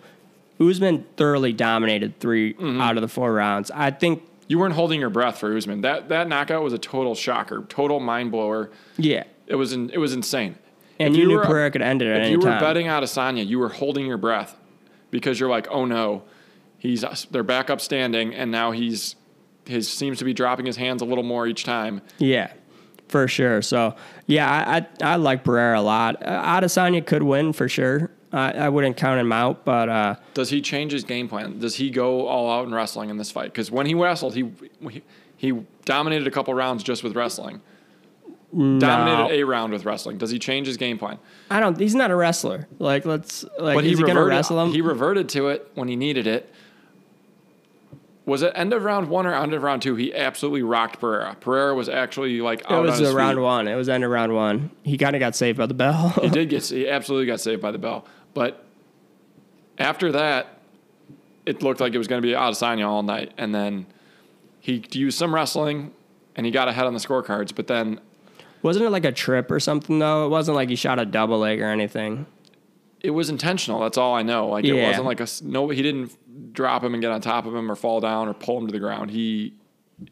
Usman 0.59 1.05
thoroughly 1.17 1.53
dominated 1.53 2.19
3 2.19 2.53
Mm-hmm. 2.53 2.81
out 2.81 2.97
of 2.97 3.01
the 3.01 3.07
four 3.07 3.33
rounds. 3.33 3.71
I 3.71 3.89
think, 3.91 4.23
You 4.47 4.59
weren't 4.59 4.73
holding 4.75 4.99
your 4.99 5.09
breath 5.09 5.37
for 5.39 5.55
Usman. 5.55 5.81
That 5.81 6.09
that 6.09 6.27
knockout 6.27 6.63
was 6.63 6.73
a 6.73 6.77
total 6.77 7.15
shocker, 7.15 7.63
total 7.69 7.99
mind 7.99 8.31
blower. 8.31 8.69
yeah. 8.97 9.23
It 9.45 9.55
was 9.55 9.73
in, 9.73 9.89
it 9.89 9.97
was 9.97 10.13
insane. 10.13 10.55
And 10.99 11.13
If 11.13 11.19
you, 11.19 11.27
knew 11.27 11.35
were- 11.35 11.43
Pereira 11.45 11.69
could 11.69 11.81
end 11.81 12.01
it 12.01 12.07
at 12.07 12.21
If 12.23 12.31
you 12.31 12.37
were 12.39 12.45
time. 12.45 12.61
betting 12.61 12.87
Adesanya, 12.87 13.45
you 13.45 13.59
were 13.59 13.67
holding 13.69 14.05
your 14.05 14.17
breath 14.17 14.55
because 15.11 15.37
you're 15.39 15.49
like, 15.49 15.67
oh 15.69 15.83
no, 15.85 16.23
he's 16.77 17.03
they're 17.31 17.43
back 17.43 17.69
up 17.69 17.81
standing, 17.81 18.33
and 18.33 18.51
now 18.51 18.71
he's 18.71 19.15
his 19.65 19.89
seems 19.91 20.17
to 20.19 20.25
be 20.25 20.33
dropping 20.33 20.65
his 20.65 20.77
hands 20.77 21.01
a 21.01 21.05
little 21.05 21.23
more 21.23 21.45
each 21.47 21.63
time. 21.65 22.01
yeah, 22.19 22.51
for 23.09 23.27
sure. 23.27 23.61
So, 23.61 23.95
yeah, 24.27 24.49
I, 24.49 24.77
I, 25.05 25.13
I 25.13 25.15
like 25.17 25.43
Pereira 25.43 25.79
a 25.79 25.81
lot. 25.81 26.21
Uh, 26.25 26.59
Adesanya 26.61 27.05
could 27.05 27.23
win 27.23 27.53
for 27.53 27.67
sure. 27.69 28.11
I, 28.33 28.51
I 28.53 28.69
wouldn't 28.69 28.97
count 28.97 29.19
him 29.19 29.31
out, 29.31 29.63
but 29.63 29.87
uh, 29.89 30.15
Does 30.33 30.49
he 30.49 30.59
change 30.59 30.91
his 30.91 31.03
game 31.03 31.29
plan? 31.29 31.59
Does 31.59 31.75
he 31.75 31.89
go 31.91 32.27
all 32.27 32.49
out 32.51 32.65
in 32.65 32.73
wrestling 32.73 33.09
in 33.11 33.17
this 33.17 33.29
fight? 33.31 33.53
Because 33.53 33.69
when 33.71 33.85
he 33.85 33.93
wrestled, 33.93 34.33
he 34.35 34.51
he- 34.89 35.03
he 35.37 35.51
dominated 35.85 36.25
a 36.25 36.31
couple 36.31 36.53
rounds 36.53 36.83
just 36.83 37.03
with 37.03 37.15
wrestling. 37.15 37.61
dominated 38.53 39.39
a 39.39 39.43
round 39.43 39.73
with 39.73 39.83
wrestling. 39.85 40.17
Does 40.17 40.29
he 40.31 40.39
change 40.39 40.67
his 40.67 40.77
game 40.77 40.97
plan? 40.97 41.19
I 41.49 41.59
don't. 41.59 41.77
He's 41.79 41.95
not 41.95 42.11
a 42.11 42.15
wrestler. 42.15 42.67
Like 42.79 43.05
let's 43.05 43.43
like. 43.59 43.75
But 43.75 43.83
he, 43.83 43.93
gonna 43.93 44.05
reverted, 44.07 44.27
wrestle 44.29 44.61
him? 44.63 44.71
He 44.71 44.81
reverted 44.81 45.29
to 45.29 45.49
it 45.49 45.69
when 45.75 45.87
he 45.89 45.95
needed 45.95 46.27
it. 46.27 46.49
Was 48.25 48.41
it 48.41 48.53
end 48.55 48.71
of 48.71 48.83
round 48.85 49.09
one 49.09 49.25
or 49.25 49.33
end 49.33 49.53
of 49.53 49.63
round 49.63 49.81
two? 49.81 49.95
He 49.95 50.15
absolutely 50.15 50.63
rocked 50.63 50.99
Pereira. 51.01 51.35
Pereira 51.41 51.75
was 51.75 51.89
actually 51.89 52.39
like 52.39 52.61
it 52.61 52.71
out 52.71 52.83
was 52.83 53.01
on 53.01 53.13
round 53.15 53.41
one. 53.41 53.67
It 53.67 53.75
was 53.75 53.89
end 53.89 54.05
of 54.05 54.11
round 54.11 54.33
one. 54.33 54.71
He 54.83 54.97
kind 54.97 55.13
of 55.15 55.19
got 55.19 55.35
saved 55.35 55.57
by 55.57 55.65
the 55.65 55.73
bell. 55.73 56.09
He 56.21 56.29
did 56.29 56.47
get 56.49 56.63
he 56.63 56.87
absolutely 56.87 57.25
got 57.25 57.41
saved 57.41 57.61
by 57.61 57.71
the 57.71 57.79
bell. 57.79 58.05
But 58.33 58.65
after 59.77 60.11
that, 60.11 60.59
it 61.45 61.61
looked 61.61 61.79
like 61.79 61.93
it 61.93 61.97
was 61.97 62.07
going 62.07 62.21
to 62.21 62.25
be 62.27 62.33
Adesanya 62.33 62.87
all 62.87 63.03
night, 63.03 63.31
and 63.37 63.53
then 63.53 63.85
he 64.59 64.83
used 64.91 65.17
some 65.17 65.33
wrestling, 65.33 65.91
and 66.35 66.45
he 66.45 66.51
got 66.51 66.67
ahead 66.67 66.85
on 66.85 66.93
the 66.93 66.99
scorecards. 66.99 67.53
But 67.53 67.67
then 67.67 67.99
Wasn't 68.61 68.85
it 68.85 68.89
like 68.89 69.05
a 69.05 69.11
trip 69.11 69.51
or 69.51 69.59
something 69.59 69.99
though? 69.99 70.25
It 70.25 70.29
wasn't 70.29 70.55
like 70.55 70.69
he 70.69 70.75
shot 70.75 70.99
a 70.99 71.05
double 71.05 71.39
leg 71.39 71.61
or 71.61 71.65
anything. 71.67 72.25
it 73.01 73.11
was 73.11 73.29
intentional. 73.29 73.79
That's 73.81 73.97
all 73.97 74.15
I 74.15 74.23
know. 74.23 74.47
Like 74.47 74.63
it 74.65 74.87
wasn't 74.87 75.05
like 75.05 75.19
a 75.19 75.27
no. 75.43 75.69
He 75.69 75.81
didn't 75.81 76.53
drop 76.53 76.83
him 76.83 76.93
and 76.93 77.01
get 77.01 77.11
on 77.11 77.19
top 77.21 77.45
of 77.45 77.53
him 77.53 77.69
or 77.69 77.75
fall 77.75 77.99
down 77.99 78.27
or 78.29 78.33
pull 78.33 78.57
him 78.57 78.67
to 78.67 78.71
the 78.71 78.79
ground. 78.79 79.11
He 79.11 79.53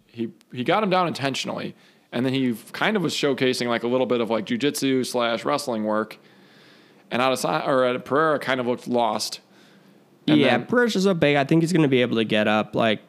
he 0.08 0.32
he 0.52 0.64
got 0.66 0.84
him 0.84 0.90
down 0.90 1.08
intentionally, 1.08 1.74
and 2.12 2.26
then 2.26 2.34
he 2.34 2.56
kind 2.74 2.98
of 2.98 3.04
was 3.04 3.14
showcasing 3.14 3.68
like 3.68 3.84
a 3.84 3.88
little 3.88 4.06
bit 4.06 4.20
of 4.20 4.30
like 4.30 4.46
jujitsu 4.46 5.06
slash 5.06 5.46
wrestling 5.46 5.86
work. 5.86 6.18
And 7.12 7.22
Adesanya 7.22 7.68
or 7.68 7.86
uh, 7.86 8.00
Pereira 8.00 8.40
kind 8.40 8.60
of 8.60 8.68
looked 8.68 8.88
lost. 8.88 9.42
And 10.28 10.40
yeah, 10.40 10.58
then- 10.58 10.66
Pereira's 10.66 11.02
so 11.04 11.14
big. 11.14 11.36
I 11.36 11.44
think 11.44 11.62
he's 11.62 11.74
going 11.74 11.84
to 11.84 11.90
be 11.90 12.02
able 12.02 12.16
to 12.18 12.24
get 12.24 12.48
up 12.48 12.76
like 12.76 13.02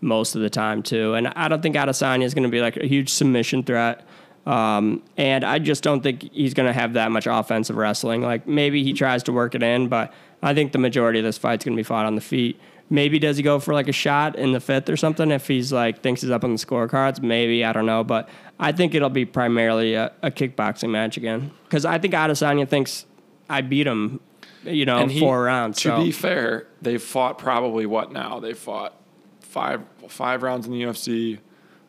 most 0.00 0.34
of 0.34 0.42
the 0.42 0.50
time 0.50 0.82
too. 0.82 1.14
And 1.14 1.28
I 1.28 1.48
don't 1.48 1.62
think 1.62 1.74
Adesanya 1.76 2.24
is 2.24 2.34
going 2.34 2.44
to 2.44 2.50
be 2.50 2.60
like 2.60 2.76
a 2.76 2.86
huge 2.86 3.08
submission 3.08 3.62
threat. 3.62 4.06
Um, 4.44 5.02
and 5.16 5.42
I 5.44 5.58
just 5.58 5.82
don't 5.82 6.02
think 6.02 6.30
he's 6.32 6.54
going 6.54 6.66
to 6.68 6.72
have 6.72 6.92
that 6.92 7.10
much 7.10 7.26
offensive 7.26 7.76
wrestling. 7.76 8.22
Like 8.22 8.46
maybe 8.46 8.84
he 8.84 8.92
tries 8.92 9.22
to 9.24 9.32
work 9.32 9.54
it 9.54 9.62
in, 9.62 9.88
but 9.88 10.12
I 10.42 10.54
think 10.54 10.72
the 10.72 10.78
majority 10.78 11.18
of 11.18 11.24
this 11.24 11.36
fight's 11.38 11.64
going 11.64 11.74
to 11.76 11.80
be 11.80 11.82
fought 11.84 12.06
on 12.06 12.14
the 12.14 12.20
feet. 12.20 12.60
Maybe 12.88 13.18
does 13.18 13.36
he 13.36 13.42
go 13.42 13.58
for 13.58 13.74
like 13.74 13.88
a 13.88 13.92
shot 13.92 14.36
in 14.36 14.52
the 14.52 14.60
fifth 14.60 14.88
or 14.88 14.96
something 14.96 15.32
if 15.32 15.48
he's 15.48 15.72
like 15.72 16.02
thinks 16.02 16.20
he's 16.20 16.30
up 16.30 16.44
on 16.44 16.52
the 16.52 16.58
scorecards? 16.58 17.20
Maybe 17.20 17.64
I 17.64 17.72
don't 17.72 17.86
know, 17.86 18.04
but 18.04 18.28
I 18.60 18.70
think 18.70 18.94
it'll 18.94 19.10
be 19.10 19.24
primarily 19.24 19.94
a, 19.94 20.12
a 20.22 20.30
kickboxing 20.30 20.90
match 20.90 21.16
again 21.16 21.50
because 21.64 21.84
I 21.84 21.98
think 21.98 22.14
Adesanya 22.14 22.68
thinks 22.68 23.04
I 23.48 23.60
beat 23.60 23.86
him, 23.86 24.20
you 24.64 24.84
know, 24.84 25.06
he- 25.06 25.20
four 25.20 25.44
rounds. 25.44 25.80
To 25.82 25.88
so. 25.88 26.02
be 26.04 26.12
fair, 26.12 26.66
they've 26.82 27.02
fought 27.02 27.38
probably 27.38 27.86
what 27.86 28.12
now? 28.12 28.40
They 28.40 28.54
fought 28.54 28.94
five 29.40 29.82
five 30.08 30.42
rounds 30.42 30.66
in 30.66 30.72
the 30.72 30.82
UFC, 30.82 31.38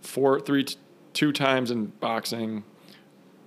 four 0.02 0.40
three 0.40 0.64
t- 0.64 0.76
two 1.14 1.32
times 1.32 1.72
in 1.72 1.88
boxing. 2.00 2.64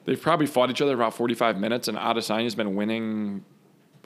They've 0.05 0.20
probably 0.20 0.46
fought 0.46 0.70
each 0.70 0.83
other 0.83 0.94
about 0.94 1.14
forty 1.14 1.35
five 1.35 1.59
minutes, 1.59 1.88
and 1.88 1.96
Adesanya's 1.96 2.55
been 2.55 2.75
winning 2.75 3.44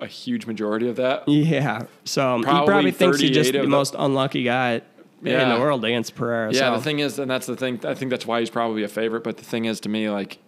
a 0.00 0.06
huge 0.06 0.44
majority 0.46 0.88
of 0.88 0.96
that. 0.96 1.26
Yeah. 1.28 1.84
So 2.04 2.38
he 2.38 2.42
Probably 2.42 2.66
probably 2.66 2.90
thinks 2.90 3.20
he's 3.20 3.30
just 3.30 3.52
the 3.52 3.60
the- 3.60 3.66
most 3.68 3.94
unlucky 3.96 4.42
guy 4.42 4.82
in 5.22 5.48
the 5.48 5.58
world 5.58 5.84
against 5.84 6.14
Pereira. 6.16 6.52
Yeah, 6.52 6.70
so. 6.70 6.76
the 6.76 6.82
thing 6.82 6.98
is, 6.98 7.18
and 7.18 7.30
that's 7.30 7.46
the 7.46 7.56
thing. 7.56 7.80
I 7.84 7.94
think 7.94 8.10
that's 8.10 8.26
why 8.26 8.40
he's 8.40 8.50
probably 8.50 8.82
a 8.82 8.88
favorite. 8.88 9.24
But 9.24 9.38
the 9.38 9.44
thing 9.44 9.64
is, 9.64 9.80
to 9.80 9.88
me, 9.88 10.10
like, 10.10 10.38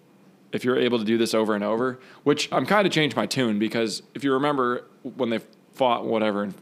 if 0.52 0.64
you're 0.64 0.78
able 0.78 0.98
to 0.98 1.04
do 1.04 1.18
this 1.18 1.34
over 1.34 1.54
and 1.54 1.64
over, 1.64 1.98
which 2.24 2.48
I'm 2.52 2.66
kind 2.66 2.86
of 2.86 2.92
changed 2.92 3.16
my 3.16 3.26
tune 3.26 3.58
because 3.58 4.02
if 4.14 4.24
you 4.24 4.32
remember 4.32 4.84
when 5.02 5.30
they 5.30 5.40
fought 5.74 6.04
whatever 6.06 6.44
in 6.44 6.54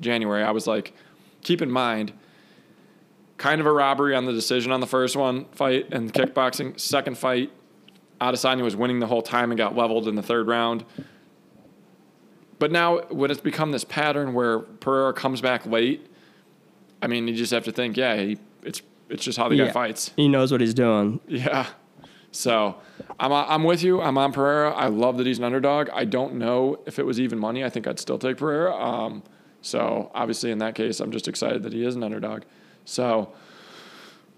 January, 0.00 0.42
I 0.42 0.50
was 0.50 0.66
like, 0.66 0.92
keep 1.42 1.62
in 1.62 1.70
mind, 1.70 2.12
kind 3.36 3.60
of 3.60 3.66
a 3.66 3.72
robbery 3.72 4.14
on 4.14 4.24
the 4.26 4.32
decision 4.32 4.72
on 4.72 4.80
the 4.80 4.86
first 4.86 5.16
one 5.16 5.46
fight 5.52 5.92
and 5.92 6.12
kickboxing. 6.12 6.78
Second 6.78 7.16
fight, 7.16 7.50
Adesanya 8.20 8.62
was 8.62 8.76
winning 8.76 8.98
the 8.98 9.06
whole 9.06 9.22
time 9.22 9.50
and 9.50 9.58
got 9.58 9.76
leveled 9.76 10.08
in 10.08 10.14
the 10.14 10.22
third 10.22 10.46
round. 10.46 10.84
But 12.58 12.72
now, 12.72 13.02
when 13.02 13.30
it's 13.30 13.40
become 13.40 13.70
this 13.70 13.84
pattern 13.84 14.34
where 14.34 14.58
Pereira 14.58 15.12
comes 15.12 15.40
back 15.40 15.64
late, 15.64 16.04
I 17.00 17.06
mean, 17.06 17.28
you 17.28 17.36
just 17.36 17.52
have 17.52 17.64
to 17.64 17.72
think, 17.72 17.96
yeah, 17.96 18.16
he, 18.16 18.38
it's 18.64 18.82
it's 19.08 19.24
just 19.24 19.38
how 19.38 19.48
the 19.48 19.56
guy 19.56 19.70
fights. 19.70 20.12
He 20.16 20.28
knows 20.28 20.52
what 20.52 20.60
he's 20.60 20.74
doing. 20.74 21.20
Yeah. 21.28 21.66
So 22.30 22.76
I'm 23.18 23.32
I'm 23.32 23.64
with 23.64 23.82
you. 23.82 24.00
I'm 24.00 24.18
on 24.18 24.32
Pereira. 24.32 24.72
I 24.72 24.88
love 24.88 25.18
that 25.18 25.26
he's 25.26 25.38
an 25.38 25.44
underdog. 25.44 25.88
I 25.90 26.04
don't 26.04 26.34
know 26.34 26.80
if 26.86 26.98
it 26.98 27.06
was 27.06 27.18
even 27.20 27.38
money. 27.38 27.64
I 27.64 27.70
think 27.70 27.86
I'd 27.86 27.98
still 27.98 28.18
take 28.18 28.36
Pereira. 28.36 28.74
Um, 28.74 29.22
so 29.62 30.10
obviously 30.14 30.50
in 30.50 30.58
that 30.58 30.74
case, 30.74 31.00
I'm 31.00 31.10
just 31.10 31.28
excited 31.28 31.62
that 31.62 31.72
he 31.72 31.84
is 31.84 31.96
an 31.96 32.02
underdog. 32.02 32.42
So 32.84 33.32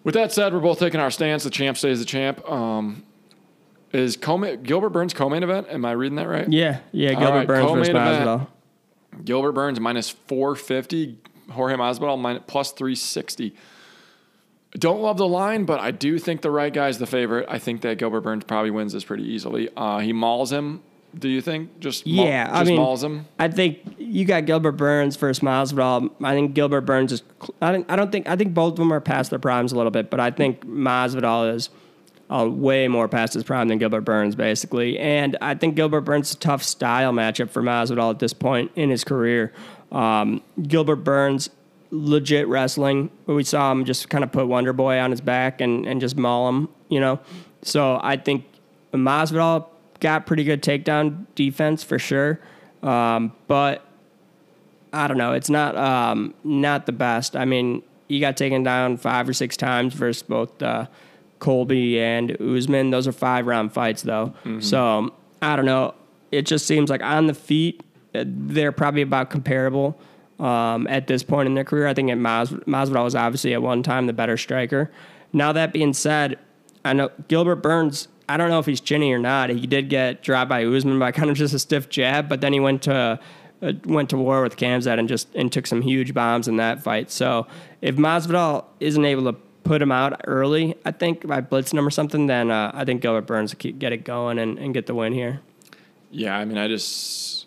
with 0.05 0.15
that 0.15 0.33
said, 0.33 0.53
we're 0.53 0.61
both 0.61 0.79
taking 0.79 1.01
our 1.01 1.11
stance. 1.11 1.45
The 1.45 1.51
champ 1.51 1.77
stays 1.77 1.99
the 1.99 2.05
champ. 2.05 2.49
Um, 2.51 3.05
is 3.93 4.17
Gilbert 4.17 4.91
Burns 4.91 5.13
co-main 5.13 5.43
event? 5.43 5.67
Am 5.69 5.85
I 5.85 5.93
reading 5.93 6.17
that 6.17 6.29
right? 6.29 6.51
Yeah. 6.51 6.81
Yeah. 6.93 7.15
Gilbert 7.15 7.31
right, 7.31 7.47
Burns 7.47 7.71
versus. 7.73 7.95
Masvidal. 7.95 8.47
Gilbert 9.25 9.53
Burns 9.53 9.81
minus 9.81 10.11
450. 10.11 11.19
Jorge 11.51 11.75
Masvidal 11.75 12.19
minus 12.19 12.45
plus 12.47 12.73
360. 12.73 13.55
Don't 14.75 15.01
love 15.01 15.17
the 15.17 15.27
line, 15.27 15.65
but 15.65 15.81
I 15.81 15.91
do 15.91 16.19
think 16.19 16.43
the 16.43 16.51
right 16.51 16.73
guy 16.73 16.89
is 16.89 16.99
the 16.99 17.07
favorite. 17.07 17.47
I 17.49 17.59
think 17.59 17.81
that 17.81 17.99
Gilbert 17.99 18.21
Burns 18.21 18.45
probably 18.45 18.71
wins 18.71 18.93
this 18.93 19.03
pretty 19.05 19.25
easily. 19.25 19.69
Uh, 19.77 19.99
he 19.99 20.13
mauls 20.13 20.53
him. 20.53 20.83
Do 21.19 21.29
you 21.29 21.41
think? 21.41 21.81
Just 21.81 22.07
maul- 22.07 22.25
Yeah, 22.25 22.47
just 22.47 22.57
I 22.57 22.65
mean, 22.65 22.77
mauls 22.77 23.03
him. 23.03 23.27
I 23.39 23.49
think 23.49 23.81
you 23.99 24.25
got 24.25 24.47
Gilbert 24.47 24.73
Burns 24.73 25.17
versus 25.17 25.43
Masvidal. 25.43 26.11
I 26.23 26.35
think 26.35 26.55
Gilbert 26.55 26.83
Burns 26.83 27.11
is. 27.11 27.23
I 27.61 27.73
don't, 27.73 27.91
I 27.91 27.97
don't 27.97 28.13
think. 28.13 28.29
I 28.29 28.37
think 28.37 28.55
both 28.55 28.75
of 28.75 28.79
them 28.79 28.93
are 28.93 29.01
past 29.01 29.31
their 29.31 29.41
primes 29.41 29.73
a 29.73 29.77
little 29.77 29.91
bit, 29.91 30.09
but 30.09 30.21
I 30.21 30.31
think 30.31 30.65
Masvidal 30.65 31.53
is 31.53 31.69
uh, 32.33 32.49
way 32.49 32.87
more 32.87 33.09
past 33.09 33.35
his 33.35 33.43
prime 33.43 33.67
than 33.67 33.79
Gilbert 33.79 34.03
Burns, 34.03 34.37
basically. 34.37 35.01
And 35.01 35.37
I 35.41 35.57
think 35.57 35.75
Gilbert 35.75 36.03
Burns 36.03 36.29
is 36.31 36.37
a 36.37 36.39
tough 36.39 36.63
style 36.63 37.13
matchup 37.13 37.51
for 37.51 37.61
Masvidal 37.61 38.11
at 38.11 38.21
this 38.21 38.33
point 38.33 38.71
in 38.77 38.89
his 38.91 39.03
career. 39.03 39.53
Um, 39.91 40.43
Gilbert 40.63 40.97
Burns, 41.03 41.51
legit 41.91 42.49
wrestling. 42.49 43.11
But 43.27 43.35
we 43.35 43.45
saw 43.45 43.71
him 43.73 43.85
just 43.85 44.09
kind 44.09 44.25
of 44.25 44.33
put 44.33 44.47
Wonder 44.47 44.73
Boy 44.73 44.99
on 44.99 45.11
his 45.11 45.21
back 45.21 45.61
and, 45.61 45.87
and 45.87 46.01
just 46.01 46.17
maul 46.17 46.49
him, 46.49 46.69
you 46.89 47.01
know. 47.01 47.21
So 47.63 48.01
I 48.03 48.17
think 48.17 48.45
Masvidal 48.93 49.67
got 50.01 50.27
pretty 50.27 50.45
good 50.45 50.63
takedown 50.63 51.27
defense 51.35 51.83
for 51.85 51.99
sure, 51.99 52.41
um, 52.83 53.33
but 53.47 53.85
I 54.93 55.07
don't 55.07 55.19
know. 55.19 55.33
It's 55.33 55.51
not 55.51 55.77
um, 55.77 56.35
not 56.43 56.87
the 56.87 56.93
best. 56.93 57.37
I 57.37 57.45
mean, 57.45 57.83
he 58.09 58.19
got 58.19 58.37
taken 58.37 58.63
down 58.63 58.97
five 58.97 59.29
or 59.29 59.33
six 59.33 59.57
times 59.57 59.95
versus 59.95 60.23
both 60.23 60.61
uh, 60.63 60.87
Colby 61.39 62.01
and 62.01 62.41
Usman. 62.41 62.91
Those 62.91 63.07
are 63.07 63.13
five 63.13 63.47
round 63.47 63.73
fights 63.73 64.03
though. 64.03 64.35
So 64.61 65.15
I 65.43 65.57
don't 65.57 65.67
know. 65.67 65.95
It 66.33 66.43
just 66.43 66.67
seems 66.67 66.91
like 66.91 67.03
on 67.03 67.27
the 67.27 67.35
feet, 67.35 67.83
uh, 68.15 68.25
they're 68.27 68.73
probably 68.73 69.03
about 69.03 69.31
comparable 69.31 70.01
um, 70.41 70.87
at 70.89 71.07
this 71.07 71.23
point 71.23 71.47
in 71.47 71.55
their 71.55 71.65
career. 71.65 71.87
I 71.87 71.95
think 71.95 72.11
at 72.11 72.19
Mas- 72.19 72.51
Masvidal 72.51 73.05
was 73.05 73.15
obviously 73.15 73.53
at 73.55 73.63
one 73.63 73.83
time 73.83 74.07
the 74.07 74.13
better 74.13 74.37
striker. 74.37 74.91
Now 75.33 75.53
that 75.53 75.73
being 75.73 75.93
said, 75.93 76.39
I 76.85 76.93
know 76.93 77.11
Gilbert 77.29 77.57
Burns. 77.57 78.09
I 78.29 78.37
don't 78.37 78.49
know 78.49 78.59
if 78.59 78.67
he's 78.67 78.81
chinny 78.81 79.13
or 79.13 79.19
not. 79.19 79.51
He 79.51 79.67
did 79.67 79.89
get 79.89 80.23
dropped 80.23 80.49
by 80.49 80.65
Usman 80.65 80.99
by 80.99 81.13
kind 81.13 81.31
of 81.31 81.37
just 81.37 81.55
a 81.55 81.59
stiff 81.59 81.89
jab, 81.89 82.29
but 82.29 82.41
then 82.41 82.53
he 82.53 82.61
went 82.61 82.83
to 82.83 83.21
uh, 83.63 83.73
went 83.85 84.09
to 84.11 84.17
war 84.17 84.43
with 84.43 84.57
Khamzat 84.57 84.99
and 84.99 85.09
just 85.09 85.29
and 85.35 85.53
took 85.53 85.67
some 85.67 85.83
huge 85.83 86.15
bombs 86.15 86.49
in 86.49 86.57
that 86.57 86.83
fight. 86.83 87.11
So 87.11 87.47
if 87.83 87.97
Masvidal 87.97 88.65
isn't 88.81 89.05
able 89.05 89.25
to 89.25 89.39
put 89.65 89.83
him 89.83 89.93
out 89.93 90.21
early, 90.27 90.75
I 90.85 90.93
think 90.93 91.27
by 91.27 91.43
blitzing 91.43 91.79
him 91.79 91.87
or 91.87 91.91
something, 91.91 92.27
then 92.27 92.51
uh, 92.51 92.71
I 92.73 92.85
think 92.85 93.03
Gilbert 93.03 93.27
Burns 93.27 93.53
get 93.55 93.93
it 93.93 94.05
going 94.05 94.39
and, 94.39 94.59
and 94.59 94.73
get 94.73 94.87
the 94.87 94.95
win 94.95 95.13
here. 95.13 95.41
Yeah, 96.11 96.37
I 96.37 96.45
mean, 96.45 96.59
I 96.59 96.67
just 96.67 97.40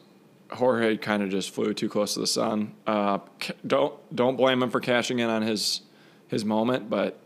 Jorge 0.53 0.97
kind 0.97 1.23
of 1.23 1.29
just 1.29 1.51
flew 1.51 1.73
too 1.73 1.89
close 1.89 2.13
to 2.15 2.19
the 2.19 2.27
sun. 2.27 2.73
Uh, 2.87 3.19
don't 3.65 3.93
don't 4.15 4.35
blame 4.35 4.61
him 4.63 4.69
for 4.69 4.79
cashing 4.79 5.19
in 5.19 5.29
on 5.29 5.41
his 5.41 5.81
his 6.27 6.43
moment, 6.45 6.89
but 6.89 7.19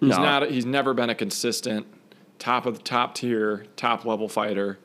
he's 0.00 0.10
No. 0.10 0.18
not. 0.22 0.50
He's 0.50 0.66
never 0.66 0.94
been 0.94 1.10
a 1.10 1.14
consistent 1.14 1.86
top 2.38 2.66
of 2.66 2.78
the 2.78 2.82
top 2.84 3.14
tier, 3.14 3.66
top 3.76 4.04
level 4.04 4.28
fighter. 4.28 4.78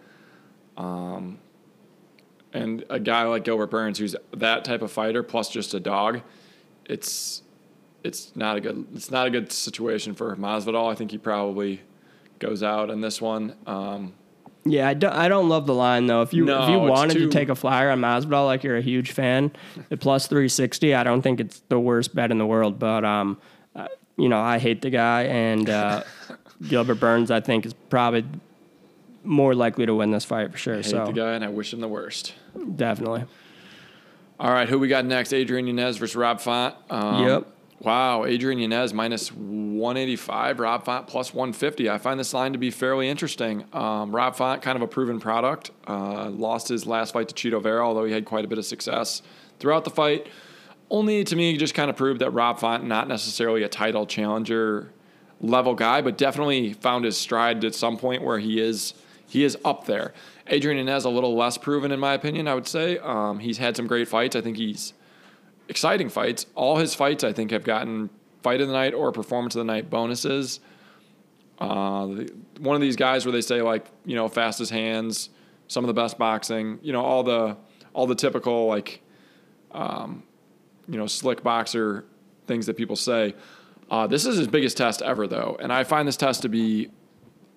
Um, 0.77 1.37
and 2.53 2.83
a 2.89 2.99
guy 2.99 3.23
like 3.23 3.43
Gilbert 3.43 3.67
Burns, 3.71 3.99
who's 3.99 4.15
that 4.35 4.65
type 4.65 4.81
of 4.81 4.91
fighter 4.91 5.23
plus 5.23 5.49
just 5.49 5.73
a 5.73 5.79
dog, 5.79 6.21
it's 6.85 7.43
it's 8.03 8.35
not 8.35 8.57
a 8.57 8.61
good 8.61 8.87
it's 8.93 9.11
not 9.11 9.27
a 9.27 9.29
good 9.29 9.51
situation 9.51 10.13
for 10.15 10.35
Masvidal. 10.35 10.91
I 10.91 10.95
think 10.95 11.11
he 11.11 11.17
probably 11.17 11.81
goes 12.39 12.63
out 12.63 12.89
in 12.89 13.01
this 13.01 13.21
one. 13.21 13.55
Um, 13.67 14.13
Yeah, 14.63 14.87
I 14.87 14.93
don't, 14.93 15.13
I 15.13 15.27
don't 15.27 15.49
love 15.49 15.65
the 15.65 15.73
line 15.73 16.05
though. 16.05 16.21
If 16.21 16.33
you 16.33 16.43
if 16.49 16.69
you 16.69 16.77
wanted 16.79 17.13
too- 17.13 17.25
to 17.25 17.29
take 17.31 17.49
a 17.49 17.55
flyer 17.55 17.89
on 17.89 17.99
Masvidal, 17.99 18.45
like 18.45 18.63
you're 18.63 18.77
a 18.77 18.81
huge 18.81 19.11
fan, 19.11 19.51
at 19.89 19.99
plus 19.99 20.27
three 20.27 20.47
sixty, 20.49 20.93
I 20.93 21.03
don't 21.03 21.21
think 21.21 21.39
it's 21.39 21.61
the 21.69 21.79
worst 21.79 22.13
bet 22.13 22.29
in 22.31 22.37
the 22.37 22.45
world. 22.45 22.77
But 22.77 23.03
um, 23.03 23.39
uh, 23.75 23.87
you 24.17 24.29
know, 24.29 24.39
I 24.39 24.59
hate 24.59 24.81
the 24.83 24.91
guy, 24.91 25.23
and 25.23 25.67
uh, 25.69 26.03
Gilbert 26.67 26.99
Burns, 26.99 27.31
I 27.31 27.39
think, 27.39 27.65
is 27.65 27.73
probably 27.89 28.23
more 29.23 29.55
likely 29.55 29.85
to 29.87 29.95
win 29.95 30.11
this 30.11 30.25
fight 30.25 30.51
for 30.51 30.57
sure. 30.57 30.73
I 30.75 30.77
hate 30.77 30.85
so 30.85 31.05
the 31.05 31.11
guy, 31.11 31.33
and 31.33 31.43
I 31.43 31.47
wish 31.49 31.73
him 31.73 31.79
the 31.79 31.87
worst. 31.87 32.33
definitely. 32.75 33.23
All 34.39 34.51
right, 34.51 34.67
who 34.67 34.79
we 34.79 34.87
got 34.87 35.05
next? 35.05 35.33
Adrian 35.33 35.67
Yanez 35.67 35.97
versus 35.97 36.15
Rob 36.15 36.39
Font. 36.41 36.75
Um, 36.89 37.23
Yep. 37.27 37.47
Wow, 37.83 38.25
Adrian 38.25 38.59
Yanez 38.59 38.93
minus 38.93 39.31
185, 39.31 40.59
Rob 40.59 40.85
Font 40.85 41.07
plus 41.07 41.33
150. 41.33 41.89
I 41.89 41.97
find 41.97 42.19
this 42.19 42.31
line 42.31 42.51
to 42.51 42.59
be 42.59 42.69
fairly 42.69 43.09
interesting. 43.09 43.65
Um, 43.73 44.15
Rob 44.15 44.35
Font, 44.35 44.61
kind 44.61 44.75
of 44.75 44.83
a 44.83 44.87
proven 44.87 45.19
product, 45.19 45.71
uh, 45.87 46.29
lost 46.29 46.67
his 46.67 46.85
last 46.85 47.11
fight 47.11 47.27
to 47.29 47.33
Chito 47.33 47.59
Vera, 47.59 47.83
although 47.83 48.05
he 48.05 48.13
had 48.13 48.23
quite 48.23 48.45
a 48.45 48.47
bit 48.47 48.59
of 48.59 48.65
success 48.65 49.23
throughout 49.57 49.83
the 49.83 49.89
fight. 49.89 50.27
Only 50.91 51.23
to 51.23 51.35
me, 51.35 51.57
just 51.57 51.73
kind 51.73 51.89
of 51.89 51.95
proved 51.95 52.21
that 52.21 52.29
Rob 52.29 52.59
Font, 52.59 52.83
not 52.83 53.07
necessarily 53.07 53.63
a 53.63 53.67
title 53.67 54.05
challenger 54.05 54.93
level 55.39 55.73
guy, 55.73 56.01
but 56.01 56.19
definitely 56.19 56.73
found 56.73 57.03
his 57.03 57.17
stride 57.17 57.65
at 57.65 57.73
some 57.73 57.97
point 57.97 58.21
where 58.21 58.37
he 58.37 58.59
is 58.61 58.93
he 59.25 59.43
is 59.43 59.57
up 59.65 59.85
there. 59.85 60.13
Adrian 60.45 60.77
Yanez 60.77 61.05
a 61.05 61.09
little 61.09 61.35
less 61.35 61.57
proven 61.57 61.91
in 61.91 61.99
my 61.99 62.13
opinion. 62.13 62.47
I 62.47 62.53
would 62.53 62.67
say 62.67 62.99
um, 62.99 63.39
he's 63.39 63.57
had 63.57 63.75
some 63.75 63.87
great 63.87 64.07
fights. 64.07 64.35
I 64.35 64.41
think 64.41 64.57
he's 64.57 64.93
exciting 65.71 66.09
fights. 66.09 66.45
All 66.53 66.75
his 66.75 66.93
fights, 66.93 67.23
I 67.23 67.31
think, 67.31 67.51
have 67.51 67.63
gotten 67.63 68.09
fight 68.43 68.59
of 68.59 68.67
the 68.67 68.73
night 68.73 68.93
or 68.93 69.11
performance 69.11 69.55
of 69.55 69.59
the 69.59 69.73
night 69.73 69.89
bonuses. 69.89 70.59
Uh, 71.59 72.07
the, 72.07 72.33
one 72.59 72.75
of 72.75 72.81
these 72.81 72.97
guys 72.97 73.25
where 73.25 73.31
they 73.31 73.41
say 73.41 73.61
like 73.61 73.85
you 74.05 74.15
know 74.15 74.27
fastest 74.27 74.69
hands, 74.71 75.29
some 75.67 75.83
of 75.83 75.87
the 75.87 75.93
best 75.93 76.17
boxing, 76.17 76.77
you 76.83 76.91
know 76.91 77.01
all 77.01 77.23
the 77.23 77.57
all 77.93 78.05
the 78.05 78.15
typical 78.15 78.67
like 78.67 79.01
um, 79.71 80.23
you 80.87 80.97
know 80.97 81.07
slick 81.07 81.41
boxer 81.41 82.05
things 82.45 82.65
that 82.65 82.75
people 82.75 82.95
say. 82.95 83.33
Uh, 83.89 84.07
this 84.07 84.25
is 84.25 84.37
his 84.37 84.47
biggest 84.47 84.75
test 84.77 85.01
ever 85.01 85.25
though, 85.25 85.57
and 85.59 85.71
I 85.71 85.85
find 85.85 86.07
this 86.07 86.17
test 86.17 86.41
to 86.43 86.49
be. 86.49 86.91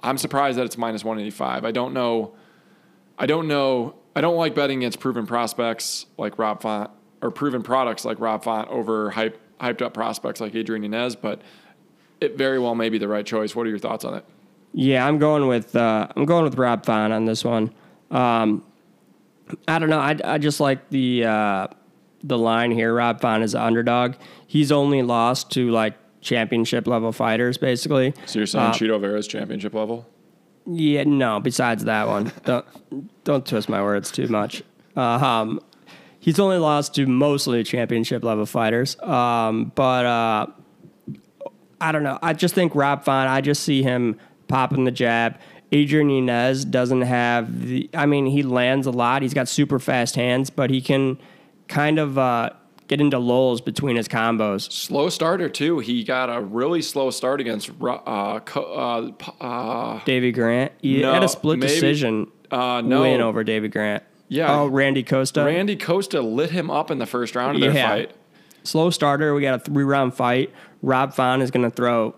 I'm 0.01 0.19
surprised 0.19 0.59
that 0.59 0.67
it's 0.67 0.77
minus 0.77 1.03
185. 1.03 1.65
I 1.65 1.73
don't 1.73 1.95
know. 1.95 2.35
I 3.19 3.27
don't 3.27 3.49
know. 3.49 3.97
I 4.15 4.21
don't 4.21 4.37
like 4.37 4.55
betting 4.55 4.79
against 4.79 5.01
proven 5.01 5.27
prospects 5.27 6.07
like 6.19 6.39
Rob 6.39 6.61
Font 6.61 6.91
or 7.25 7.31
proven 7.31 7.63
products 7.63 8.05
like 8.05 8.21
Rob 8.21 8.45
Font 8.45 8.69
over 8.69 9.11
hype, 9.11 9.41
hyped 9.59 9.81
up 9.81 9.95
prospects 9.95 10.43
like 10.43 10.55
Adrian 10.55 10.83
Yanez, 10.83 11.17
but 11.17 11.41
it 12.21 12.37
very 12.37 12.59
well 12.59 12.75
may 12.75 12.91
be 12.91 12.99
the 12.99 13.09
right 13.09 13.25
choice. 13.25 13.57
What 13.57 13.67
are 13.67 13.71
your 13.71 13.79
thoughts 13.79 14.05
on 14.05 14.13
it? 14.15 14.25
Yeah, 14.75 15.07
I'm 15.07 15.19
going 15.19 15.49
with 15.49 15.75
uh, 15.75 16.07
I'm 16.15 16.27
going 16.27 16.45
with 16.45 16.57
Rob 16.59 16.85
Font 16.85 17.15
on 17.15 17.25
this 17.25 17.43
one. 17.43 17.73
Um, 18.11 18.63
I 19.67 19.79
don't 19.79 19.89
know. 19.89 19.99
I, 20.01 20.19
I 20.23 20.39
just 20.39 20.61
like 20.61 20.91
the 20.91 21.25
uh, 21.25 21.69
the 22.23 22.37
line 22.37 22.71
here. 22.71 22.93
Rob 22.93 23.23
Font 23.23 23.43
is 23.43 23.55
an 23.55 23.63
underdog. 23.63 24.17
He's 24.47 24.71
only 24.71 25.01
lost 25.03 25.51
to 25.53 25.71
like 25.71 25.95
championship 26.21 26.87
level 26.87 27.11
fighters, 27.11 27.57
basically. 27.57 28.13
So 28.27 28.41
you're 28.41 28.47
saying 28.47 28.67
Uh, 28.67 28.73
Chito 28.73 29.01
Vera's 29.01 29.27
championship 29.27 29.73
level? 29.73 30.07
Yeah, 30.67 31.05
no. 31.05 31.41
Besides 31.41 31.85
that 31.85 32.07
one, 32.07 32.33
don't 32.45 32.67
don't 33.25 33.47
twist 33.47 33.71
my 33.71 33.83
words 33.83 34.11
too 34.11 34.29
much. 34.29 34.63
Uh, 34.95 35.01
um, 35.01 35.61
he's 36.25 36.39
only 36.41 36.57
lost 36.57 36.95
to 36.95 37.07
mostly 37.07 37.63
championship 37.65 38.25
level 38.25 38.47
fighters. 38.47 38.99
Um, 39.03 39.71
but 39.75 40.07
uh, 40.07 40.47
I 41.81 41.93
don't 41.93 42.03
know. 42.03 42.19
I 42.23 42.33
just 42.33 42.55
think 42.55 42.75
Rob 42.75 43.05
Font. 43.05 43.29
I 43.29 43.43
just 43.43 43.63
see 43.63 43.83
him 43.83 44.19
popping 44.49 44.85
the 44.85 44.91
jab. 44.91 45.39
Adrian 45.71 46.09
Yanez 46.09 46.65
doesn't 46.65 47.03
have 47.03 47.61
the. 47.67 47.91
I 47.95 48.07
mean, 48.07 48.27
he 48.27 48.43
lands 48.43 48.87
a 48.87 48.91
lot. 48.91 49.23
He's 49.23 49.35
got 49.35 49.49
super 49.49 49.79
fast 49.79 50.17
hands, 50.17 50.49
but 50.49 50.71
he 50.71 50.81
can 50.81 51.19
kind 51.69 51.99
of 51.99 52.17
uh, 52.17 52.51
get 52.89 53.01
into 53.01 53.19
lulls 53.19 53.61
between 53.61 53.97
his 53.97 54.07
combos. 54.09 54.71
Slow 54.73 55.09
starter 55.09 55.49
too. 55.49 55.81
He 55.81 56.05
got 56.05 56.35
a 56.35 56.41
really 56.41 56.81
slow 56.81 57.11
start 57.11 57.41
against 57.41 57.71
uh, 57.83 57.87
uh, 58.55 59.11
uh, 59.41 60.01
Davey 60.05 60.33
Grant. 60.33 60.73
He 60.81 61.03
No, 61.03 61.13
had 61.13 61.25
a 61.25 61.29
split 61.29 61.59
maybe- 61.59 61.73
decision 61.73 62.31
uh, 62.51 62.81
no. 62.85 63.01
win 63.03 63.21
over 63.21 63.43
Davey 63.45 63.69
Grant. 63.69 64.03
Yeah. 64.35 64.53
Oh, 64.61 64.67
Randy 64.67 65.03
Costa. 65.03 65.45
Randy 65.45 65.77
Costa 65.77 66.21
lit 66.21 66.51
him 66.51 66.71
up 66.71 66.91
in 66.91 66.99
the 66.99 67.07
first 67.07 67.35
round 67.37 67.57
of 67.57 67.61
their 67.61 67.73
Yeah. 67.73 67.89
fight. 67.89 68.13
slow 68.63 68.89
starter. 68.91 69.35
We 69.35 69.43
got 69.43 69.55
a 69.55 69.59
three 69.59 69.85
round 69.85 70.15
fight. 70.15 70.51
Rob 70.83 71.13
Font 71.15 71.43
is 71.43 71.51
going 71.51 71.65
to 71.69 71.75
throw 71.75 72.15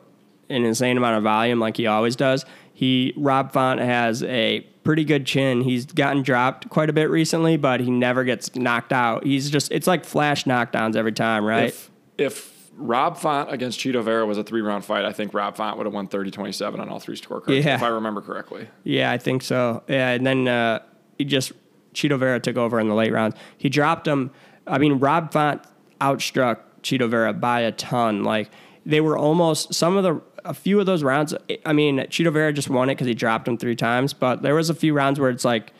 an 0.48 0.64
insane 0.64 0.96
amount 0.96 1.16
of 1.16 1.24
volume 1.24 1.58
like 1.58 1.76
he 1.76 1.86
always 1.88 2.14
does. 2.16 2.44
He 2.72 3.12
Rob 3.16 3.52
Font 3.52 3.80
has 3.80 4.22
a 4.22 4.60
pretty 4.84 5.04
good 5.04 5.26
chin. 5.26 5.62
He's 5.62 5.86
gotten 5.86 6.22
dropped 6.22 6.68
quite 6.70 6.88
a 6.88 6.92
bit 6.92 7.10
recently, 7.10 7.56
but 7.56 7.80
he 7.80 7.90
never 7.90 8.22
gets 8.22 8.54
knocked 8.54 8.92
out. 8.92 9.24
He's 9.24 9.50
just 9.50 9.72
it's 9.72 9.86
like 9.88 10.04
flash 10.04 10.44
knockdowns 10.44 10.94
every 10.94 11.12
time, 11.12 11.44
right? 11.44 11.64
If 11.68 11.90
if 12.16 12.70
Rob 12.78 13.16
Font 13.16 13.50
against 13.52 13.80
Chito 13.80 14.04
Vera 14.04 14.24
was 14.26 14.38
a 14.38 14.44
three 14.44 14.60
round 14.60 14.84
fight, 14.84 15.04
I 15.04 15.12
think 15.12 15.34
Rob 15.34 15.56
Font 15.56 15.78
would 15.78 15.86
have 15.86 15.94
won 15.94 16.06
30-27 16.08 16.78
on 16.78 16.88
all 16.88 17.00
three 17.00 17.16
scorecards, 17.16 17.64
Yeah. 17.64 17.74
if 17.76 17.82
I 17.82 17.88
remember 17.88 18.20
correctly. 18.20 18.68
Yeah, 18.84 19.10
I 19.10 19.18
think 19.18 19.42
so. 19.42 19.82
Yeah, 19.88 20.10
and 20.10 20.24
then 20.26 20.46
uh, 20.46 20.78
he 21.18 21.24
just 21.24 21.52
Chito 21.97 22.18
Vera 22.18 22.38
took 22.38 22.57
over 22.57 22.78
in 22.78 22.88
the 22.88 22.94
late 22.94 23.12
rounds. 23.12 23.34
He 23.59 23.68
dropped 23.68 24.07
him. 24.07 24.30
I 24.66 24.78
mean, 24.78 24.99
Rob 24.99 25.32
Font 25.32 25.62
outstruck 26.01 26.59
Chito 26.82 27.09
Vera 27.09 27.32
by 27.32 27.61
a 27.61 27.72
ton. 27.72 28.22
Like 28.22 28.51
they 28.84 29.01
were 29.01 29.16
almost 29.18 29.74
some 29.74 29.97
of 29.97 30.03
the 30.05 30.20
a 30.44 30.55
few 30.55 30.78
of 30.78 30.86
those 30.86 31.03
rounds. 31.03 31.34
I 31.64 31.72
mean, 31.72 31.99
Chito 31.99 32.32
Vera 32.32 32.53
just 32.53 32.70
won 32.70 32.88
it 32.88 32.94
because 32.94 33.07
he 33.09 33.14
dropped 33.14 33.49
him 33.49 33.57
three 33.59 33.74
times. 33.74 34.12
But 34.12 34.42
there 34.42 34.55
was 34.55 34.70
a 34.70 34.74
few 34.74 34.92
rounds 34.94 35.18
where 35.18 35.30
it's 35.30 35.44
like 35.44 35.72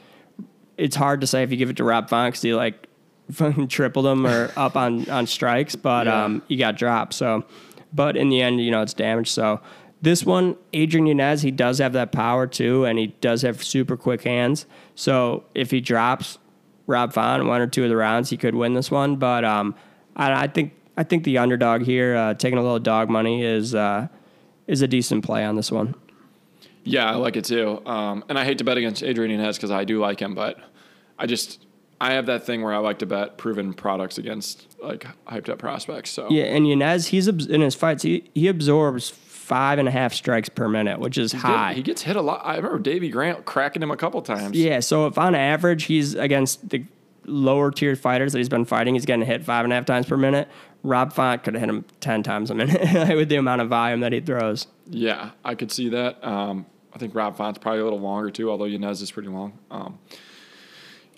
it's 0.77 0.97
hard 0.97 1.21
to 1.21 1.27
say 1.27 1.43
if 1.43 1.51
you 1.51 1.57
give 1.57 1.71
it 1.71 1.77
to 1.77 1.85
Rob 1.85 2.09
Font 2.09 2.33
because 2.33 2.43
he 2.43 2.55
like 2.55 2.87
fucking 3.33 3.69
tripled 3.69 4.07
him 4.07 4.27
or 4.27 4.51
up 4.57 4.77
on 4.77 5.09
on 5.11 5.27
strikes, 5.27 5.77
but 5.77 6.07
Yeah. 6.07 6.25
um, 6.25 6.43
he 6.49 6.57
got 6.57 6.77
dropped. 6.77 7.15
So, 7.15 7.45
but 7.93 8.17
in 8.17 8.29
the 8.29 8.41
end, 8.43 8.61
you 8.61 8.71
know, 8.71 8.83
it's 8.83 8.95
damage. 8.95 9.31
So 9.31 9.61
this 10.07 10.25
one, 10.25 10.57
Adrian 10.73 11.07
Yanez, 11.09 11.43
he 11.43 11.51
does 11.51 11.79
have 11.79 11.93
that 11.95 12.13
power 12.13 12.47
too, 12.47 12.85
and 12.85 12.97
he 12.97 13.09
does 13.21 13.43
have 13.43 13.61
super 13.61 13.97
quick 13.97 14.23
hands. 14.23 14.65
So 14.95 15.43
if 15.53 15.73
he 15.73 15.81
drops 15.81 16.39
Rob 16.87 17.13
Font 17.13 17.45
one 17.45 17.61
or 17.61 17.67
two 17.67 17.83
of 17.83 17.89
the 17.89 17.97
rounds, 17.97 18.31
he 18.31 18.37
could 18.37 18.55
win 18.55 18.75
this 18.75 18.89
one. 18.89 19.17
But 19.17 19.45
um, 19.45 19.75
I, 20.15 20.45
I 20.45 20.47
think 20.47 20.75
I 20.97 21.03
think 21.03 21.25
the 21.25 21.39
underdog 21.39 21.83
here, 21.83 22.15
uh, 22.15 22.35
taking 22.35 22.57
a 22.57 22.63
little 22.63 22.79
dog 22.79 23.11
money, 23.11 23.43
is 23.43 23.75
uh, 23.75 24.07
is 24.69 24.81
a 24.81 24.87
decent 24.87 25.25
play 25.25 25.45
on 25.45 25.57
this 25.57 25.73
one. 25.73 25.97
Yeah, 26.85 27.11
I 27.11 27.17
like 27.17 27.35
it 27.35 27.45
too. 27.45 27.85
Um, 27.85 28.23
and 28.29 28.39
I 28.39 28.45
hate 28.45 28.59
to 28.59 28.65
bet 28.65 28.79
against 28.79 29.03
Adrian 29.03 29.33
Yanez 29.33 29.57
because 29.57 29.73
I 29.73 29.83
do 29.83 29.99
like 29.99 30.23
him, 30.23 30.37
but 30.37 30.57
I 31.19 31.27
just 31.27 31.67
I 32.01 32.13
have 32.13 32.27
that 32.27 32.47
thing 32.47 32.63
where 32.63 32.73
I 32.73 32.79
like 32.79 33.01
to 33.01 33.07
bet 33.07 33.39
proven 33.39 33.75
products 33.75 34.19
against 34.19 34.77
like 34.81 35.05
hyped 35.27 35.49
up 35.49 35.59
prospects. 35.59 36.11
So 36.11 36.29
Yeah, 36.31 36.45
and 36.45 36.69
Yanez, 36.69 37.09
he's 37.09 37.27
in 37.27 37.61
his 37.61 37.75
fights, 37.75 38.05
he 38.05 38.31
he 38.37 38.47
absorbs 38.47 39.11
five 39.47 39.79
and 39.79 39.87
a 39.87 39.93
half 39.93 40.13
strikes 40.13 40.49
per 40.49 40.69
minute, 40.69 40.99
which 40.99 41.17
is 41.17 41.33
high. 41.33 41.73
He 41.75 41.83
gets 41.83 42.03
hit 42.03 42.17
a 42.17 42.21
lot. 42.21 42.43
I 42.45 42.57
remember 42.57 42.81
Davey 42.81 43.09
Grant 43.09 43.45
cracking 43.45 43.81
him 43.81 43.93
a 43.93 43.97
couple 43.97 44.21
times. 44.23 44.57
Yeah, 44.57 44.81
so 44.81 45.07
if 45.07 45.17
on 45.19 45.37
average 45.37 45.85
he's 45.85 46.15
against 46.15 46.69
the 46.69 46.85
lower 47.27 47.71
tier 47.71 47.95
fighters 47.95 48.33
that 48.33 48.39
he's 48.39 48.49
been 48.49 48.65
fighting, 48.65 48.95
he's 48.95 49.07
getting 49.07 49.25
hit 49.25 49.45
five 49.45 49.65
and 49.65 49.73
a 49.73 49.77
half 49.77 49.85
times 49.85 50.07
per 50.07 50.17
minute. 50.17 50.49
Rob 50.83 51.13
Font 51.13 51.45
could 51.45 51.55
have 51.55 51.61
hit 51.61 51.71
him 51.71 51.85
ten 52.01 52.25
times 52.25 52.51
a 52.51 52.55
minute 52.57 52.81
with 53.17 53.29
the 53.29 53.37
amount 53.37 53.63
of 53.63 53.69
volume 53.69 54.01
that 54.01 54.13
he 54.13 54.21
throws. 54.21 54.67
Yeah, 54.89 55.31
I 55.45 55.55
could 55.55 55.71
see 55.71 55.91
that. 55.91 56.25
Um, 56.27 56.67
I 56.93 56.99
think 56.99 57.15
Rob 57.15 57.37
Font's 57.37 57.59
probably 57.61 57.81
a 57.81 57.85
little 57.85 58.01
longer 58.01 58.31
too, 58.31 58.51
although 58.51 58.65
Yanez 58.65 59.01
is 59.01 59.13
pretty 59.13 59.29
long. 59.29 59.59
Um, 59.71 59.99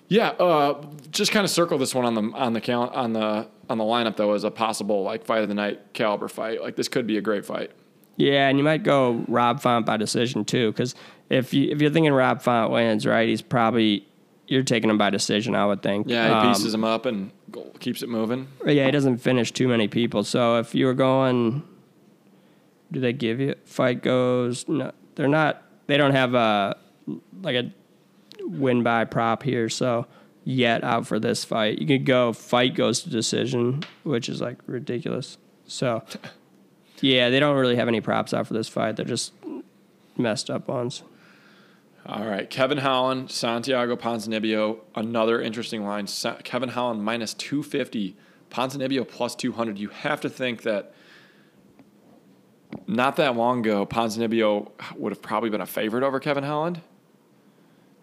yeah, 0.07 0.29
uh, 0.29 0.83
just 1.11 1.31
kind 1.31 1.43
of 1.43 1.49
circle 1.49 1.77
this 1.77 1.95
one 1.95 2.05
on 2.05 2.13
the 2.15 2.37
on 2.37 2.53
the 2.53 2.61
cal- 2.61 2.89
on 2.89 3.13
the 3.13 3.47
on 3.69 3.77
the 3.77 3.83
lineup 3.83 4.17
though 4.17 4.33
as 4.33 4.43
a 4.43 4.51
possible 4.51 5.01
like 5.03 5.25
fight 5.25 5.41
of 5.41 5.47
the 5.49 5.55
night 5.55 5.93
caliber 5.93 6.27
fight. 6.27 6.61
Like 6.61 6.75
this 6.75 6.87
could 6.87 7.07
be 7.07 7.17
a 7.17 7.21
great 7.21 7.45
fight. 7.45 7.71
Yeah, 8.19 8.49
and 8.49 8.57
you 8.57 8.63
might 8.65 8.83
go 8.83 9.23
Rob 9.29 9.61
Font 9.61 9.85
by 9.85 9.95
decision 9.97 10.43
too, 10.45 10.71
because 10.71 10.93
if 11.29 11.53
you 11.53 11.71
if 11.71 11.81
you're 11.81 11.89
thinking 11.89 12.11
Rob 12.13 12.41
Font 12.41 12.69
wins, 12.71 13.05
right, 13.05 13.27
he's 13.29 13.41
probably 13.41 14.05
you're 14.47 14.63
taking 14.63 14.89
him 14.89 14.97
by 14.97 15.09
decision. 15.09 15.55
I 15.55 15.65
would 15.65 15.81
think. 15.81 16.07
Yeah, 16.09 16.27
he 16.27 16.33
Um, 16.33 16.53
pieces 16.53 16.73
him 16.73 16.83
up 16.83 17.05
and 17.05 17.31
keeps 17.79 18.03
it 18.03 18.09
moving. 18.09 18.47
Yeah, 18.65 18.85
he 18.85 18.91
doesn't 18.91 19.19
finish 19.19 19.51
too 19.53 19.67
many 19.69 19.87
people. 19.87 20.23
So 20.25 20.57
if 20.57 20.75
you 20.75 20.85
were 20.85 20.93
going, 20.93 21.63
do 22.91 22.99
they 22.99 23.13
give 23.13 23.39
you 23.39 23.55
fight 23.65 24.03
goes? 24.03 24.67
No, 24.67 24.91
they're 25.15 25.27
not. 25.29 25.63
They 25.87 25.95
don't 25.97 26.11
have 26.11 26.33
a 26.35 26.75
like 27.41 27.55
a 27.55 27.71
win 28.43 28.83
by 28.83 29.05
prop 29.05 29.43
here. 29.43 29.69
So 29.69 30.07
yet 30.43 30.83
out 30.83 31.07
for 31.07 31.19
this 31.19 31.45
fight, 31.45 31.79
you 31.79 31.87
could 31.87 32.05
go 32.05 32.33
fight 32.33 32.75
goes 32.75 33.01
to 33.03 33.09
decision, 33.09 33.83
which 34.03 34.27
is 34.27 34.41
like 34.41 34.57
ridiculous. 34.65 35.37
So 35.67 36.03
yeah, 37.01 37.29
they 37.29 37.39
don't 37.39 37.55
really 37.57 37.75
have 37.75 37.87
any 37.87 38.01
props 38.01 38.33
out 38.33 38.47
for 38.47 38.53
this 38.53 38.67
fight. 38.67 38.95
They're 38.95 39.05
just 39.05 39.33
messed 40.17 40.49
up 40.49 40.67
ones. 40.67 41.03
All 42.05 42.25
right, 42.25 42.49
Kevin 42.49 42.79
Holland, 42.79 43.29
Santiago 43.29 43.95
Ponzinibbio, 43.95 44.79
another 44.95 45.41
interesting 45.41 45.83
line. 45.83 46.07
Sa- 46.07 46.37
Kevin 46.43 46.69
Holland 46.69 47.03
minus 47.03 47.33
250, 47.33 48.15
Ponzinibbio 48.49 49.07
plus 49.07 49.35
200. 49.35 49.77
You 49.77 49.89
have 49.89 50.21
to 50.21 50.29
think 50.29 50.63
that 50.63 50.93
not 52.87 53.15
that 53.17 53.35
long 53.35 53.59
ago, 53.59 53.85
Ponzinibbio 53.85 54.71
would 54.95 55.11
have 55.11 55.21
probably 55.21 55.49
been 55.49 55.61
a 55.61 55.65
favorite 55.65 56.03
over 56.03 56.19
Kevin 56.19 56.43
Holland. 56.43 56.81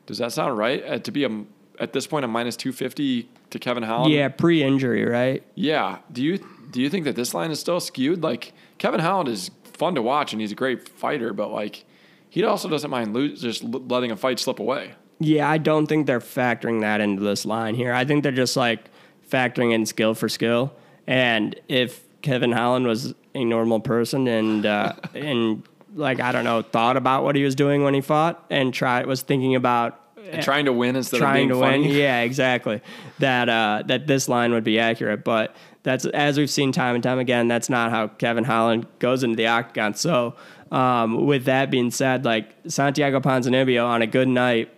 Does 0.07 0.19
that 0.19 0.33
sound 0.33 0.57
right? 0.57 0.85
Uh, 0.85 0.99
to 0.99 1.11
be 1.11 1.25
a, 1.25 1.45
at 1.81 1.93
this 1.93 2.07
point 2.07 2.25
a 2.25 2.29
minus 2.29 2.57
250 2.57 3.29
to 3.51 3.59
Kevin 3.59 3.83
Holland? 3.83 4.13
Yeah, 4.13 4.29
pre-injury, 4.29 5.05
right? 5.05 5.43
Yeah. 5.55 5.99
Do 6.13 6.23
you 6.23 6.39
do 6.71 6.81
you 6.81 6.91
think 6.91 7.05
that 7.05 7.17
this 7.17 7.35
line 7.35 7.51
is 7.51 7.59
still 7.61 7.81
skewed? 7.81 8.23
Like 8.23 8.53
Kevin 8.79 9.01
Holland 9.01 9.29
is 9.29 9.51
fun 9.65 9.95
to 9.95 10.03
watch 10.03 10.33
and 10.33 10.41
he's 10.41 10.53
a 10.53 10.57
great 10.57 10.89
fighter, 10.89 11.33
but 11.33 11.51
like 11.51 11.85
he 12.29 12.45
also 12.45 12.69
doesn't 12.69 12.91
mind 12.91 13.15
lose, 13.15 13.41
just 13.41 13.65
letting 13.65 14.11
a 14.11 14.17
fight 14.17 14.39
slip 14.39 14.59
away. 14.59 14.93
Yeah, 15.19 15.49
I 15.49 15.59
don't 15.59 15.87
think 15.87 16.07
they're 16.07 16.21
factoring 16.21 16.81
that 16.83 17.01
into 17.01 17.23
this 17.23 17.47
line 17.47 17.75
here. 17.75 17.93
I 17.93 18.05
think 18.05 18.23
they're 18.23 18.33
just 18.33 18.57
like 18.57 18.91
factoring 19.31 19.73
in 19.73 19.87
skill 19.87 20.15
for 20.15 20.29
skill. 20.29 20.75
And 21.07 21.59
if 21.69 22.05
Kevin 22.23 22.53
Holland 22.53 22.87
was 22.87 23.15
a 23.35 23.45
normal 23.45 23.81
person 23.81 24.27
and 24.29 24.67
uh, 24.67 24.95
and 25.15 25.63
like 25.95 26.21
I 26.21 26.33
don't 26.33 26.45
know, 26.45 26.63
thought 26.63 26.97
about 26.97 27.25
what 27.25 27.37
he 27.37 27.45
was 27.45 27.55
doing 27.55 27.83
when 27.83 27.95
he 27.95 28.01
fought 28.01 28.45
and 28.51 28.75
tried 28.75 29.07
was 29.07 29.23
thinking 29.23 29.55
about 29.55 29.99
And 30.31 30.43
trying 30.43 30.67
to 30.67 30.73
win 30.73 30.97
instead 30.97 31.17
of 31.17 31.21
trying 31.23 31.51
of 31.51 31.59
to 31.59 31.63
being 31.63 31.83
win. 31.83 31.91
Yeah, 31.97 32.21
exactly. 32.21 32.83
That 33.21 33.49
uh, 33.49 33.85
that 33.87 34.07
this 34.07 34.29
line 34.29 34.53
would 34.53 34.65
be 34.65 34.79
accurate, 34.79 35.25
but 35.25 35.57
that's 35.87 36.05
as 36.07 36.37
we've 36.37 36.51
seen 36.51 36.73
time 36.73 36.97
and 36.97 37.05
time 37.05 37.21
again. 37.21 37.47
That's 37.47 37.71
not 37.71 37.93
how 37.93 38.09
Kevin 38.09 38.43
Holland 38.43 38.89
goes 38.99 39.23
into 39.23 39.37
the 39.37 39.47
octagon. 39.47 39.95
So, 39.95 40.35
um, 40.73 41.27
with 41.27 41.45
that 41.45 41.71
being 41.71 41.93
said, 41.93 42.25
like 42.25 42.53
Santiago 42.67 43.21
Ponzinibbio 43.21 43.87
on 43.87 44.03
a 44.03 44.07
good 44.09 44.27
night 44.27 44.69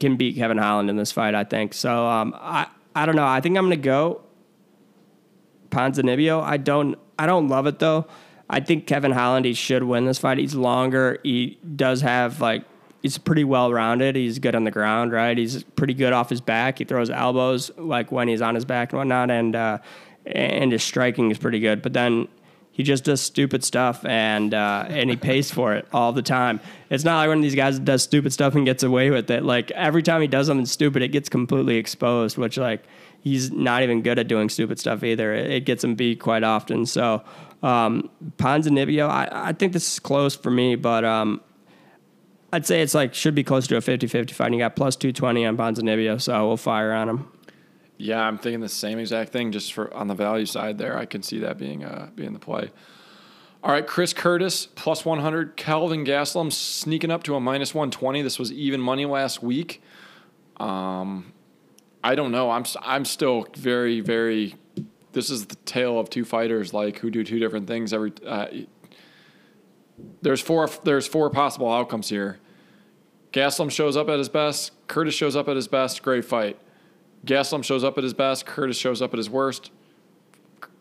can 0.00 0.16
beat 0.16 0.34
Kevin 0.34 0.58
Holland 0.58 0.90
in 0.90 0.96
this 0.96 1.12
fight. 1.12 1.36
I 1.36 1.44
think 1.44 1.72
so. 1.72 2.04
Um, 2.04 2.34
I 2.36 2.66
I 2.96 3.06
don't 3.06 3.14
know. 3.14 3.28
I 3.28 3.40
think 3.40 3.56
I'm 3.56 3.66
gonna 3.66 3.76
go 3.76 4.22
Ponzinibbio. 5.70 6.42
I 6.42 6.56
don't 6.56 6.98
I 7.16 7.26
don't 7.26 7.46
love 7.46 7.68
it 7.68 7.78
though. 7.78 8.08
I 8.50 8.58
think 8.58 8.88
Kevin 8.88 9.12
Holland 9.12 9.46
he 9.46 9.54
should 9.54 9.84
win 9.84 10.04
this 10.04 10.18
fight. 10.18 10.38
He's 10.38 10.56
longer. 10.56 11.20
He 11.22 11.60
does 11.76 12.00
have 12.00 12.40
like 12.40 12.64
he's 13.02 13.18
pretty 13.18 13.44
well 13.44 13.72
rounded. 13.72 14.16
He's 14.16 14.40
good 14.40 14.56
on 14.56 14.64
the 14.64 14.72
ground, 14.72 15.12
right? 15.12 15.38
He's 15.38 15.62
pretty 15.62 15.94
good 15.94 16.12
off 16.12 16.28
his 16.28 16.40
back. 16.40 16.78
He 16.78 16.84
throws 16.84 17.08
elbows 17.08 17.70
like 17.76 18.10
when 18.10 18.26
he's 18.26 18.42
on 18.42 18.56
his 18.56 18.64
back 18.64 18.92
and 18.92 18.98
whatnot, 18.98 19.30
and 19.30 19.54
uh, 19.54 19.78
and 20.32 20.72
his 20.72 20.82
striking 20.82 21.30
is 21.30 21.38
pretty 21.38 21.60
good. 21.60 21.82
But 21.82 21.92
then 21.92 22.28
he 22.78 22.84
just 22.84 23.02
does 23.02 23.20
stupid 23.20 23.64
stuff 23.64 24.04
and 24.04 24.54
uh, 24.54 24.86
and 24.88 25.10
he 25.10 25.16
pays 25.16 25.50
for 25.50 25.74
it 25.74 25.88
all 25.92 26.12
the 26.12 26.22
time. 26.22 26.60
It's 26.90 27.02
not 27.02 27.18
like 27.18 27.28
one 27.28 27.38
of 27.38 27.42
these 27.42 27.56
guys 27.56 27.76
that 27.76 27.84
does 27.84 28.04
stupid 28.04 28.32
stuff 28.32 28.54
and 28.54 28.64
gets 28.64 28.84
away 28.84 29.10
with 29.10 29.30
it. 29.30 29.42
Like 29.42 29.72
every 29.72 30.02
time 30.02 30.20
he 30.20 30.28
does 30.28 30.46
something 30.46 30.64
stupid, 30.64 31.02
it 31.02 31.08
gets 31.08 31.28
completely 31.28 31.76
exposed. 31.76 32.38
Which 32.38 32.56
like 32.56 32.84
he's 33.20 33.50
not 33.50 33.82
even 33.82 34.02
good 34.02 34.18
at 34.18 34.28
doing 34.28 34.48
stupid 34.48 34.78
stuff 34.78 35.02
either. 35.02 35.34
It, 35.34 35.50
it 35.50 35.60
gets 35.64 35.82
him 35.82 35.96
beat 35.96 36.20
quite 36.20 36.44
often. 36.44 36.86
So 36.86 37.24
um, 37.64 38.10
Ponzinibbio, 38.36 39.08
I, 39.08 39.28
I 39.32 39.52
think 39.54 39.72
this 39.72 39.94
is 39.94 39.98
close 39.98 40.36
for 40.36 40.50
me, 40.50 40.76
but 40.76 41.04
um, 41.04 41.40
I'd 42.52 42.64
say 42.64 42.80
it's 42.80 42.94
like 42.94 43.12
should 43.12 43.34
be 43.34 43.42
close 43.42 43.66
to 43.66 43.76
a 43.76 43.80
50-50 43.80 44.30
fight. 44.30 44.52
You 44.52 44.58
got 44.58 44.76
plus 44.76 44.94
two 44.94 45.12
twenty 45.12 45.44
on 45.44 45.56
Ponzinibbio, 45.56 46.20
so 46.20 46.46
we'll 46.46 46.56
fire 46.56 46.92
on 46.92 47.08
him. 47.08 47.32
Yeah, 47.98 48.20
I'm 48.20 48.38
thinking 48.38 48.60
the 48.60 48.68
same 48.68 49.00
exact 49.00 49.32
thing. 49.32 49.50
Just 49.50 49.72
for 49.72 49.92
on 49.92 50.06
the 50.06 50.14
value 50.14 50.46
side, 50.46 50.78
there, 50.78 50.96
I 50.96 51.04
can 51.04 51.22
see 51.22 51.40
that 51.40 51.58
being 51.58 51.84
uh, 51.84 52.10
being 52.14 52.32
the 52.32 52.38
play. 52.38 52.70
All 53.62 53.72
right, 53.72 53.84
Chris 53.84 54.12
Curtis 54.12 54.66
plus 54.66 55.04
100. 55.04 55.56
Calvin 55.56 56.04
Gastelum 56.04 56.52
sneaking 56.52 57.10
up 57.10 57.24
to 57.24 57.34
a 57.34 57.40
minus 57.40 57.74
120. 57.74 58.22
This 58.22 58.38
was 58.38 58.52
even 58.52 58.80
money 58.80 59.04
last 59.04 59.42
week. 59.42 59.82
Um, 60.58 61.32
I 62.04 62.14
don't 62.14 62.30
know. 62.30 62.52
I'm 62.52 62.64
I'm 62.82 63.04
still 63.04 63.48
very 63.56 64.00
very. 64.00 64.54
This 65.12 65.28
is 65.28 65.46
the 65.46 65.56
tale 65.56 65.98
of 65.98 66.08
two 66.08 66.24
fighters 66.24 66.72
like 66.72 66.98
who 66.98 67.10
do 67.10 67.24
two 67.24 67.40
different 67.40 67.66
things 67.66 67.92
every. 67.92 68.12
Uh, 68.24 68.46
there's 70.22 70.40
four. 70.40 70.70
There's 70.84 71.08
four 71.08 71.30
possible 71.30 71.72
outcomes 71.72 72.08
here. 72.08 72.38
Gastelum 73.32 73.72
shows 73.72 73.96
up 73.96 74.08
at 74.08 74.18
his 74.18 74.28
best. 74.28 74.70
Curtis 74.86 75.14
shows 75.14 75.34
up 75.34 75.48
at 75.48 75.56
his 75.56 75.66
best. 75.66 76.04
Great 76.04 76.24
fight. 76.24 76.60
Gastelum 77.28 77.62
shows 77.62 77.84
up 77.84 77.98
at 77.98 78.04
his 78.04 78.14
best. 78.14 78.46
Curtis 78.46 78.76
shows 78.78 79.02
up 79.02 79.12
at 79.12 79.18
his 79.18 79.28
worst. 79.30 79.70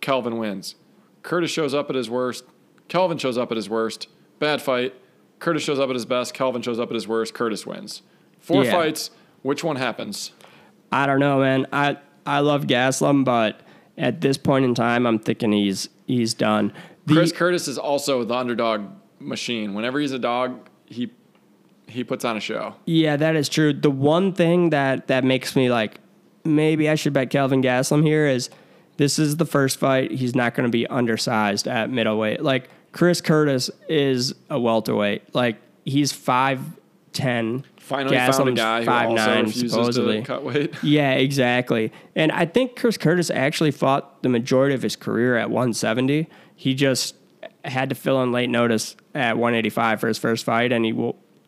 Kelvin 0.01 0.37
wins. 0.37 0.75
Curtis 1.21 1.51
shows 1.51 1.73
up 1.73 1.89
at 1.89 1.95
his 1.95 2.09
worst. 2.09 2.45
Kelvin 2.87 3.17
shows 3.17 3.37
up 3.37 3.51
at 3.51 3.57
his 3.57 3.69
worst. 3.69 4.07
Bad 4.39 4.61
fight. 4.61 4.95
Curtis 5.39 5.61
shows 5.61 5.77
up 5.77 5.89
at 5.89 5.95
his 5.95 6.05
best. 6.05 6.33
Kelvin 6.33 6.61
shows 6.61 6.79
up 6.79 6.89
at 6.89 6.95
his 6.95 7.07
worst. 7.07 7.33
Curtis 7.33 7.65
wins. 7.67 8.01
Four 8.39 8.63
Yeah. 8.63 8.71
fights. 8.71 9.11
Which 9.41 9.63
one 9.63 9.75
happens? 9.75 10.31
I 10.91 11.05
don't 11.05 11.19
know, 11.19 11.39
man. 11.39 11.67
I 11.73 11.97
I 12.25 12.39
love 12.39 12.65
Gastelum, 12.67 13.23
but 13.25 13.61
at 13.97 14.21
this 14.21 14.37
point 14.37 14.63
in 14.65 14.73
time, 14.73 15.05
I'm 15.05 15.19
thinking 15.19 15.51
he's 15.51 15.89
he's 16.05 16.33
done. 16.33 16.71
The- 17.05 17.15
Chris 17.15 17.31
Curtis 17.33 17.67
is 17.67 17.77
also 17.77 18.23
the 18.23 18.33
underdog 18.35 18.85
machine. 19.19 19.73
Whenever 19.73 19.99
he's 19.99 20.11
a 20.13 20.19
dog, 20.19 20.69
he 20.85 21.11
he 21.87 22.03
puts 22.05 22.23
on 22.25 22.37
a 22.37 22.39
show. 22.39 22.75
Yeah, 22.85 23.17
that 23.17 23.35
is 23.35 23.49
true. 23.49 23.73
The 23.73 23.91
one 23.91 24.31
thing 24.33 24.69
that 24.69 25.07
that 25.07 25.23
makes 25.25 25.55
me 25.55 25.69
like 25.69 25.99
maybe 26.47 26.89
I 26.89 26.95
should 26.95 27.13
bet 27.13 27.29
Kelvin 27.29 27.61
Gastelum 27.61 28.03
here 28.05 28.25
is 28.25 28.49
this 28.97 29.19
is 29.19 29.37
the 29.37 29.45
first 29.45 29.77
fight 29.79 30.11
he's 30.11 30.35
not 30.35 30.55
going 30.55 30.65
to 30.65 30.71
be 30.71 30.87
undersized 30.87 31.67
at 31.67 31.89
middleweight. 31.89 32.41
Like 32.41 32.69
Chris 32.91 33.21
Curtis 33.21 33.69
is 33.87 34.33
a 34.49 34.59
welterweight. 34.59 35.35
Like 35.35 35.57
he's 35.85 36.11
five 36.11 36.61
ten. 37.13 37.63
Finally 37.77 38.17
found 38.17 38.29
a 38.29 38.31
Gastelum's 38.51 38.57
guy 38.57 38.83
who 38.83 38.91
also 38.91 39.39
refuses 39.43 39.71
supposedly. 39.71 40.19
to 40.21 40.25
cut 40.25 40.43
weight. 40.43 40.73
Yeah, 40.83 41.11
exactly. 41.13 41.91
And 42.15 42.31
I 42.31 42.45
think 42.45 42.75
Chris 42.75 42.97
Curtis 42.97 43.29
actually 43.29 43.71
fought 43.71 44.23
the 44.23 44.29
majority 44.29 44.75
of 44.75 44.81
his 44.81 44.95
career 44.95 45.37
at 45.37 45.49
170. 45.49 46.27
He 46.55 46.73
just 46.73 47.15
had 47.63 47.89
to 47.89 47.95
fill 47.95 48.21
in 48.23 48.31
late 48.31 48.49
notice 48.49 48.95
at 49.15 49.37
185 49.37 49.99
for 50.01 50.07
his 50.07 50.17
first 50.17 50.43
fight, 50.43 50.71
and 50.71 50.83
he 50.83 50.91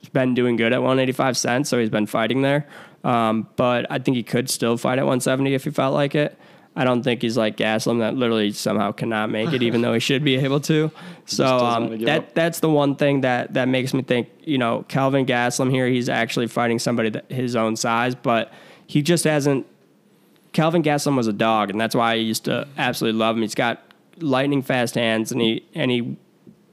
been 0.07 0.33
doing 0.33 0.55
good 0.55 0.71
at 0.71 0.79
185 0.79 1.35
cents, 1.35 1.69
so 1.69 1.77
he's 1.77 1.89
been 1.89 2.05
fighting 2.05 2.41
there. 2.41 2.65
Um, 3.03 3.47
but 3.57 3.85
I 3.89 3.99
think 3.99 4.15
he 4.15 4.23
could 4.23 4.49
still 4.49 4.77
fight 4.77 4.99
at 4.99 5.03
170 5.03 5.53
if 5.53 5.65
he 5.65 5.71
felt 5.71 5.93
like 5.93 6.15
it. 6.15 6.37
I 6.75 6.85
don't 6.85 7.03
think 7.03 7.21
he's 7.21 7.35
like 7.35 7.57
Gastelum 7.57 7.99
that 7.99 8.15
literally 8.15 8.51
somehow 8.51 8.93
cannot 8.93 9.29
make 9.29 9.51
it, 9.51 9.61
even 9.63 9.81
though 9.81 9.93
he 9.93 9.99
should 9.99 10.23
be 10.23 10.35
able 10.37 10.61
to. 10.61 10.91
So 11.25 11.45
um, 11.45 11.99
that 12.05 12.17
up. 12.17 12.33
that's 12.33 12.59
the 12.59 12.71
one 12.71 12.95
thing 12.95 13.21
that 13.21 13.53
that 13.53 13.67
makes 13.67 13.93
me 13.93 14.01
think, 14.01 14.29
you 14.41 14.57
know, 14.57 14.83
Calvin 14.87 15.27
Gastelum 15.27 15.69
here, 15.69 15.85
he's 15.87 16.09
actually 16.09 16.47
fighting 16.47 16.79
somebody 16.79 17.11
that 17.11 17.31
his 17.31 17.55
own 17.55 17.75
size, 17.75 18.15
but 18.15 18.51
he 18.87 19.03
just 19.03 19.25
hasn't. 19.25 19.67
Calvin 20.53 20.81
Gastelum 20.81 21.15
was 21.15 21.27
a 21.27 21.33
dog, 21.33 21.69
and 21.69 21.79
that's 21.79 21.93
why 21.93 22.13
I 22.13 22.15
used 22.15 22.45
to 22.45 22.67
absolutely 22.79 23.19
love 23.19 23.35
him. 23.35 23.43
He's 23.43 23.53
got 23.53 23.79
lightning 24.17 24.63
fast 24.63 24.95
hands, 24.95 25.31
and 25.31 25.39
he 25.39 25.63
and 25.75 25.91
he, 25.91 26.17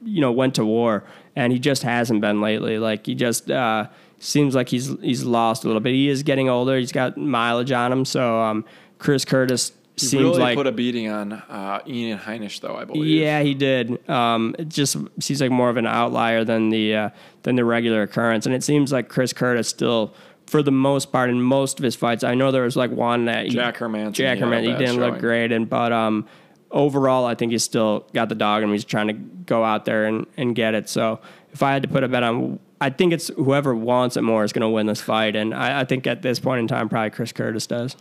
you 0.03 0.23
know, 0.23 0.33
went 0.33 0.55
to 0.55 0.65
war, 0.65 1.05
and 1.37 1.53
he 1.53 1.59
just 1.59 1.83
hasn't 1.83 2.21
been 2.21 2.41
lately. 2.41 2.79
Like 2.79 3.07
he 3.07 3.15
just 3.15 3.51
uh, 3.51 3.87
seems 4.19 4.55
like 4.55 4.69
he's 4.71 4.89
he's 5.01 5.23
lost 5.25 5.65
a 5.65 5.67
little 5.69 5.81
bit. 5.81 5.93
He 5.93 6.09
is 6.09 6.23
getting 6.23 6.49
older. 6.49 6.77
He's 6.77 6.93
got 6.93 7.17
mileage 7.17 7.71
on 7.71 7.93
him. 7.93 8.05
So 8.05 8.41
um, 8.41 8.65
Chris 8.99 9.25
Curtis 9.25 9.73
He 9.97 10.07
seems 10.07 10.23
really 10.23 10.39
like 10.39 10.57
put 10.57 10.67
a 10.67 10.73
beating 10.73 11.09
on 11.09 11.35
uh, 11.35 11.81
Ian 11.87 12.19
Heinisch, 12.19 12.61
though 12.61 12.77
I 12.77 12.85
believe. 12.85 13.07
yeah, 13.07 13.43
he 13.43 13.55
did. 13.55 14.09
Um, 14.09 14.57
it 14.59 14.69
just 14.69 14.97
seems 15.21 15.41
like 15.41 15.51
more 15.51 15.69
of 15.69 15.77
an 15.77 15.87
outlier 15.87 16.43
than 16.45 16.71
the 16.71 16.95
uh, 16.95 17.11
than 17.43 17.57
the 17.57 17.65
regular 17.65 18.03
occurrence, 18.03 18.47
and 18.47 18.55
it 18.55 18.65
seems 18.65 18.91
like 18.91 19.09
Chris 19.09 19.33
Curtis 19.33 19.69
still, 19.69 20.15
for 20.47 20.63
the 20.63 20.73
most 20.73 21.13
part, 21.13 21.29
in 21.29 21.43
most 21.43 21.79
of 21.79 21.85
his 21.85 21.95
fights. 21.95 22.25
I 22.25 22.35
know 22.35 22.51
there 22.51 22.63
was 22.63 22.77
like 22.77 22.91
one 22.91 23.27
that 23.27 23.49
Jack 23.49 23.77
Hermansson, 23.77 24.13
Jack 24.13 24.39
he 24.39 24.43
Hermansson, 24.45 24.79
he 24.79 24.85
didn't 24.85 25.01
look 25.01 25.19
great, 25.19 25.53
and 25.53 25.69
but 25.69 25.93
um, 25.93 26.27
overall, 26.71 27.25
I 27.25 27.35
think 27.35 27.53
he's 27.53 27.65
still 27.65 28.07
got 28.13 28.29
the 28.29 28.35
dog, 28.35 28.63
and 28.63 28.73
he's 28.73 28.85
trying 28.85 29.09
to 29.09 29.15
go 29.15 29.65
out 29.65 29.85
there 29.85 30.07
and, 30.07 30.27
and 30.37 30.55
get 30.55 30.75
it. 30.75 30.89
So 30.89 31.21
if 31.53 31.63
I 31.63 31.73
had 31.73 31.83
to 31.83 31.89
put 31.89 32.05
a 32.05 32.09
bet 32.09 32.23
on. 32.23 32.59
I 32.79 32.91
think 32.91 33.15
it's 33.15 33.29
whoever 33.29 33.75
wants 33.75 34.19
it 34.19 34.23
more 34.23 34.45
is 34.45 34.53
going 34.53 34.61
to 34.61 34.69
win 34.69 34.85
this 34.85 35.01
fight, 35.01 35.35
and 35.35 35.55
I, 35.55 35.81
I 35.81 35.85
think 35.85 36.07
at 36.07 36.21
this 36.21 36.39
point 36.39 36.61
in 36.61 36.69
time, 36.69 36.91
probably 36.91 37.09
Chris 37.09 37.33
Curtis 37.33 37.67
does. 37.67 37.97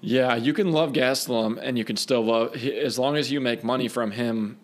Yeah, 0.00 0.36
you 0.36 0.52
can 0.52 0.70
love 0.70 0.92
Gastelum, 0.92 1.58
and 1.60 1.76
you 1.76 1.84
can 1.84 1.96
still 1.96 2.24
love 2.24 2.54
as 2.54 2.96
long 2.96 3.16
as 3.16 3.32
you 3.32 3.40
make 3.40 3.64
money 3.64 3.88
from 3.88 4.12
him 4.12 4.58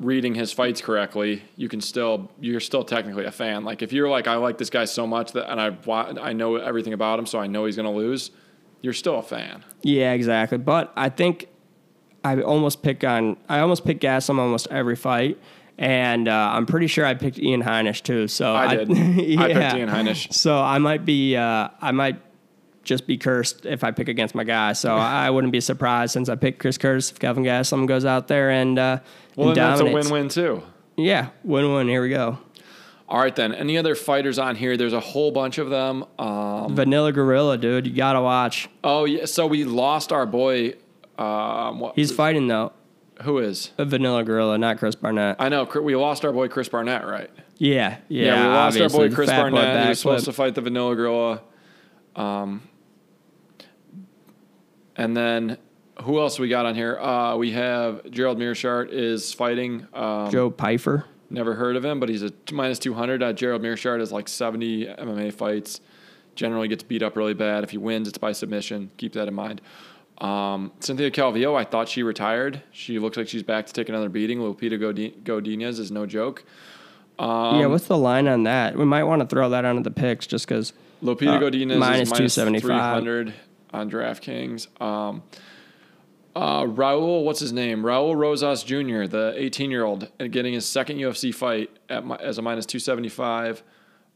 reading 0.00 0.34
his 0.34 0.52
fights 0.52 0.80
correctly. 0.80 1.44
You 1.56 1.68
can 1.68 1.80
still 1.80 2.32
you're 2.40 2.60
still 2.60 2.82
technically 2.82 3.26
a 3.26 3.30
fan. 3.30 3.64
Like 3.64 3.82
if 3.82 3.92
you're 3.92 4.08
like 4.08 4.26
I 4.26 4.34
like 4.36 4.58
this 4.58 4.70
guy 4.70 4.86
so 4.86 5.06
much 5.06 5.32
that 5.32 5.50
and 5.50 5.60
I 5.60 5.76
I 6.20 6.32
know 6.32 6.56
everything 6.56 6.92
about 6.94 7.18
him, 7.18 7.26
so 7.26 7.38
I 7.38 7.46
know 7.46 7.66
he's 7.66 7.76
gonna 7.76 7.92
lose. 7.92 8.30
You're 8.82 8.92
still 8.92 9.18
a 9.18 9.22
fan. 9.22 9.64
Yeah, 9.82 10.12
exactly. 10.12 10.58
But 10.58 10.92
I 10.96 11.08
think 11.08 11.46
I 12.24 12.40
almost 12.40 12.82
pick 12.82 13.04
on 13.04 13.36
I 13.48 13.60
almost 13.60 13.84
pick 13.84 14.00
Gastelum 14.00 14.38
almost 14.38 14.66
every 14.70 14.96
fight, 14.96 15.38
and 15.78 16.26
uh, 16.28 16.50
I'm 16.54 16.66
pretty 16.66 16.86
sure 16.86 17.04
I 17.04 17.14
picked 17.14 17.38
Ian 17.38 17.62
Heinisch 17.62 18.02
too. 18.02 18.28
So 18.28 18.54
I 18.54 18.76
did. 18.76 18.90
I 19.38 19.52
picked 19.52 19.76
Ian 19.76 19.88
Heinisch. 19.90 20.32
So 20.32 20.58
I 20.58 20.78
might 20.78 21.04
be 21.04 21.36
uh, 21.36 21.68
I 21.80 21.92
might 21.92 22.20
just 22.82 23.06
be 23.06 23.16
cursed 23.16 23.64
if 23.66 23.82
I 23.82 23.90
pick 23.90 24.08
against 24.08 24.34
my 24.34 24.44
guy. 24.44 24.72
So 24.72 24.94
I 24.96 25.30
wouldn't 25.30 25.52
be 25.52 25.60
surprised 25.60 26.12
since 26.12 26.28
I 26.28 26.36
picked 26.36 26.58
Chris 26.60 26.78
Curtis 26.78 27.10
if 27.10 27.18
Kevin 27.18 27.44
Gastelum 27.44 27.86
goes 27.86 28.04
out 28.04 28.28
there 28.28 28.50
and 28.50 28.78
uh, 28.78 28.98
Well, 29.36 29.48
and 29.48 29.56
that's 29.56 29.80
a 29.80 29.84
win-win 29.86 30.28
too. 30.28 30.62
Yeah, 30.96 31.30
win-win. 31.42 31.88
Here 31.88 32.02
we 32.02 32.08
go. 32.10 32.38
All 33.06 33.20
right, 33.20 33.34
then. 33.36 33.52
Any 33.54 33.76
other 33.76 33.94
fighters 33.94 34.38
on 34.38 34.56
here? 34.56 34.76
There's 34.78 34.92
a 34.94 35.00
whole 35.00 35.30
bunch 35.30 35.58
of 35.58 35.68
them. 35.68 36.04
Um, 36.18 36.74
Vanilla 36.74 37.12
Gorilla, 37.12 37.58
dude, 37.58 37.86
you 37.86 37.92
gotta 37.94 38.20
watch. 38.22 38.68
oh 38.82 39.04
yeah, 39.04 39.26
so 39.26 39.46
we 39.46 39.64
lost 39.64 40.10
our 40.12 40.24
boy. 40.24 40.74
Um, 41.18 41.80
what, 41.80 41.94
He's 41.96 42.12
fighting 42.12 42.48
though. 42.48 42.72
who 43.22 43.38
is? 43.38 43.70
A 43.78 43.84
Vanilla 43.84 44.24
Gorilla, 44.24 44.58
not 44.58 44.78
Chris 44.78 44.94
Barnett. 44.94 45.36
I 45.38 45.48
know 45.48 45.64
we 45.82 45.94
lost 45.96 46.24
our 46.24 46.32
boy 46.32 46.48
Chris 46.48 46.68
Barnett, 46.68 47.06
right? 47.06 47.30
Yeah, 47.58 47.98
yeah. 48.08 48.24
Yeah, 48.24 48.42
we 48.42 48.48
lost 48.54 48.80
our 48.80 48.88
boy 48.88 49.14
Chris 49.14 49.30
Barnett. 49.30 49.82
he 49.84 49.88
was 49.90 50.00
supposed 50.00 50.24
to 50.24 50.32
fight 50.32 50.54
the 50.54 50.60
Vanilla 50.60 50.96
Gorilla. 50.96 51.42
Um, 52.16 52.62
and 54.96 55.16
then 55.16 55.58
who 56.02 56.20
else 56.20 56.38
we 56.38 56.48
got 56.48 56.66
on 56.66 56.74
here? 56.74 56.98
Uh, 56.98 57.36
we 57.36 57.52
have 57.52 58.10
Gerald 58.10 58.38
Meerschaert 58.38 58.90
is 58.90 59.32
fighting. 59.32 59.86
Um, 59.92 60.30
Joe 60.30 60.50
Pyfer. 60.50 61.04
Never 61.30 61.54
heard 61.54 61.76
of 61.76 61.84
him, 61.84 62.00
but 62.00 62.08
he's 62.08 62.22
a 62.22 62.30
t- 62.30 62.54
minus 62.54 62.78
200. 62.78 63.22
Uh, 63.22 63.32
Gerald 63.32 63.62
Meerschaert 63.62 64.00
has 64.00 64.12
like 64.12 64.28
70 64.28 64.86
MMA 64.86 65.32
fights. 65.32 65.80
Generally 66.36 66.68
gets 66.68 66.82
beat 66.82 67.02
up 67.02 67.16
really 67.16 67.34
bad. 67.34 67.64
If 67.64 67.70
he 67.70 67.78
wins, 67.78 68.08
it's 68.08 68.18
by 68.18 68.32
submission. 68.32 68.90
Keep 68.96 69.14
that 69.14 69.28
in 69.28 69.34
mind. 69.34 69.60
Um, 70.18 70.72
Cynthia 70.80 71.10
Calvillo, 71.10 71.56
I 71.56 71.64
thought 71.64 71.88
she 71.88 72.02
retired. 72.02 72.62
She 72.70 72.98
looks 72.98 73.16
like 73.16 73.28
she's 73.28 73.42
back 73.42 73.66
to 73.66 73.72
take 73.72 73.88
another 73.88 74.08
beating. 74.08 74.38
Lupita 74.38 74.78
Godinez 74.78 75.78
is 75.80 75.90
no 75.90 76.06
joke. 76.06 76.44
Um, 77.18 77.60
yeah, 77.60 77.66
what's 77.66 77.86
the 77.86 77.98
line 77.98 78.28
on 78.28 78.44
that? 78.44 78.76
We 78.76 78.84
might 78.84 79.04
want 79.04 79.20
to 79.20 79.26
throw 79.26 79.50
that 79.50 79.64
onto 79.64 79.82
the 79.82 79.90
picks 79.90 80.26
just 80.26 80.46
because. 80.48 80.72
Lupita 81.02 81.36
Uh, 81.36 81.40
Godinez 81.40 81.78
minus 81.78 82.08
is 82.08 82.10
minus 82.12 82.34
275. 82.34 83.02
300 83.02 83.34
on 83.72 83.90
DraftKings. 83.90 84.80
Um, 84.80 85.22
uh, 86.34 86.62
Raul, 86.64 87.24
what's 87.24 87.40
his 87.40 87.52
name? 87.52 87.82
Raul 87.82 88.16
Rosas 88.16 88.64
Jr., 88.64 89.06
the 89.06 89.34
18 89.36 89.70
year 89.70 89.84
old, 89.84 90.08
getting 90.30 90.54
his 90.54 90.64
second 90.66 90.98
UFC 90.98 91.32
fight 91.34 91.70
at 91.88 92.04
as 92.20 92.38
a 92.38 92.42
minus 92.42 92.66
275 92.66 93.62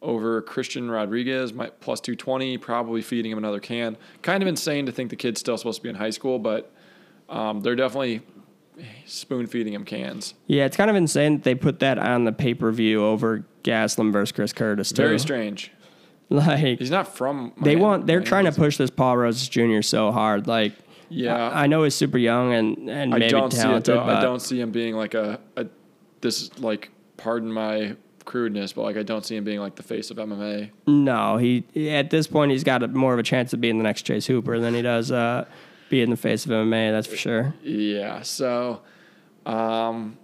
over 0.01 0.41
Christian 0.43 0.91
Rodriguez, 0.91 1.53
mi- 1.53 1.71
plus 1.81 2.01
220, 2.01 2.59
probably 2.59 3.03
feeding 3.03 3.33
him 3.33 3.39
another 3.39 3.61
can. 3.61 3.97
Kind 4.23 4.43
of 4.43 4.49
insane 4.49 4.87
to 4.87 4.93
think 4.93 5.11
the 5.11 5.17
kid's 5.17 5.41
still 5.41 5.57
supposed 5.59 5.79
to 5.79 5.83
be 5.83 5.89
in 5.89 5.97
high 5.97 6.11
school, 6.11 6.39
but 6.39 6.73
um, 7.29 7.61
they're 7.61 7.75
definitely 7.77 8.23
spoon 9.07 9.47
feeding 9.47 9.73
him 9.75 9.85
cans. 9.85 10.35
Yeah, 10.47 10.65
it's 10.65 10.77
kind 10.77 10.89
of 10.91 10.97
insane 10.97 11.35
that 11.39 11.43
they 11.43 11.55
put 11.55 11.81
that 11.81 11.99
on 11.99 12.25
the 12.25 12.33
pay 12.33 12.55
per 12.55 12.71
view 12.71 13.05
over 13.05 13.45
Gastelum 13.65 14.13
versus 14.13 14.33
Chris 14.33 14.53
Curtis. 14.53 14.91
Too. 14.93 15.03
Very 15.03 15.19
strange. 15.19 15.73
Like 16.31 16.79
He's 16.79 16.91
not 16.91 17.17
from. 17.17 17.55
they 17.63 17.75
want, 17.75 18.07
they're 18.07 18.19
Miami. 18.19 18.27
trying 18.29 18.45
to 18.45 18.53
push 18.53 18.77
this 18.77 18.91
Paul 18.91 19.17
Rose 19.17 19.49
Jr. 19.49 19.81
so 19.81 20.13
hard. 20.13 20.47
Like, 20.47 20.75
Yeah. 21.09 21.35
I, 21.49 21.65
I 21.65 21.67
know 21.69 21.85
he's 21.85 21.95
super 21.95 22.19
young 22.19 22.53
and 22.53 22.77
and 22.91 23.15
I 23.15 23.19
maybe 23.19 23.31
don't 23.31 23.51
see 23.51 23.61
it 23.61 23.63
talented, 23.63 23.97
but 23.97 24.17
I 24.17 24.21
don't 24.21 24.41
see 24.41 24.61
him 24.61 24.71
being 24.71 24.95
like 24.95 25.15
a, 25.15 25.41
a 25.57 25.67
this 26.21 26.57
like 26.61 26.91
pardon 27.17 27.51
my 27.51 27.97
crudeness, 28.29 28.73
but 28.73 28.83
like 28.83 28.97
I 28.97 29.03
don't 29.03 29.25
see 29.25 29.35
him 29.37 29.45
being 29.45 29.59
like 29.59 29.75
the 29.75 29.83
face 29.83 30.11
of 30.11 30.19
MMA. 30.19 30.71
no, 30.87 31.37
he 31.39 31.65
at 31.91 32.11
this 32.11 32.27
point 32.27 32.53
he's 32.53 32.63
got 32.63 32.83
a, 32.83 32.89
more 32.89 33.13
of 33.13 33.19
a 33.19 33.25
chance 33.25 33.53
of 33.53 33.61
being 33.61 33.79
the 33.79 33.85
next 33.85 34.03
Chase 34.03 34.27
Hooper 34.27 34.61
than 34.61 34.75
he 34.75 34.83
does 34.83 35.11
uh, 35.11 35.47
being 35.89 36.11
the 36.11 36.17
face 36.17 36.45
of 36.45 36.53
MMA. 36.53 36.93
That's 36.93 37.07
for 37.07 37.17
sure. 37.17 37.55
Yeah. 37.63 38.23
So, 38.23 38.83
um, 39.47 40.19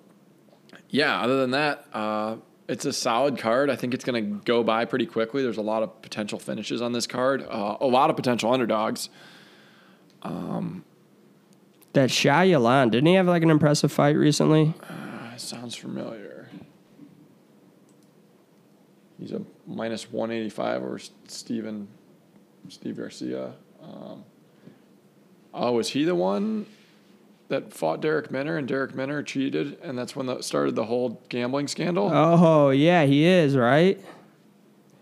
yeah. 0.90 1.20
Other 1.20 1.40
than 1.40 1.52
that, 1.52 1.86
uh, 1.92 2.36
it's 2.68 2.84
a 2.84 2.92
solid 2.92 3.38
card. 3.38 3.70
I 3.70 3.76
think 3.76 3.94
it's 3.94 4.05
going 4.05 4.22
to 4.22 4.44
go 4.44 4.62
by 4.62 4.84
pretty 4.84 5.07
quickly. 5.07 5.42
There's 5.42 5.57
a 5.57 5.62
lot 5.62 5.82
of 5.82 6.00
potential 6.02 6.38
finishes 6.38 6.82
on 6.82 6.92
this 6.92 7.07
card. 7.07 7.46
Uh, 7.48 7.78
a 7.80 7.86
lot 7.86 8.11
of 8.11 8.16
potential 8.16 8.52
underdogs. 8.52 9.09
That 11.94 12.11
Shah 12.11 12.40
Yalan, 12.40 12.90
didn't 12.90 13.07
he 13.07 13.14
have 13.14 13.28
like 13.28 13.44
an 13.44 13.50
impressive 13.50 13.92
fight 13.92 14.16
recently? 14.16 14.74
Uh, 14.88 15.36
sounds 15.36 15.76
familiar. 15.76 16.34
He's 19.18 19.32
a 19.32 19.42
minus 19.66 20.10
185 20.10 20.82
over 20.82 20.98
Steven, 21.28 21.88
Steve 22.68 22.96
Garcia. 22.96 23.52
Um, 23.82 24.24
oh, 25.52 25.72
was 25.72 25.90
he 25.90 26.04
the 26.04 26.14
one 26.14 26.66
that 27.48 27.72
fought 27.72 28.00
Darrick 28.00 28.30
Minner 28.30 28.56
and 28.56 28.68
Darrick 28.68 28.94
Minner 28.94 29.22
cheated 29.22 29.78
and 29.82 29.96
that's 29.98 30.16
when 30.16 30.26
that 30.26 30.42
started 30.44 30.74
the 30.74 30.84
whole 30.86 31.22
gambling 31.28 31.68
scandal? 31.68 32.10
Oh 32.12 32.70
yeah, 32.70 33.04
he 33.04 33.24
is 33.24 33.56
right. 33.56 34.00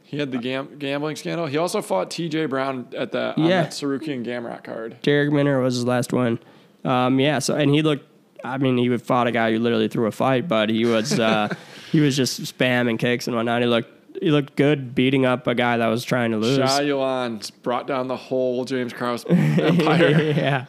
he 0.03 0.19
had 0.19 0.31
the 0.31 0.39
gam- 0.39 0.77
gambling 0.79 1.17
scandal. 1.17 1.47
He 1.47 1.57
also 1.57 1.81
fought 1.81 2.11
TJ 2.11 2.51
Brown 2.51 2.89
at 2.97 3.15
on 3.15 3.35
Yeah. 3.39 3.63
that 3.63 3.71
Tsarukyan 3.71 4.27
Gamrot 4.27 4.63
card. 4.65 4.99
Darrick 5.03 5.33
Minner 5.33 5.61
was 5.61 5.77
his 5.77 5.87
last 5.87 6.13
one. 6.13 6.39
Um, 6.85 7.19
yeah, 7.21 7.39
so 7.39 7.55
and 7.55 7.71
he 7.73 7.81
looked. 7.83 8.09
I 8.45 8.59
mean, 8.59 8.77
he 8.77 8.89
would 8.89 9.01
fought 9.03 9.29
a 9.29 9.31
guy 9.33 9.53
who 9.53 9.61
literally 9.61 9.87
threw 9.87 10.07
a 10.07 10.11
fight, 10.13 10.49
but 10.49 10.69
he 10.69 10.85
was 10.85 11.19
uh, 11.19 11.49
he 11.93 12.01
was 12.01 12.17
just 12.17 12.41
spamming 12.43 12.99
kicks 12.99 13.29
and 13.29 13.37
whatnot. 13.37 13.63
He 13.63 13.69
looked 13.69 14.02
he 14.23 14.31
looked 14.31 14.55
good 14.55 14.95
beating 14.95 15.27
up 15.27 15.49
a 15.49 15.55
guy 15.55 15.77
that 15.77 15.89
was 15.89 16.05
trying 16.05 16.31
to 16.31 16.37
lose. 16.37 16.79
Yuan 16.81 17.41
brought 17.63 17.89
down 17.89 18.07
the 18.07 18.17
whole 18.17 18.65
James 18.65 18.93
Krause 18.93 19.25
empire. 19.29 20.21
yeah, 20.21 20.67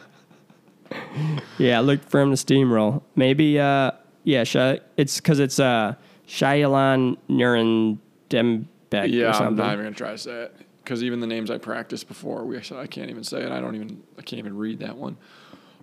yeah. 1.56 1.78
Look 1.78 2.02
for 2.02 2.20
him 2.20 2.34
to 2.34 2.36
steamroll. 2.36 3.02
Maybe, 3.14 3.60
uh, 3.60 3.92
yeah. 4.24 4.42
Shah, 4.42 4.76
it's 4.96 5.18
because 5.18 5.38
it's 5.38 5.60
uh, 5.60 5.94
Shayalan 6.26 7.16
Nurendembek 7.30 9.12
Yeah, 9.12 9.38
or 9.38 9.44
I'm 9.44 9.54
not 9.54 9.72
even 9.74 9.84
gonna 9.84 9.94
try 9.94 10.10
to 10.10 10.18
say 10.18 10.32
it 10.32 10.56
because 10.82 11.04
even 11.04 11.20
the 11.20 11.26
names 11.28 11.48
I 11.48 11.58
practiced 11.58 12.08
before, 12.08 12.44
we 12.44 12.58
I 12.58 12.86
can't 12.88 13.08
even 13.08 13.22
say 13.22 13.42
it. 13.42 13.52
I 13.52 13.60
don't 13.60 13.76
even 13.76 14.02
I 14.18 14.22
can't 14.22 14.40
even 14.40 14.56
read 14.56 14.80
that 14.80 14.96
one. 14.96 15.16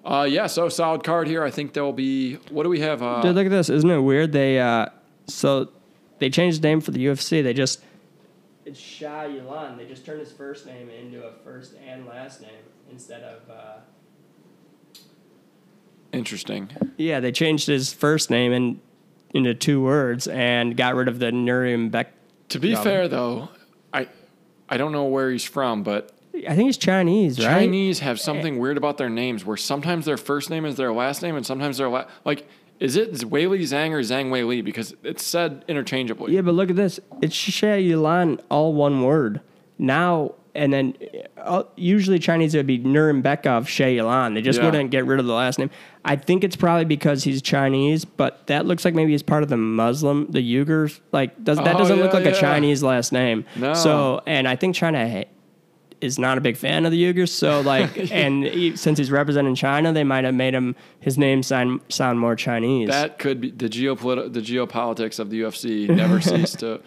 Uh, 0.04 0.28
yeah, 0.30 0.48
so 0.48 0.68
solid 0.68 1.06
card 1.06 1.28
here. 1.28 1.42
I 1.44 1.52
think 1.52 1.72
there'll 1.72 1.94
be. 1.94 2.36
What 2.50 2.64
do 2.64 2.70
we 2.70 2.82
have? 2.82 3.02
Uh, 3.02 3.22
Dude, 3.22 3.36
look 3.36 3.46
at 3.46 3.52
this. 3.52 3.70
Isn't 3.70 3.90
it 3.90 4.00
weird? 4.00 4.34
They 4.34 4.60
uh, 4.60 4.88
so 5.28 5.70
they 6.22 6.30
changed 6.30 6.62
the 6.62 6.68
name 6.68 6.80
for 6.82 6.92
the 6.92 7.04
UFC. 7.04 7.44
They 7.44 7.52
just 7.52 7.82
it's 8.64 8.80
Shah 8.80 9.24
Yulan. 9.24 9.76
They 9.76 9.86
just 9.86 10.06
turned 10.06 10.20
his 10.20 10.32
first 10.32 10.68
name 10.68 10.88
into 10.88 11.26
a 11.26 11.34
first 11.44 11.74
and 11.86 12.06
last 12.06 12.42
name 12.42 12.64
instead 12.92 13.24
of. 13.24 13.50
Uh, 13.50 13.80
interesting. 16.14 16.70
yeah, 16.96 17.20
they 17.20 17.32
changed 17.32 17.66
his 17.66 17.92
first 17.92 18.30
name 18.30 18.54
in, 18.54 18.80
into 19.34 19.56
two 19.56 19.82
words 19.82 20.28
and 20.28 20.78
got 20.78 20.94
rid 20.94 21.08
of 21.08 21.18
the 21.18 21.32
Nuremberg. 21.32 22.08
To 22.50 22.60
be 22.60 22.76
fair, 22.76 23.08
though, 23.08 23.50
I 23.92 24.08
I 24.70 24.78
don't 24.78 24.92
know 24.92 25.06
where 25.06 25.32
he's 25.32 25.44
from, 25.44 25.82
but 25.82 26.12
I 26.36 26.56
think 26.56 26.68
he's 26.68 26.78
Chinese, 26.78 27.40
right? 27.40 27.62
Chinese 27.62 28.00
have 28.00 28.20
something 28.20 28.60
weird 28.60 28.78
about 28.78 29.00
their 29.00 29.10
names, 29.10 29.44
where 29.44 29.58
sometimes 29.58 30.06
their 30.06 30.18
first 30.18 30.52
name 30.52 30.66
is 30.66 30.76
their 30.76 30.94
last 30.94 31.24
name, 31.24 31.36
and 31.36 31.46
sometimes 31.46 31.80
their 31.80 31.90
la- 31.90 32.06
like. 32.24 32.48
Is 32.82 32.96
it 32.98 33.24
Wei 33.26 33.46
Li 33.48 33.60
Zhang 33.60 33.92
or 33.92 34.00
Zhang 34.00 34.32
Wei 34.32 34.44
Li? 34.44 34.62
Because 34.62 34.94
it's 35.04 35.24
said 35.24 35.64
interchangeably. 35.70 36.34
Yeah, 36.34 36.42
but 36.42 36.54
look 36.56 36.70
at 36.70 36.76
this. 36.76 37.00
It's 37.22 37.36
Shah 37.36 37.78
Yulan, 37.78 38.40
all 38.50 38.74
one 38.74 39.04
word. 39.04 39.40
Now 39.78 40.36
and 40.54 40.74
then, 40.74 40.94
uh, 41.38 41.64
usually 41.78 42.20
Chinese 42.20 42.54
would 42.58 42.68
be 42.68 42.78
Nurembekov 42.78 43.68
Shah 43.68 43.86
Yulan. 43.86 44.34
They 44.34 44.42
just 44.42 44.60
Yeah. 44.60 44.66
wouldn't 44.66 44.92
get 44.92 45.06
rid 45.06 45.18
of 45.22 45.26
the 45.26 45.32
last 45.34 45.58
name. 45.60 45.70
I 46.04 46.18
think 46.18 46.44
it's 46.44 46.58
probably 46.58 46.84
because 46.84 47.24
he's 47.24 47.42
Chinese, 47.42 48.04
but 48.04 48.48
that 48.48 48.66
looks 48.66 48.84
like 48.84 48.94
maybe 48.94 49.12
he's 49.14 49.24
part 49.24 49.44
of 49.44 49.50
the 49.50 49.56
Muslim, 49.56 50.28
the 50.30 50.40
Uyghurs. 50.42 51.00
Like 51.14 51.42
does 51.42 51.58
that 51.60 51.76
Oh, 51.76 51.78
doesn't 51.78 52.00
look 52.00 52.12
yeah, 52.14 52.20
like 52.20 52.26
a. 52.28 52.34
Chinese 52.38 52.84
last 52.84 53.14
name. 53.14 53.46
No. 53.56 53.74
So 53.76 54.22
and 54.28 54.46
I 54.48 54.56
think 54.58 54.76
China 54.76 55.24
is 56.02 56.18
not 56.20 56.38
a 56.38 56.42
big 56.42 56.58
fan 56.58 56.86
of 56.86 56.92
the 56.92 57.14
Uyghurs. 57.14 57.30
So 57.30 57.62
like, 57.62 58.12
and 58.12 58.44
he, 58.44 58.76
since 58.76 58.98
he's 58.98 59.12
representing 59.12 59.56
China, 59.56 59.94
they 59.94 60.04
might 60.04 60.26
have 60.26 60.34
made 60.36 60.54
him 60.54 60.76
his 61.00 61.18
name 61.18 61.44
sound 61.44 61.82
sound 61.90 62.20
more 62.20 62.36
Chinese. 62.36 62.90
That 62.90 63.20
could 63.20 63.40
be 63.40 63.52
the 63.52 63.70
geopolitical, 63.70 64.34
the 64.34 64.42
geopolitics 64.42 65.20
of 65.20 65.30
the 65.30 65.42
UFC 65.42 65.88
never 65.90 66.20
cease 66.32 66.54
to, 66.58 66.82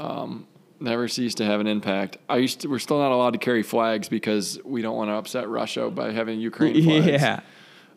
um, 0.00 0.46
never 0.80 1.08
cease 1.08 1.34
to 1.36 1.44
have 1.44 1.60
an 1.60 1.66
impact. 1.66 2.18
I 2.28 2.38
used 2.38 2.60
to, 2.60 2.68
we're 2.68 2.78
still 2.78 2.98
not 2.98 3.12
allowed 3.12 3.32
to 3.34 3.38
carry 3.38 3.62
flags 3.62 4.08
because 4.08 4.58
we 4.64 4.82
don't 4.82 4.96
want 4.96 5.10
to 5.10 5.14
upset 5.14 5.48
Russia 5.48 5.90
by 5.90 6.12
having 6.12 6.40
Ukraine 6.40 6.82
flags. 6.84 7.06
yeah, 7.06 7.40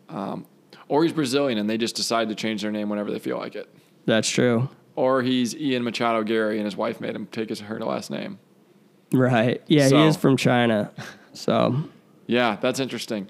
Um, 0.08 0.46
Or 0.88 1.02
he's 1.04 1.12
Brazilian 1.12 1.58
and 1.58 1.68
they 1.70 1.78
just 1.78 1.96
decide 1.96 2.28
to 2.28 2.34
change 2.34 2.62
their 2.62 2.72
name 2.72 2.88
whenever 2.88 3.10
they 3.10 3.18
feel 3.18 3.38
like 3.38 3.54
it. 3.54 3.68
that's 4.06 4.28
true. 4.28 4.68
Or 4.96 5.22
he's 5.22 5.54
Ian 5.56 5.84
Machado 5.84 6.22
Garry 6.24 6.56
and 6.56 6.64
his 6.66 6.76
wife 6.76 7.00
made 7.00 7.14
him 7.16 7.26
take 7.26 7.48
his 7.48 7.60
her 7.60 7.78
last 7.80 8.10
name. 8.10 8.38
Right. 9.12 9.62
Yeah, 9.66 9.88
So- 9.88 9.96
he 9.98 10.06
is 10.06 10.16
from 10.16 10.36
China. 10.36 10.90
So 11.32 11.84
Yeah, 12.26 12.56
that's 12.60 12.80
interesting. 12.80 13.28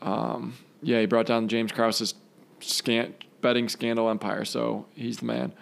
Um, 0.00 0.54
yeah, 0.82 1.00
he 1.00 1.06
brought 1.06 1.26
down 1.26 1.48
James 1.48 1.72
Krause's 1.72 2.14
scant 2.60 3.24
betting 3.40 3.68
scandal 3.68 4.08
empire, 4.08 4.44
so 4.44 4.86
he's 4.94 5.18
the 5.18 5.26
man. 5.26 5.52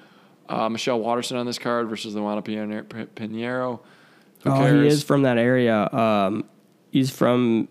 Uh, 0.49 0.69
Michelle 0.69 1.01
Waterson 1.01 1.37
on 1.37 1.47
this 1.47 1.59
card 1.59 1.89
versus 1.89 2.15
Luana 2.15 2.45
Pinheiro. 2.45 2.85
Pinheiro. 3.15 3.81
Who 4.43 4.51
oh, 4.51 4.59
cares? 4.59 4.81
he 4.81 4.89
is 4.89 5.03
from 5.03 5.23
that 5.23 5.39
area. 5.39 5.89
Um, 5.91 6.45
he's 6.91 7.11
from 7.11 7.69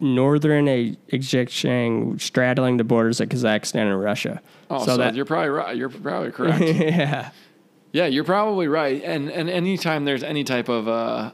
northern 0.00 0.66
Xinjiang, 0.66 2.20
straddling 2.20 2.76
the 2.76 2.84
borders 2.84 3.20
of 3.20 3.28
Kazakhstan 3.30 3.90
and 3.90 4.00
Russia. 4.00 4.42
Oh, 4.68 4.84
so, 4.84 5.10
you're 5.10 5.24
probably 5.24 5.48
right. 5.48 5.76
You're 5.76 5.88
probably 5.88 6.30
correct. 6.30 6.60
yeah. 6.64 7.30
Yeah, 7.94 8.06
you're 8.06 8.24
probably 8.24 8.66
right. 8.66 9.00
And 9.04 9.30
and 9.30 9.48
anytime 9.48 10.04
there's 10.04 10.24
any 10.24 10.42
type 10.42 10.68
of 10.68 10.88
uh, 10.88 11.30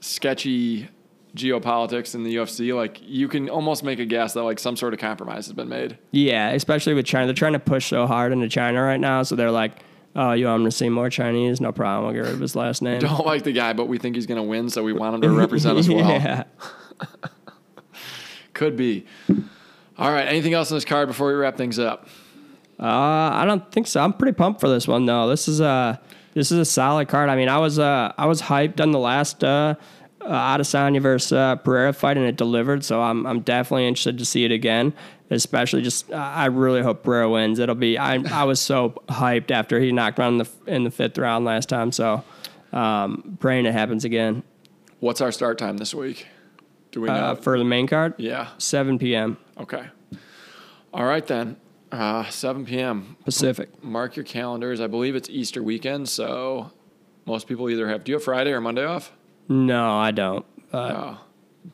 sketchy 0.00 0.90
geopolitics 1.34 2.14
in 2.14 2.22
the 2.22 2.36
UFC, 2.36 2.76
like 2.76 3.00
you 3.02 3.26
can 3.26 3.48
almost 3.48 3.82
make 3.82 3.98
a 3.98 4.04
guess 4.04 4.34
that 4.34 4.42
like 4.42 4.58
some 4.58 4.76
sort 4.76 4.92
of 4.92 5.00
compromise 5.00 5.46
has 5.46 5.54
been 5.54 5.70
made. 5.70 5.96
Yeah, 6.10 6.50
especially 6.50 6.92
with 6.92 7.06
China. 7.06 7.24
They're 7.24 7.34
trying 7.34 7.54
to 7.54 7.58
push 7.58 7.86
so 7.86 8.06
hard 8.06 8.30
into 8.30 8.46
China 8.46 8.82
right 8.82 9.00
now. 9.00 9.22
So 9.22 9.36
they're 9.36 9.50
like, 9.50 9.72
oh, 10.14 10.32
you 10.32 10.44
want 10.44 10.60
him 10.60 10.66
to 10.66 10.70
see 10.70 10.90
more 10.90 11.08
Chinese? 11.08 11.62
No 11.62 11.72
problem. 11.72 12.04
We'll 12.04 12.22
get 12.22 12.28
rid 12.28 12.34
of 12.34 12.40
his 12.40 12.54
last 12.54 12.82
name. 12.82 13.00
Don't 13.00 13.24
like 13.24 13.42
the 13.42 13.52
guy, 13.52 13.72
but 13.72 13.88
we 13.88 13.96
think 13.96 14.16
he's 14.16 14.26
going 14.26 14.36
to 14.36 14.46
win, 14.46 14.68
so 14.68 14.82
we 14.84 14.92
want 14.92 15.14
him 15.14 15.22
to 15.22 15.30
represent 15.38 15.78
us 15.78 15.88
well. 15.88 16.10
yeah. 16.10 16.44
Could 18.52 18.76
be. 18.76 19.06
All 19.96 20.12
right. 20.12 20.28
Anything 20.28 20.52
else 20.52 20.70
on 20.70 20.76
this 20.76 20.84
card 20.84 21.08
before 21.08 21.28
we 21.28 21.34
wrap 21.34 21.56
things 21.56 21.78
up? 21.78 22.06
Uh, 22.78 23.30
I 23.32 23.44
don't 23.46 23.70
think 23.72 23.86
so. 23.86 24.00
I'm 24.02 24.12
pretty 24.12 24.34
pumped 24.34 24.60
for 24.60 24.68
this 24.68 24.86
one 24.86 25.06
though. 25.06 25.28
This 25.28 25.48
is 25.48 25.60
a 25.60 26.00
this 26.34 26.52
is 26.52 26.58
a 26.58 26.64
solid 26.64 27.08
card. 27.08 27.28
I 27.30 27.36
mean, 27.36 27.48
I 27.48 27.58
was 27.58 27.78
uh 27.78 28.12
I 28.18 28.26
was 28.26 28.42
hyped 28.42 28.80
on 28.80 28.90
the 28.90 28.98
last 28.98 29.42
uh, 29.42 29.74
uh 30.20 30.56
Adesanya 30.56 31.00
versus 31.00 31.32
uh, 31.32 31.56
Pereira 31.56 31.92
fight 31.92 32.16
and 32.18 32.26
it 32.26 32.36
delivered. 32.36 32.84
So 32.84 33.00
I'm 33.00 33.26
I'm 33.26 33.40
definitely 33.40 33.86
interested 33.86 34.18
to 34.18 34.24
see 34.24 34.44
it 34.44 34.52
again. 34.52 34.92
Especially 35.30 35.82
just 35.82 36.12
uh, 36.12 36.16
I 36.16 36.46
really 36.46 36.82
hope 36.82 37.02
Pereira 37.02 37.28
wins. 37.30 37.58
It'll 37.58 37.74
be 37.74 37.96
I 37.98 38.16
I 38.32 38.44
was 38.44 38.60
so 38.60 38.90
hyped 39.08 39.50
after 39.50 39.80
he 39.80 39.90
knocked 39.92 40.18
around 40.18 40.34
in 40.34 40.38
the 40.38 40.74
in 40.74 40.84
the 40.84 40.90
fifth 40.90 41.16
round 41.18 41.44
last 41.44 41.68
time. 41.68 41.90
So 41.92 42.22
um, 42.72 43.38
praying 43.40 43.66
it 43.66 43.72
happens 43.72 44.04
again. 44.04 44.42
What's 45.00 45.20
our 45.20 45.32
start 45.32 45.58
time 45.58 45.78
this 45.78 45.94
week? 45.94 46.26
Do 46.90 47.00
we 47.00 47.08
know? 47.08 47.14
uh, 47.14 47.34
for 47.34 47.58
the 47.58 47.64
main 47.64 47.86
card. 47.86 48.14
yeah. 48.18 48.48
7 48.58 48.98
p.m. 48.98 49.36
Okay. 49.58 49.86
All 50.94 51.04
right 51.04 51.26
then. 51.26 51.56
Uh, 51.96 52.28
7 52.28 52.66
p.m. 52.66 53.16
Pacific. 53.24 53.82
Mark 53.82 54.16
your 54.16 54.24
calendars. 54.24 54.82
I 54.82 54.86
believe 54.86 55.16
it's 55.16 55.30
Easter 55.30 55.62
weekend, 55.62 56.08
so 56.10 56.70
most 57.24 57.46
people 57.48 57.70
either 57.70 57.88
have. 57.88 58.04
Do 58.04 58.12
you 58.12 58.16
have 58.16 58.24
Friday 58.24 58.52
or 58.52 58.60
Monday 58.60 58.84
off? 58.84 59.12
No, 59.48 59.96
I 59.96 60.10
don't. 60.10 60.44
But 60.70 60.92
Oh, 60.94 61.18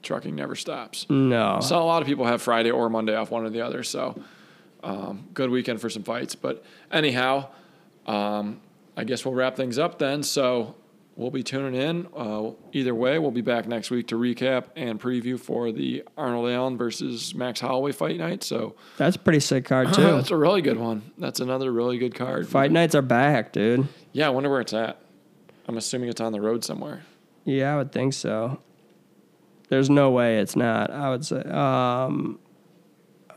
trucking 0.02 0.36
never 0.36 0.54
stops. 0.54 1.06
no. 1.10 1.58
So 1.60 1.76
a 1.76 1.82
lot 1.82 2.02
of 2.02 2.08
people 2.08 2.24
have 2.26 2.40
Friday 2.40 2.70
or 2.70 2.88
Monday 2.88 3.16
off, 3.16 3.32
one 3.32 3.44
or 3.44 3.50
the 3.50 3.62
other. 3.62 3.82
So 3.82 4.16
um, 4.84 5.26
good 5.34 5.50
weekend 5.50 5.80
for 5.80 5.90
some 5.90 6.04
fights. 6.04 6.36
But 6.36 6.64
anyhow, 6.92 7.48
um, 8.06 8.60
I 8.96 9.02
guess 9.02 9.24
we'll 9.24 9.34
wrap 9.34 9.56
things 9.56 9.76
up 9.76 9.98
then. 9.98 10.22
So 10.22 10.76
we'll 11.22 11.30
be 11.30 11.42
tuning 11.42 11.80
in. 11.80 12.06
Uh, 12.14 12.50
either 12.72 12.94
way, 12.94 13.18
we'll 13.18 13.30
be 13.30 13.40
back 13.40 13.66
next 13.66 13.90
week 13.90 14.08
to 14.08 14.16
recap 14.16 14.64
and 14.76 15.00
preview 15.00 15.38
for 15.40 15.72
the 15.72 16.02
Arnold 16.16 16.50
Allen 16.50 16.76
versus 16.76 17.34
Max 17.34 17.60
Holloway 17.60 17.92
fight 17.92 18.18
night. 18.18 18.42
So 18.44 18.74
That's 18.98 19.16
a 19.16 19.18
pretty 19.18 19.40
sick 19.40 19.64
card, 19.64 19.92
too. 19.94 20.02
that's 20.02 20.30
a 20.30 20.36
really 20.36 20.60
good 20.62 20.78
one. 20.78 21.12
That's 21.18 21.40
another 21.40 21.72
really 21.72 21.98
good 21.98 22.14
card. 22.14 22.48
Fight 22.48 22.70
nights 22.72 22.94
are 22.94 23.02
back, 23.02 23.52
dude. 23.52 23.88
Yeah, 24.12 24.26
I 24.26 24.30
wonder 24.30 24.50
where 24.50 24.60
it's 24.60 24.72
at. 24.74 25.00
I'm 25.66 25.76
assuming 25.76 26.08
it's 26.10 26.20
on 26.20 26.32
the 26.32 26.40
road 26.40 26.64
somewhere. 26.64 27.02
Yeah, 27.44 27.74
I 27.74 27.76
would 27.78 27.92
think 27.92 28.12
so. 28.12 28.60
There's 29.68 29.88
no 29.88 30.10
way 30.10 30.38
it's 30.38 30.54
not. 30.56 30.90
I 30.90 31.08
would 31.08 31.24
say. 31.24 31.40
Um, 31.42 32.38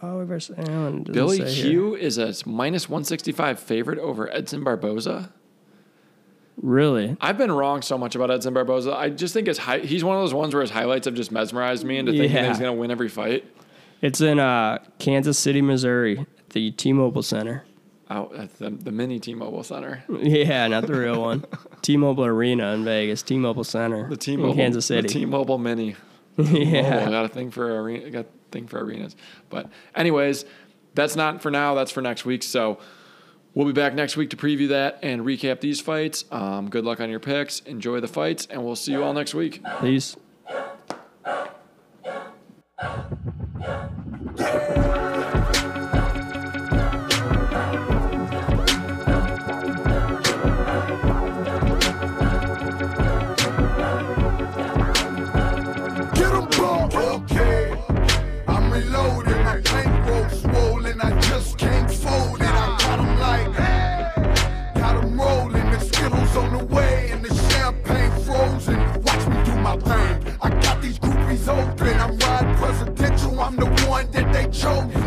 oh, 0.02 0.26
versus 0.26 0.58
Allen. 0.58 1.04
Billy 1.04 1.38
say 1.38 1.54
here. 1.54 1.66
Q 1.72 1.96
is 1.96 2.18
a 2.18 2.34
minus 2.46 2.90
165 2.90 3.60
favorite 3.60 4.00
over 4.00 4.30
Edson 4.34 4.64
Barboza. 4.64 5.32
Really? 6.62 7.18
I've 7.20 7.38
been 7.38 7.52
wrong 7.52 7.82
so 7.82 7.98
much 7.98 8.16
about 8.16 8.32
Edson 8.32 8.54
Barboza. 8.54 8.96
I 8.96 9.10
just 9.10 9.34
think 9.34 9.48
his 9.48 9.58
hi- 9.58 9.80
he's 9.80 10.04
one 10.04 10.16
of 10.16 10.22
those 10.24 10.34
ones 10.34 10.54
where 10.54 10.62
his 10.62 10.72
highlights 10.72 11.06
have 11.06 11.14
just 11.16 11.32
mesmerized 11.32 11.84
me 11.86 11.98
into 11.98 12.12
thinking 12.14 12.32
that 12.34 12.42
Yeah. 12.44 12.48
he's 12.50 12.60
going 12.60 12.74
to 12.74 12.80
win 12.80 12.92
every 12.92 13.10
fight. 13.10 13.46
It's 14.02 14.22
in 14.22 14.40
uh, 14.40 14.80
Kansas 15.00 15.38
City, 15.38 15.62
Missouri, 15.62 16.20
at 16.20 16.50
the 16.52 16.72
T-Mobile 16.72 17.24
Center. 17.24 17.66
Out 18.10 18.36
at 18.36 18.58
the, 18.60 18.70
the 18.70 18.92
mini 18.92 19.20
T-Mobile 19.20 19.64
Center. 19.64 20.04
Yeah, 20.10 20.68
not 20.68 20.86
the 20.88 20.94
real 20.94 21.22
one. 21.22 21.46
T-Mobile 21.82 22.26
Arena 22.26 22.74
in 22.74 22.84
Vegas. 22.86 23.24
T-Mobile 23.24 23.64
Center. 23.64 24.08
The 24.08 24.18
T-Mobile 24.18 24.52
in 24.52 24.58
Kansas 24.58 24.86
City. 24.86 25.08
The 25.08 25.14
T-Mobile 25.14 25.58
Mini. 25.58 25.96
yeah. 26.38 27.06
Oh, 27.08 27.10
got 27.12 27.26
a 27.26 27.30
thing 27.30 27.50
for 27.50 27.82
arena. 27.82 28.10
Got 28.12 28.26
a 28.26 28.28
thing 28.52 28.68
for 28.68 28.84
arenas. 28.84 29.16
But 29.50 29.70
anyways, 29.96 30.46
that's 30.94 31.16
not 31.16 31.42
for 31.42 31.50
now. 31.50 31.74
That's 31.76 31.92
for 31.92 32.02
next 32.02 32.26
week. 32.26 32.44
So 32.44 32.78
we'll 33.56 33.66
be 33.66 33.74
back 33.74 33.96
next 33.96 34.16
week 34.16 34.30
to 34.30 34.38
preview 34.38 34.68
that 34.70 35.00
and 35.02 35.22
recap 35.22 35.62
these 35.62 35.82
fights. 35.82 36.26
Um, 36.30 36.70
good 36.70 36.86
luck 36.86 37.00
on 37.00 37.10
your 37.10 37.20
picks. 37.20 37.62
Enjoy 37.62 38.00
the 38.00 38.08
fights, 38.08 38.48
and 38.52 38.64
we'll 38.64 38.76
see 38.76 38.92
you 38.92 39.04
all 39.04 39.14
next 39.14 39.34
week. 39.34 39.64
Peace. 39.82 40.16
control. 74.66 75.05